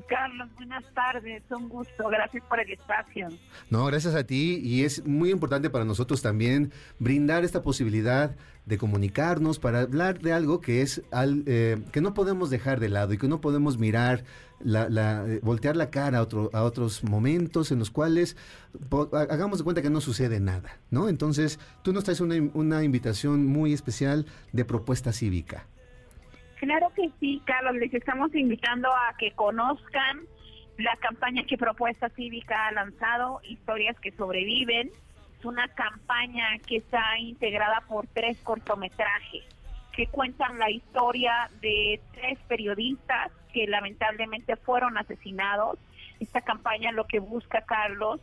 Carlos, 0.09 0.49
buenas 0.57 0.85
tardes, 0.95 1.43
un 1.51 1.69
gusto, 1.69 2.09
gracias 2.09 2.43
por 2.49 2.61
el 2.61 2.71
espacio. 2.73 3.29
No, 3.71 3.87
gracias 3.87 4.15
a 4.15 4.25
ti 4.25 4.61
y 4.63 4.85
es 4.85 5.07
muy 5.07 5.31
importante 5.31 5.71
para 5.71 5.85
nosotros 5.85 6.21
también 6.23 6.73
brindar 6.99 7.45
esta 7.45 7.63
posibilidad 7.63 8.35
de 8.67 8.79
comunicarnos 8.79 9.59
para 9.59 9.81
hablar 9.83 10.21
de 10.21 10.33
algo 10.33 10.61
que 10.61 10.83
es 10.83 11.03
al, 11.13 11.45
eh, 11.47 11.79
que 11.93 12.01
no 12.01 12.15
podemos 12.15 12.51
dejar 12.51 12.79
de 12.81 12.89
lado 12.89 13.13
y 13.13 13.19
que 13.19 13.29
no 13.29 13.41
podemos 13.41 13.79
mirar 13.79 14.25
la, 14.61 14.89
la- 14.89 15.25
eh, 15.27 15.41
voltear 15.43 15.77
la 15.77 15.91
cara 15.91 16.19
a, 16.19 16.23
otro, 16.23 16.51
a 16.53 16.63
otros 16.63 17.03
momentos 17.05 17.71
en 17.73 17.79
los 17.79 17.91
cuales 17.91 18.37
po- 18.89 19.09
ha- 19.13 19.23
hagamos 19.23 19.59
de 19.59 19.65
cuenta 19.65 19.83
que 19.83 19.91
no 19.91 20.01
sucede 20.01 20.41
nada, 20.41 20.79
¿no? 20.91 21.09
Entonces, 21.09 21.59
tú 21.83 21.93
nos 21.93 22.05
traes 22.05 22.21
una, 22.21 22.37
una 22.55 22.83
invitación 22.85 23.47
muy 23.47 23.73
especial 23.73 24.27
de 24.53 24.65
propuesta 24.65 25.13
cívica. 25.13 25.67
Claro 26.63 26.93
que 26.95 27.11
sí, 27.19 27.43
Carlos, 27.45 27.75
les 27.75 27.93
estamos 27.93 28.33
invitando 28.37 28.89
a 28.89 29.17
que 29.19 29.33
conozcan 29.33 30.21
la 30.79 30.95
campaña 30.99 31.43
que 31.43 31.59
Propuesta 31.59 32.09
Cívica 32.11 32.69
ha 32.69 32.71
lanzado, 32.71 33.41
Historias 33.43 33.99
que 33.99 34.13
Sobreviven. 34.13 34.89
Es 35.41 35.45
una 35.45 35.67
campaña 35.67 36.57
que 36.65 36.77
está 36.77 37.19
integrada 37.19 37.83
por 37.89 38.07
tres 38.07 38.39
cortometrajes 38.45 39.43
que 39.93 40.07
cuentan 40.07 40.61
la 40.61 40.71
historia 40.71 41.51
de 41.61 42.01
tres 42.13 42.39
periodistas 42.47 43.33
que 43.53 43.67
lamentablemente 43.67 44.55
fueron 44.55 44.97
asesinados. 44.97 45.81
Esta 46.21 46.43
campaña 46.43 46.93
lo 46.93 47.09
que 47.09 47.19
busca, 47.19 47.63
Carlos, 47.63 48.21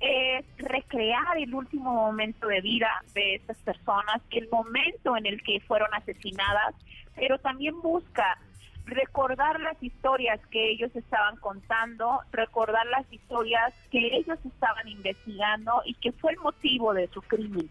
es 0.00 0.46
recrear 0.56 1.36
el 1.36 1.54
último 1.54 1.92
momento 1.92 2.46
de 2.48 2.62
vida 2.62 3.04
de 3.12 3.34
estas 3.34 3.58
personas, 3.58 4.22
el 4.30 4.48
momento 4.48 5.14
en 5.14 5.26
el 5.26 5.42
que 5.42 5.60
fueron 5.60 5.92
asesinadas, 5.92 6.74
pero 7.16 7.38
también 7.38 7.80
busca 7.80 8.38
recordar 8.84 9.60
las 9.60 9.80
historias 9.82 10.40
que 10.50 10.70
ellos 10.70 10.90
estaban 10.94 11.36
contando, 11.36 12.20
recordar 12.32 12.86
las 12.86 13.10
historias 13.12 13.72
que 13.90 14.16
ellos 14.16 14.38
estaban 14.44 14.88
investigando 14.88 15.82
y 15.84 15.94
que 15.94 16.12
fue 16.12 16.32
el 16.32 16.38
motivo 16.38 16.92
de 16.92 17.08
su 17.08 17.22
crimen. 17.22 17.68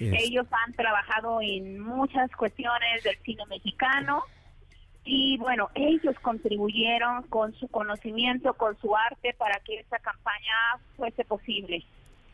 Ellos 0.00 0.46
han 0.50 0.72
trabajado 0.72 1.40
en 1.40 1.78
muchas 1.78 2.30
cuestiones 2.32 3.04
del 3.04 3.16
cine 3.18 3.44
mexicano 3.46 4.24
Y 5.04 5.36
bueno, 5.38 5.68
ellos 5.74 6.16
contribuyeron 6.20 7.24
con 7.24 7.52
su 7.54 7.68
conocimiento, 7.68 8.54
con 8.54 8.76
su 8.80 8.96
arte 8.96 9.34
para 9.36 9.58
que 9.60 9.80
esta 9.80 9.98
campaña 9.98 10.78
fuese 10.96 11.24
posible. 11.24 11.84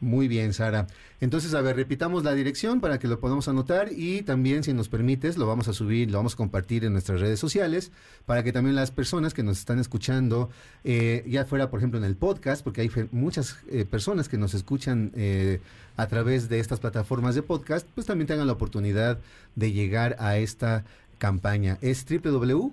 Muy 0.01 0.28
bien, 0.28 0.53
Sara. 0.53 0.86
Entonces, 1.20 1.55
a 1.55 1.61
ver, 1.61 1.74
repitamos 1.74 2.22
la 2.22 2.32
dirección 2.32 2.80
para 2.80 3.01
que 3.01 3.09
lo 3.09 3.18
podamos 3.18 3.49
anotar 3.49 3.90
y 3.90 4.22
también, 4.22 4.62
si 4.62 4.72
nos 4.72 4.88
permites, 4.88 5.36
lo 5.36 5.46
vamos 5.49 5.66
a 5.66 5.72
subir, 5.72 6.09
lo 6.09 6.18
vamos 6.18 6.34
a 6.34 6.36
compartir 6.36 6.84
en 6.84 6.92
nuestras 6.92 7.20
redes 7.20 7.40
sociales 7.40 7.90
para 8.24 8.44
que 8.44 8.53
también 8.53 8.76
las 8.76 8.92
personas 8.92 9.34
que 9.34 9.42
nos 9.42 9.59
están 9.59 9.80
escuchando, 9.80 10.51
eh, 10.84 11.24
ya 11.26 11.44
fuera, 11.46 11.68
por 11.68 11.80
ejemplo, 11.80 11.99
en 11.99 12.05
el 12.05 12.14
podcast, 12.14 12.62
porque 12.62 12.82
hay 12.82 12.90
muchas 13.11 13.59
eh, 13.72 13.84
personas 13.84 14.28
que 14.28 14.38
nos 14.38 14.55
escuchan 14.55 15.11
eh, 15.16 15.61
a 15.96 16.07
través 16.07 16.49
de 16.49 16.61
estas 16.61 16.78
plataformas 16.78 17.34
de 17.34 17.42
podcast, 17.42 17.84
pues 17.96 18.07
también 18.07 18.28
tengan 18.28 18.46
la 18.46 18.53
oportunidad 18.53 19.18
de 19.57 19.72
llegar 19.72 20.14
a 20.20 20.38
esta 20.38 20.84
campaña. 21.18 21.76
Es 21.80 22.07
www. 22.09 22.72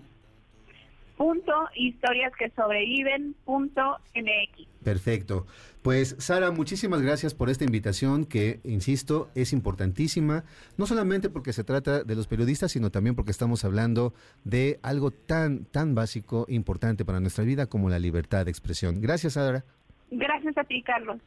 Punto 1.17 1.53
historias 1.75 2.33
que 2.37 2.49
sobreviven 2.51 3.35
punto 3.45 3.97
mx. 4.15 4.67
Perfecto. 4.83 5.45
Pues 5.81 6.15
Sara, 6.19 6.51
muchísimas 6.51 7.01
gracias 7.01 7.33
por 7.33 7.49
esta 7.49 7.63
invitación 7.63 8.25
que, 8.25 8.59
insisto, 8.63 9.29
es 9.35 9.53
importantísima, 9.53 10.43
no 10.77 10.87
solamente 10.87 11.29
porque 11.29 11.53
se 11.53 11.63
trata 11.63 12.03
de 12.03 12.15
los 12.15 12.27
periodistas, 12.27 12.71
sino 12.71 12.89
también 12.89 13.15
porque 13.15 13.31
estamos 13.31 13.63
hablando 13.63 14.13
de 14.43 14.79
algo 14.81 15.11
tan, 15.11 15.65
tan 15.65 15.95
básico, 15.95 16.45
importante 16.49 17.05
para 17.05 17.19
nuestra 17.19 17.43
vida 17.43 17.67
como 17.67 17.89
la 17.89 17.99
libertad 17.99 18.45
de 18.45 18.51
expresión. 18.51 18.99
Gracias, 18.99 19.33
Sara. 19.33 19.63
Gracias 20.11 20.57
a 20.57 20.63
ti, 20.63 20.83
Carlos. 20.83 21.19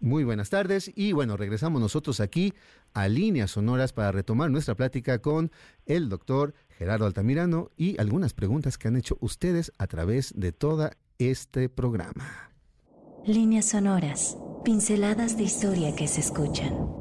Muy 0.00 0.22
buenas 0.24 0.50
tardes 0.50 0.92
y 0.94 1.12
bueno, 1.12 1.36
regresamos 1.36 1.80
nosotros 1.80 2.20
aquí 2.20 2.52
a 2.94 3.08
Líneas 3.08 3.52
Sonoras 3.52 3.92
para 3.92 4.12
retomar 4.12 4.50
nuestra 4.50 4.74
plática 4.74 5.20
con 5.20 5.50
el 5.86 6.08
doctor 6.08 6.54
Gerardo 6.78 7.06
Altamirano 7.06 7.72
y 7.76 8.00
algunas 8.00 8.34
preguntas 8.34 8.78
que 8.78 8.86
han 8.86 8.96
hecho 8.96 9.18
ustedes 9.20 9.72
a 9.78 9.88
través 9.88 10.32
de 10.36 10.52
todo 10.52 10.90
este 11.18 11.68
programa. 11.68 12.52
Líneas 13.26 13.70
sonoras, 13.70 14.38
pinceladas 14.64 15.36
de 15.36 15.42
historia 15.42 15.96
que 15.96 16.06
se 16.06 16.20
escuchan. 16.20 16.97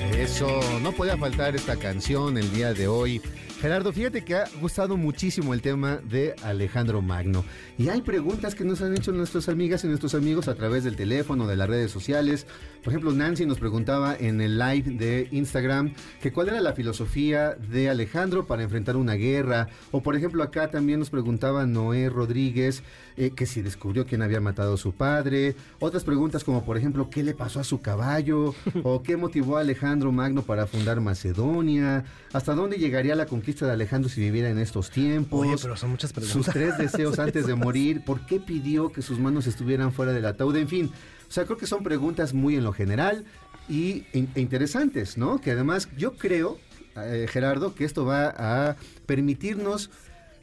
Eso, 0.00 0.60
no 0.82 0.92
podía 0.92 1.16
faltar 1.18 1.54
esta 1.54 1.76
canción 1.76 2.38
el 2.38 2.50
día 2.52 2.72
de 2.72 2.88
hoy. 2.88 3.20
Gerardo, 3.60 3.92
fíjate 3.92 4.24
que 4.24 4.36
ha 4.36 4.46
gustado 4.58 4.96
muchísimo 4.96 5.52
el 5.52 5.60
tema 5.60 5.98
de 5.98 6.34
Alejandro 6.42 7.02
Magno. 7.02 7.44
Y 7.76 7.90
hay 7.90 8.00
preguntas 8.00 8.54
que 8.54 8.64
nos 8.64 8.80
han 8.80 8.96
hecho 8.96 9.12
nuestras 9.12 9.50
amigas 9.50 9.84
y 9.84 9.88
nuestros 9.88 10.14
amigos 10.14 10.48
a 10.48 10.54
través 10.54 10.82
del 10.82 10.96
teléfono, 10.96 11.46
de 11.46 11.56
las 11.56 11.68
redes 11.68 11.90
sociales. 11.90 12.46
Por 12.82 12.94
ejemplo, 12.94 13.12
Nancy 13.12 13.44
nos 13.44 13.58
preguntaba 13.58 14.16
en 14.18 14.40
el 14.40 14.58
live 14.58 14.92
de 14.92 15.28
Instagram 15.30 15.92
que 16.22 16.32
cuál 16.32 16.48
era 16.48 16.62
la 16.62 16.72
filosofía 16.72 17.50
de 17.50 17.90
Alejandro 17.90 18.46
para 18.46 18.62
enfrentar 18.62 18.96
una 18.96 19.12
guerra. 19.12 19.68
O 19.90 20.02
por 20.02 20.16
ejemplo, 20.16 20.42
acá 20.42 20.70
también 20.70 20.98
nos 20.98 21.10
preguntaba 21.10 21.66
Noé 21.66 22.08
Rodríguez 22.08 22.82
eh, 23.18 23.32
que 23.36 23.44
si 23.44 23.60
descubrió 23.60 24.06
quién 24.06 24.22
había 24.22 24.40
matado 24.40 24.74
a 24.74 24.78
su 24.78 24.92
padre. 24.92 25.54
Otras 25.80 26.04
preguntas 26.04 26.44
como 26.44 26.64
por 26.64 26.78
ejemplo, 26.78 27.10
¿qué 27.10 27.22
le 27.22 27.34
pasó 27.34 27.60
a 27.60 27.64
su 27.64 27.82
caballo? 27.82 28.54
o 28.84 29.02
qué 29.02 29.18
motivó 29.18 29.58
a 29.58 29.60
Alejandro 29.60 29.89
Magno 29.98 30.42
para 30.42 30.66
fundar 30.66 31.00
Macedonia. 31.00 32.04
¿Hasta 32.32 32.54
dónde 32.54 32.78
llegaría 32.78 33.14
la 33.14 33.26
conquista 33.26 33.66
de 33.66 33.72
Alejandro 33.72 34.08
si 34.08 34.20
viviera 34.20 34.48
en 34.48 34.58
estos 34.58 34.90
tiempos? 34.90 35.40
Oye, 35.40 35.56
pero 35.60 35.76
son 35.76 35.90
muchas 35.90 36.12
preguntas. 36.12 36.44
Sus 36.44 36.46
tres 36.46 36.78
deseos 36.78 37.18
antes 37.18 37.46
de 37.46 37.54
morir. 37.54 38.04
¿Por 38.04 38.24
qué 38.26 38.40
pidió 38.40 38.92
que 38.92 39.02
sus 39.02 39.18
manos 39.18 39.46
estuvieran 39.46 39.92
fuera 39.92 40.12
del 40.12 40.24
ataúd? 40.26 40.56
En 40.56 40.68
fin, 40.68 40.90
o 41.28 41.32
sea, 41.32 41.44
creo 41.44 41.56
que 41.56 41.66
son 41.66 41.82
preguntas 41.82 42.32
muy 42.34 42.56
en 42.56 42.64
lo 42.64 42.72
general 42.72 43.24
y 43.68 44.04
e 44.12 44.26
interesantes, 44.36 45.18
¿no? 45.18 45.40
Que 45.40 45.52
además 45.52 45.88
yo 45.96 46.12
creo, 46.16 46.58
eh, 46.96 47.26
Gerardo, 47.28 47.74
que 47.74 47.84
esto 47.84 48.04
va 48.04 48.34
a 48.36 48.76
permitirnos 49.06 49.90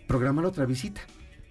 programar 0.08 0.46
otra 0.46 0.66
visita. 0.66 1.02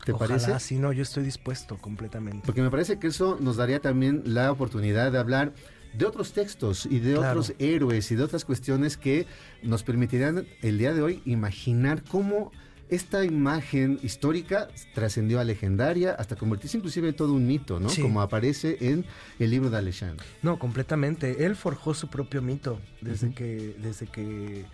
¿Te 0.04 0.12
Ojalá, 0.12 0.38
parece? 0.38 0.60
sí, 0.60 0.78
no, 0.78 0.92
yo 0.92 1.02
estoy 1.02 1.24
dispuesto 1.24 1.78
completamente. 1.78 2.42
Porque 2.46 2.62
me 2.62 2.70
parece 2.70 2.98
que 2.98 3.08
eso 3.08 3.38
nos 3.40 3.56
daría 3.56 3.80
también 3.80 4.22
la 4.24 4.52
oportunidad 4.52 5.10
de 5.10 5.18
hablar 5.18 5.52
de 5.96 6.04
otros 6.06 6.32
textos 6.32 6.86
y 6.86 6.98
de 7.00 7.14
Claro. 7.14 7.40
otros 7.40 7.54
héroes 7.58 8.10
y 8.10 8.16
de 8.16 8.22
otras 8.22 8.44
cuestiones 8.44 8.96
que 8.96 9.26
nos 9.62 9.82
permitirían 9.82 10.46
el 10.62 10.78
día 10.78 10.92
de 10.92 11.02
hoy 11.02 11.22
imaginar 11.24 12.02
cómo 12.08 12.52
esta 12.88 13.24
imagen 13.24 13.98
histórica 14.02 14.68
trascendió 14.94 15.40
a 15.40 15.44
legendaria 15.44 16.12
hasta 16.12 16.36
convertirse 16.36 16.76
inclusive 16.76 17.08
en 17.08 17.16
todo 17.16 17.32
un 17.32 17.44
mito, 17.46 17.80
¿no? 17.80 17.88
Sí. 17.88 18.00
Como 18.00 18.20
aparece 18.20 18.76
en 18.80 19.04
el 19.40 19.50
libro 19.50 19.70
de 19.70 19.78
Alexandre. 19.78 20.24
No, 20.42 20.58
completamente. 20.58 21.44
Él 21.46 21.56
forjó 21.56 21.94
su 21.94 22.08
propio 22.08 22.42
mito 22.42 22.78
desde 23.00 23.32
que, 23.34 23.74
desde 23.82 24.06
que, 24.06 24.66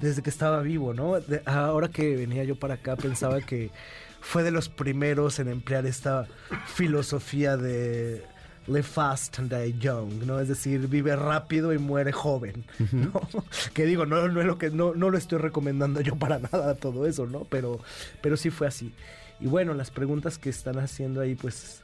desde 0.00 0.22
que 0.22 0.30
estaba 0.30 0.62
vivo, 0.62 0.94
¿no? 0.94 1.20
De- 1.20 1.42
ahora 1.44 1.88
que 1.90 2.16
venía 2.16 2.44
yo 2.44 2.58
para 2.58 2.74
acá 2.74 2.96
pensaba 2.96 3.42
que 3.42 3.70
fue 4.22 4.42
de 4.42 4.52
los 4.52 4.70
primeros 4.70 5.38
en 5.38 5.48
emplear 5.48 5.84
esta 5.84 6.26
filosofía 6.74 7.56
de 7.58 8.24
live 8.66 8.82
fast 8.84 9.38
and 9.38 9.50
die 9.52 9.74
young, 9.78 10.24
¿no? 10.26 10.38
Es 10.40 10.48
decir, 10.48 10.86
vive 10.86 11.16
rápido 11.16 11.72
y 11.72 11.78
muere 11.78 12.12
joven, 12.12 12.64
¿no? 12.92 13.12
Que 13.74 13.84
digo, 13.84 14.06
no, 14.06 14.28
no 14.28 14.40
es 14.40 14.46
lo 14.46 14.58
que 14.58 14.70
no, 14.70 14.94
no 14.94 15.10
lo 15.10 15.18
estoy 15.18 15.38
recomendando 15.38 16.00
yo 16.00 16.16
para 16.16 16.38
nada 16.52 16.74
todo 16.74 17.06
eso, 17.06 17.26
¿no? 17.26 17.44
Pero, 17.44 17.80
pero 18.20 18.36
sí 18.36 18.50
fue 18.50 18.66
así. 18.66 18.92
Y 19.40 19.46
bueno, 19.46 19.74
las 19.74 19.90
preguntas 19.90 20.38
que 20.38 20.50
están 20.50 20.78
haciendo 20.78 21.20
ahí, 21.20 21.34
pues, 21.34 21.80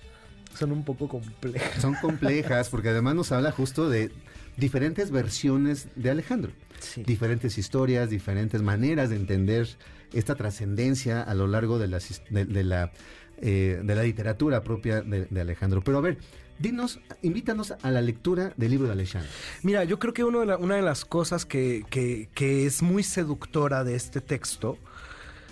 son 0.58 0.72
un 0.72 0.84
poco 0.84 1.08
complejas. 1.08 1.80
Son 1.80 1.94
complejas 1.94 2.68
porque 2.68 2.90
además 2.90 3.14
nos 3.14 3.32
habla 3.32 3.50
justo 3.52 3.88
de 3.88 4.10
diferentes 4.56 5.10
versiones 5.10 5.88
de 5.96 6.10
Alejandro. 6.10 6.52
Sí. 6.78 7.02
Diferentes 7.02 7.58
historias, 7.58 8.10
diferentes 8.10 8.62
maneras 8.62 9.08
de 9.10 9.16
entender 9.16 9.66
esta 10.12 10.34
trascendencia 10.34 11.22
a 11.22 11.34
lo 11.34 11.46
largo 11.46 11.78
de, 11.78 11.88
las 11.88 12.10
his- 12.10 12.22
de, 12.30 12.44
de 12.44 12.64
la, 12.64 12.92
eh, 13.38 13.80
de 13.82 13.94
la 13.94 14.02
literatura 14.02 14.62
propia 14.62 15.00
de, 15.02 15.24
de 15.26 15.40
Alejandro. 15.40 15.82
Pero 15.82 15.98
a 15.98 16.00
ver, 16.02 16.18
dinos, 16.58 17.00
invítanos 17.22 17.72
a 17.82 17.90
la 17.90 18.00
lectura 18.00 18.52
del 18.56 18.70
libro 18.70 18.86
de 18.86 18.92
Alejandro. 18.94 19.30
Mira, 19.62 19.84
yo 19.84 19.98
creo 19.98 20.12
que 20.14 20.24
uno 20.24 20.40
de 20.40 20.46
la- 20.46 20.56
una 20.56 20.76
de 20.76 20.82
las 20.82 21.04
cosas 21.04 21.44
que, 21.44 21.84
que- 21.90 22.28
que 22.34 22.66
es 22.66 22.82
muy 22.82 23.02
seductora 23.02 23.84
de 23.84 23.94
este 23.94 24.20
texto 24.20 24.78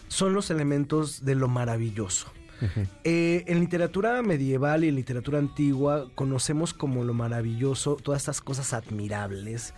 son 0.09 0.33
los 0.35 0.51
elementos 0.51 1.25
de 1.25 1.35
lo 1.35 1.49
maravilloso. 1.49 2.33
Eh, 3.03 3.45
en 3.47 3.61
literatura 3.61 4.23
medieval 4.23 4.85
y 4.85 4.89
en 4.89 4.95
literatura 4.95 5.39
antigua 5.39 6.09
conocemos 6.15 6.73
como 6.73 7.05
lo 7.05 7.13
maravilloso 7.13 7.97
todas 7.97 8.23
estas 8.23 8.41
cosas 8.41 8.73
admirables, 8.73 9.75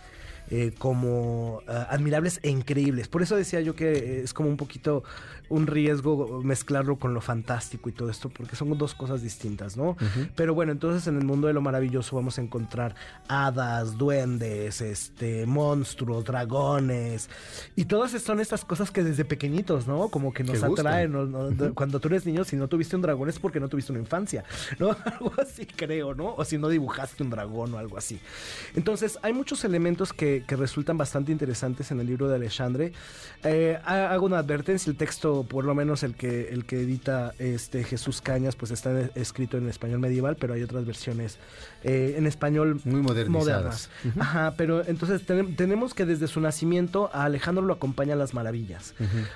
eh, 0.51 0.71
como 0.77 1.61
ah, 1.67 1.87
admirables 1.89 2.39
e 2.43 2.49
increíbles. 2.49 3.09
Por 3.09 3.21
eso 3.23 3.35
decía 3.35 3.59
yo 3.59 3.75
que 3.75 3.91
eh, 3.91 4.21
es 4.23 4.33
como 4.33 4.47
un 4.47 4.55
poquito 4.55 5.03
un 5.49 5.67
riesgo 5.67 6.41
mezclarlo 6.43 6.97
con 6.97 7.13
lo 7.13 7.21
fantástico 7.21 7.89
y 7.89 7.91
todo 7.91 8.09
esto, 8.09 8.29
porque 8.29 8.55
son 8.55 8.77
dos 8.77 8.93
cosas 8.93 9.21
distintas, 9.21 9.77
¿no? 9.77 9.95
Pero 10.35 10.53
bueno, 10.53 10.71
entonces 10.71 11.07
en 11.07 11.17
el 11.17 11.25
mundo 11.25 11.47
de 11.47 11.53
lo 11.53 11.61
maravilloso 11.61 12.15
vamos 12.15 12.37
a 12.37 12.41
encontrar 12.41 12.95
hadas, 13.27 13.97
duendes, 13.97 14.81
este, 14.81 15.45
monstruos, 15.45 16.23
dragones, 16.25 17.29
y 17.75 17.85
todas 17.85 18.11
son 18.21 18.39
estas 18.39 18.65
cosas 18.65 18.91
que 18.91 19.03
desde 19.03 19.25
pequeñitos, 19.25 19.87
¿no? 19.87 20.09
Como 20.09 20.33
que 20.33 20.43
nos 20.43 20.55
atraen, 20.79 21.13
Cuando 21.73 21.99
tú 21.99 22.07
eres 22.09 22.25
niño, 22.25 22.43
si 22.43 22.55
no 22.55 22.67
tuviste 22.67 22.95
un 22.95 23.01
dragón 23.01 23.29
es 23.29 23.39
porque 23.39 23.59
no 23.59 23.69
tuviste 23.69 23.91
una 23.91 24.01
infancia, 24.01 24.43
¿no? 24.79 24.95
Algo 25.05 25.31
así 25.41 25.65
creo, 25.65 26.13
¿no? 26.13 26.33
O 26.35 26.43
si 26.45 26.57
no 26.57 26.69
dibujaste 26.69 27.23
un 27.23 27.29
dragón 27.29 27.73
o 27.73 27.77
algo 27.77 27.97
así. 27.97 28.19
Entonces, 28.75 29.17
hay 29.21 29.33
muchos 29.33 29.63
elementos 29.63 30.13
que, 30.13 30.43
que 30.47 30.55
resultan 30.55 30.97
bastante 30.97 31.31
interesantes 31.31 31.91
en 31.91 31.99
el 31.99 32.07
libro 32.07 32.27
de 32.27 32.35
Alexandre. 32.35 32.91
Eh, 33.43 33.77
ha- 33.85 34.11
hago 34.11 34.25
una 34.25 34.39
advertencia, 34.39 34.89
el 34.89 34.97
texto, 34.97 35.36
por 35.43 35.65
lo 35.65 35.75
menos 35.75 36.03
el 36.03 36.15
que, 36.15 36.49
el 36.49 36.65
que 36.65 36.81
edita 36.81 37.33
este 37.39 37.83
Jesús 37.83 38.21
Cañas, 38.21 38.55
pues 38.55 38.71
está 38.71 39.09
escrito 39.15 39.57
en 39.57 39.67
español 39.69 39.99
medieval, 39.99 40.37
pero 40.39 40.53
hay 40.53 40.63
otras 40.63 40.85
versiones 40.85 41.37
eh, 41.83 42.15
en 42.17 42.25
español 42.27 42.81
Muy 42.85 43.01
modernizadas. 43.01 43.89
modernas. 44.03 44.17
Ajá, 44.19 44.53
pero 44.57 44.85
entonces 44.85 45.25
tenem- 45.27 45.55
tenemos 45.55 45.93
que 45.93 46.05
desde 46.05 46.27
su 46.27 46.39
nacimiento 46.41 47.09
a 47.13 47.25
Alejandro 47.25 47.63
lo 47.63 47.73
acompañan 47.73 48.17
las 48.19 48.33
maravillas. 48.33 48.93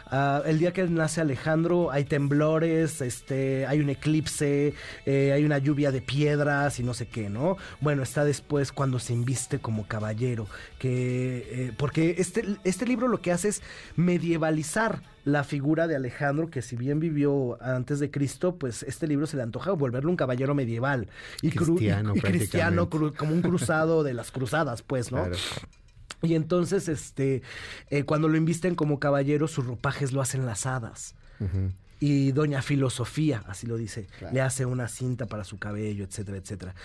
Ah, 0.07 0.41
el 0.45 0.59
día 0.59 0.73
que 0.73 0.83
nace 0.87 1.21
Alejandro 1.21 1.91
hay 1.91 2.05
temblores, 2.05 3.01
este, 3.01 3.65
hay 3.67 3.79
un 3.79 3.89
eclipse, 3.89 4.73
eh, 5.05 5.31
hay 5.33 5.43
una 5.45 5.57
lluvia 5.57 5.91
de 5.91 6.01
piedras 6.01 6.79
y 6.79 6.83
no 6.83 6.93
sé 6.93 7.07
qué, 7.07 7.29
¿no? 7.29 7.57
Bueno, 7.79 8.03
está 8.03 8.23
después 8.25 8.71
cuando 8.71 8.99
se 8.99 9.13
inviste 9.13 9.59
como 9.59 9.87
caballero, 9.87 10.47
que 10.79 11.67
eh, 11.67 11.73
porque 11.77 12.15
este, 12.17 12.45
este 12.63 12.85
libro 12.85 13.07
lo 13.07 13.21
que 13.21 13.31
hace 13.31 13.49
es 13.49 13.61
medievalizar 13.95 15.01
la 15.24 15.43
figura 15.43 15.88
de 15.88 15.95
Alejandro, 15.95 16.49
que 16.49 16.61
si 16.61 16.76
bien 16.76 16.99
vivió 16.99 17.57
antes 17.61 17.99
de 17.99 18.09
Cristo, 18.11 18.55
pues 18.57 18.84
este 18.84 19.07
libro 19.07 19.28
se 19.28 19.38
le 19.38 19.43
antoja 19.43 19.72
volverlo 19.72 20.09
un 20.09 20.15
caballero 20.17 20.55
medieval 20.55 21.07
y, 21.41 21.49
Cristiano, 21.51 22.13
y 22.15 22.22
cristiano, 22.22 22.89
cru- 22.89 23.15
como 23.15 23.34
un 23.34 23.41
cruzado 23.41 24.03
de 24.03 24.13
las 24.13 24.32
cruzadas, 24.32 24.82
pues, 24.82 25.11
¿no? 25.11 25.24
Claro. 25.24 25.38
Y 26.24 26.36
entonces, 26.36 26.88
este, 26.88 27.41
eh, 27.89 28.03
cuando 28.03 28.28
lo 28.28 28.38
invisten 28.38 28.76
como 28.76 28.99
caballero, 28.99 29.47
sus 29.47 29.65
ropajes 29.65 30.11
lo 30.11 30.22
hacen 30.22 30.45
las 30.45 30.65
hadas. 30.67 31.15
Y 31.99 32.32
Doña 32.32 32.61
Filosofía, 32.61 33.43
así 33.47 33.65
lo 33.65 33.76
dice, 33.78 34.07
le 34.32 34.41
hace 34.41 34.67
una 34.67 34.88
cinta 34.88 35.26
para 35.26 35.43
su 35.43 35.57
cabello, 35.57 36.03
etcétera, 36.03 36.38
etcétera. 36.38 36.76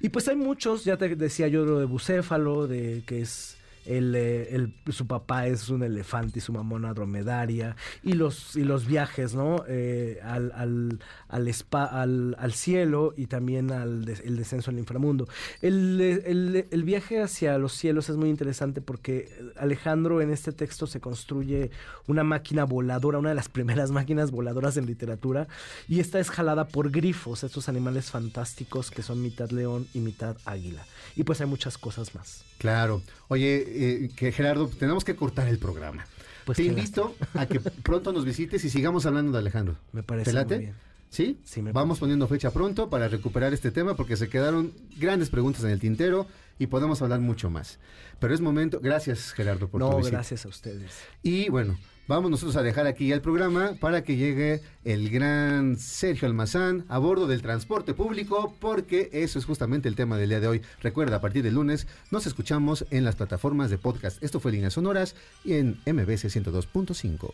Y 0.00 0.08
pues 0.08 0.26
hay 0.28 0.36
muchos, 0.36 0.84
ya 0.84 0.96
te 0.96 1.14
decía 1.16 1.48
yo 1.48 1.66
lo 1.66 1.78
de 1.78 1.84
Bucéfalo, 1.84 2.66
de 2.66 3.02
que 3.06 3.20
es 3.20 3.57
el, 3.96 4.14
eh, 4.14 4.54
el- 4.54 4.72
su 4.92 5.06
papá 5.06 5.46
es 5.46 5.68
un 5.68 5.82
elefante 5.82 6.38
y 6.38 6.42
su 6.42 6.52
mamá 6.52 6.76
una 6.76 6.92
dromedaria, 6.94 7.76
y 8.02 8.12
los, 8.12 8.54
y 8.56 8.62
los 8.64 8.86
viajes, 8.86 9.34
¿no? 9.34 9.64
Eh, 9.68 10.18
al, 10.22 10.52
al, 10.54 10.98
al, 11.28 12.36
al, 12.38 12.52
cielo 12.52 13.14
y 13.16 13.26
también 13.26 13.70
al 13.72 14.08
el 14.08 14.36
descenso 14.36 14.70
al 14.70 14.78
inframundo. 14.78 15.28
El, 15.62 16.00
el- 16.00 16.66
el 16.70 16.82
viaje 16.84 17.20
hacia 17.22 17.56
los 17.58 17.72
cielos 17.72 18.08
es 18.08 18.16
muy 18.16 18.28
interesante 18.30 18.80
porque 18.80 19.28
Alejandro 19.56 20.20
en 20.20 20.30
este 20.30 20.52
texto 20.52 20.86
se 20.86 21.00
construye 21.00 21.70
una 22.06 22.24
máquina 22.24 22.64
voladora, 22.64 23.18
una 23.18 23.30
de 23.30 23.34
las 23.34 23.48
primeras 23.48 23.90
máquinas 23.90 24.30
voladoras 24.30 24.76
en 24.76 24.86
literatura, 24.86 25.48
y 25.88 26.00
esta 26.00 26.18
es 26.20 26.30
jalada 26.30 26.68
por 26.68 26.90
grifos, 26.90 27.44
estos 27.44 27.68
animales 27.68 28.10
fantásticos 28.10 28.90
que 28.90 29.02
son 29.02 29.22
mitad 29.22 29.50
león 29.50 29.86
y 29.94 30.00
mitad 30.00 30.36
águila. 30.44 30.84
Y 31.16 31.24
pues 31.24 31.40
hay 31.40 31.46
muchas 31.46 31.78
cosas 31.78 32.14
más. 32.14 32.44
Claro. 32.58 33.02
Oye, 33.28 33.77
eh, 33.78 34.10
que 34.14 34.32
Gerardo, 34.32 34.68
tenemos 34.68 35.04
que 35.04 35.16
cortar 35.16 35.48
el 35.48 35.58
programa. 35.58 36.06
Pues 36.44 36.56
Te 36.56 36.64
invito 36.64 37.14
a 37.34 37.46
que 37.46 37.60
pronto 37.60 38.12
nos 38.12 38.24
visites 38.24 38.64
y 38.64 38.70
sigamos 38.70 39.04
hablando 39.06 39.32
de 39.32 39.38
Alejandro. 39.38 39.76
Me 39.92 40.02
parece 40.02 40.30
¿Te 40.30 40.34
late? 40.34 40.54
muy 40.54 40.64
bien. 40.64 40.76
¿Sí? 41.10 41.38
Sí, 41.44 41.62
me 41.62 41.72
Vamos 41.72 41.98
poniendo 41.98 42.28
fecha 42.28 42.50
pronto 42.50 42.90
para 42.90 43.08
recuperar 43.08 43.54
este 43.54 43.70
tema 43.70 43.94
porque 43.96 44.16
se 44.16 44.28
quedaron 44.28 44.72
grandes 44.98 45.30
preguntas 45.30 45.64
en 45.64 45.70
el 45.70 45.80
tintero 45.80 46.26
y 46.58 46.66
podemos 46.66 47.00
hablar 47.02 47.20
mucho 47.20 47.50
más. 47.50 47.78
Pero 48.20 48.34
es 48.34 48.40
momento, 48.40 48.80
gracias 48.80 49.32
Gerardo 49.32 49.68
por 49.68 49.80
tu 49.80 49.88
No, 49.90 49.96
visita. 49.96 50.16
gracias 50.16 50.44
a 50.44 50.48
ustedes. 50.48 50.92
Y 51.22 51.48
bueno, 51.48 51.78
vamos 52.08 52.30
nosotros 52.30 52.56
a 52.56 52.62
dejar 52.62 52.86
aquí 52.86 53.10
el 53.12 53.20
programa 53.22 53.74
para 53.80 54.02
que 54.02 54.16
llegue 54.16 54.60
el 54.84 55.08
gran 55.08 55.76
Sergio 55.78 56.26
Almazán 56.26 56.84
a 56.88 56.98
bordo 56.98 57.26
del 57.26 57.42
transporte 57.42 57.94
público, 57.94 58.54
porque 58.60 59.08
eso 59.12 59.38
es 59.38 59.44
justamente 59.44 59.88
el 59.88 59.94
tema 59.96 60.18
del 60.18 60.28
día 60.30 60.40
de 60.40 60.48
hoy. 60.48 60.62
Recuerda, 60.82 61.16
a 61.16 61.20
partir 61.20 61.42
del 61.42 61.54
lunes 61.54 61.86
nos 62.10 62.26
escuchamos 62.26 62.84
en 62.90 63.04
las 63.04 63.14
plataformas 63.16 63.70
de 63.70 63.78
podcast. 63.78 64.22
Esto 64.22 64.40
fue 64.40 64.52
Líneas 64.52 64.74
Sonoras 64.74 65.14
y 65.44 65.54
en 65.54 65.78
MBC 65.86 66.26
102.5. 66.28 67.30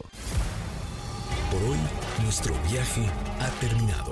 Por 1.55 1.71
hoy, 1.71 1.79
nuestro 2.25 2.53
viaje 2.69 3.07
ha 3.39 3.49
terminado. 3.61 4.11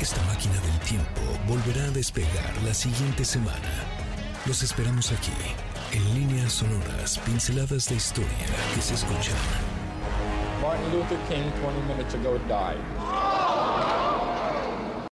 Esta 0.00 0.22
máquina 0.22 0.54
del 0.60 0.78
tiempo 0.86 1.20
volverá 1.48 1.82
a 1.86 1.90
despegar 1.90 2.62
la 2.64 2.74
siguiente 2.74 3.24
semana. 3.24 3.58
Los 4.46 4.62
esperamos 4.62 5.10
aquí, 5.10 5.32
en 5.90 6.14
líneas 6.14 6.52
sonoras, 6.52 7.18
pinceladas 7.26 7.88
de 7.88 7.96
historia 7.96 8.46
que 8.72 8.82
se 8.82 8.94
escuchan. 8.94 9.34
Martin 10.62 10.92
Luther 10.92 11.18
King 11.28 11.50
20 11.60 11.82
minutes 11.88 12.14
ago 12.14 12.38
died. 12.46 14.03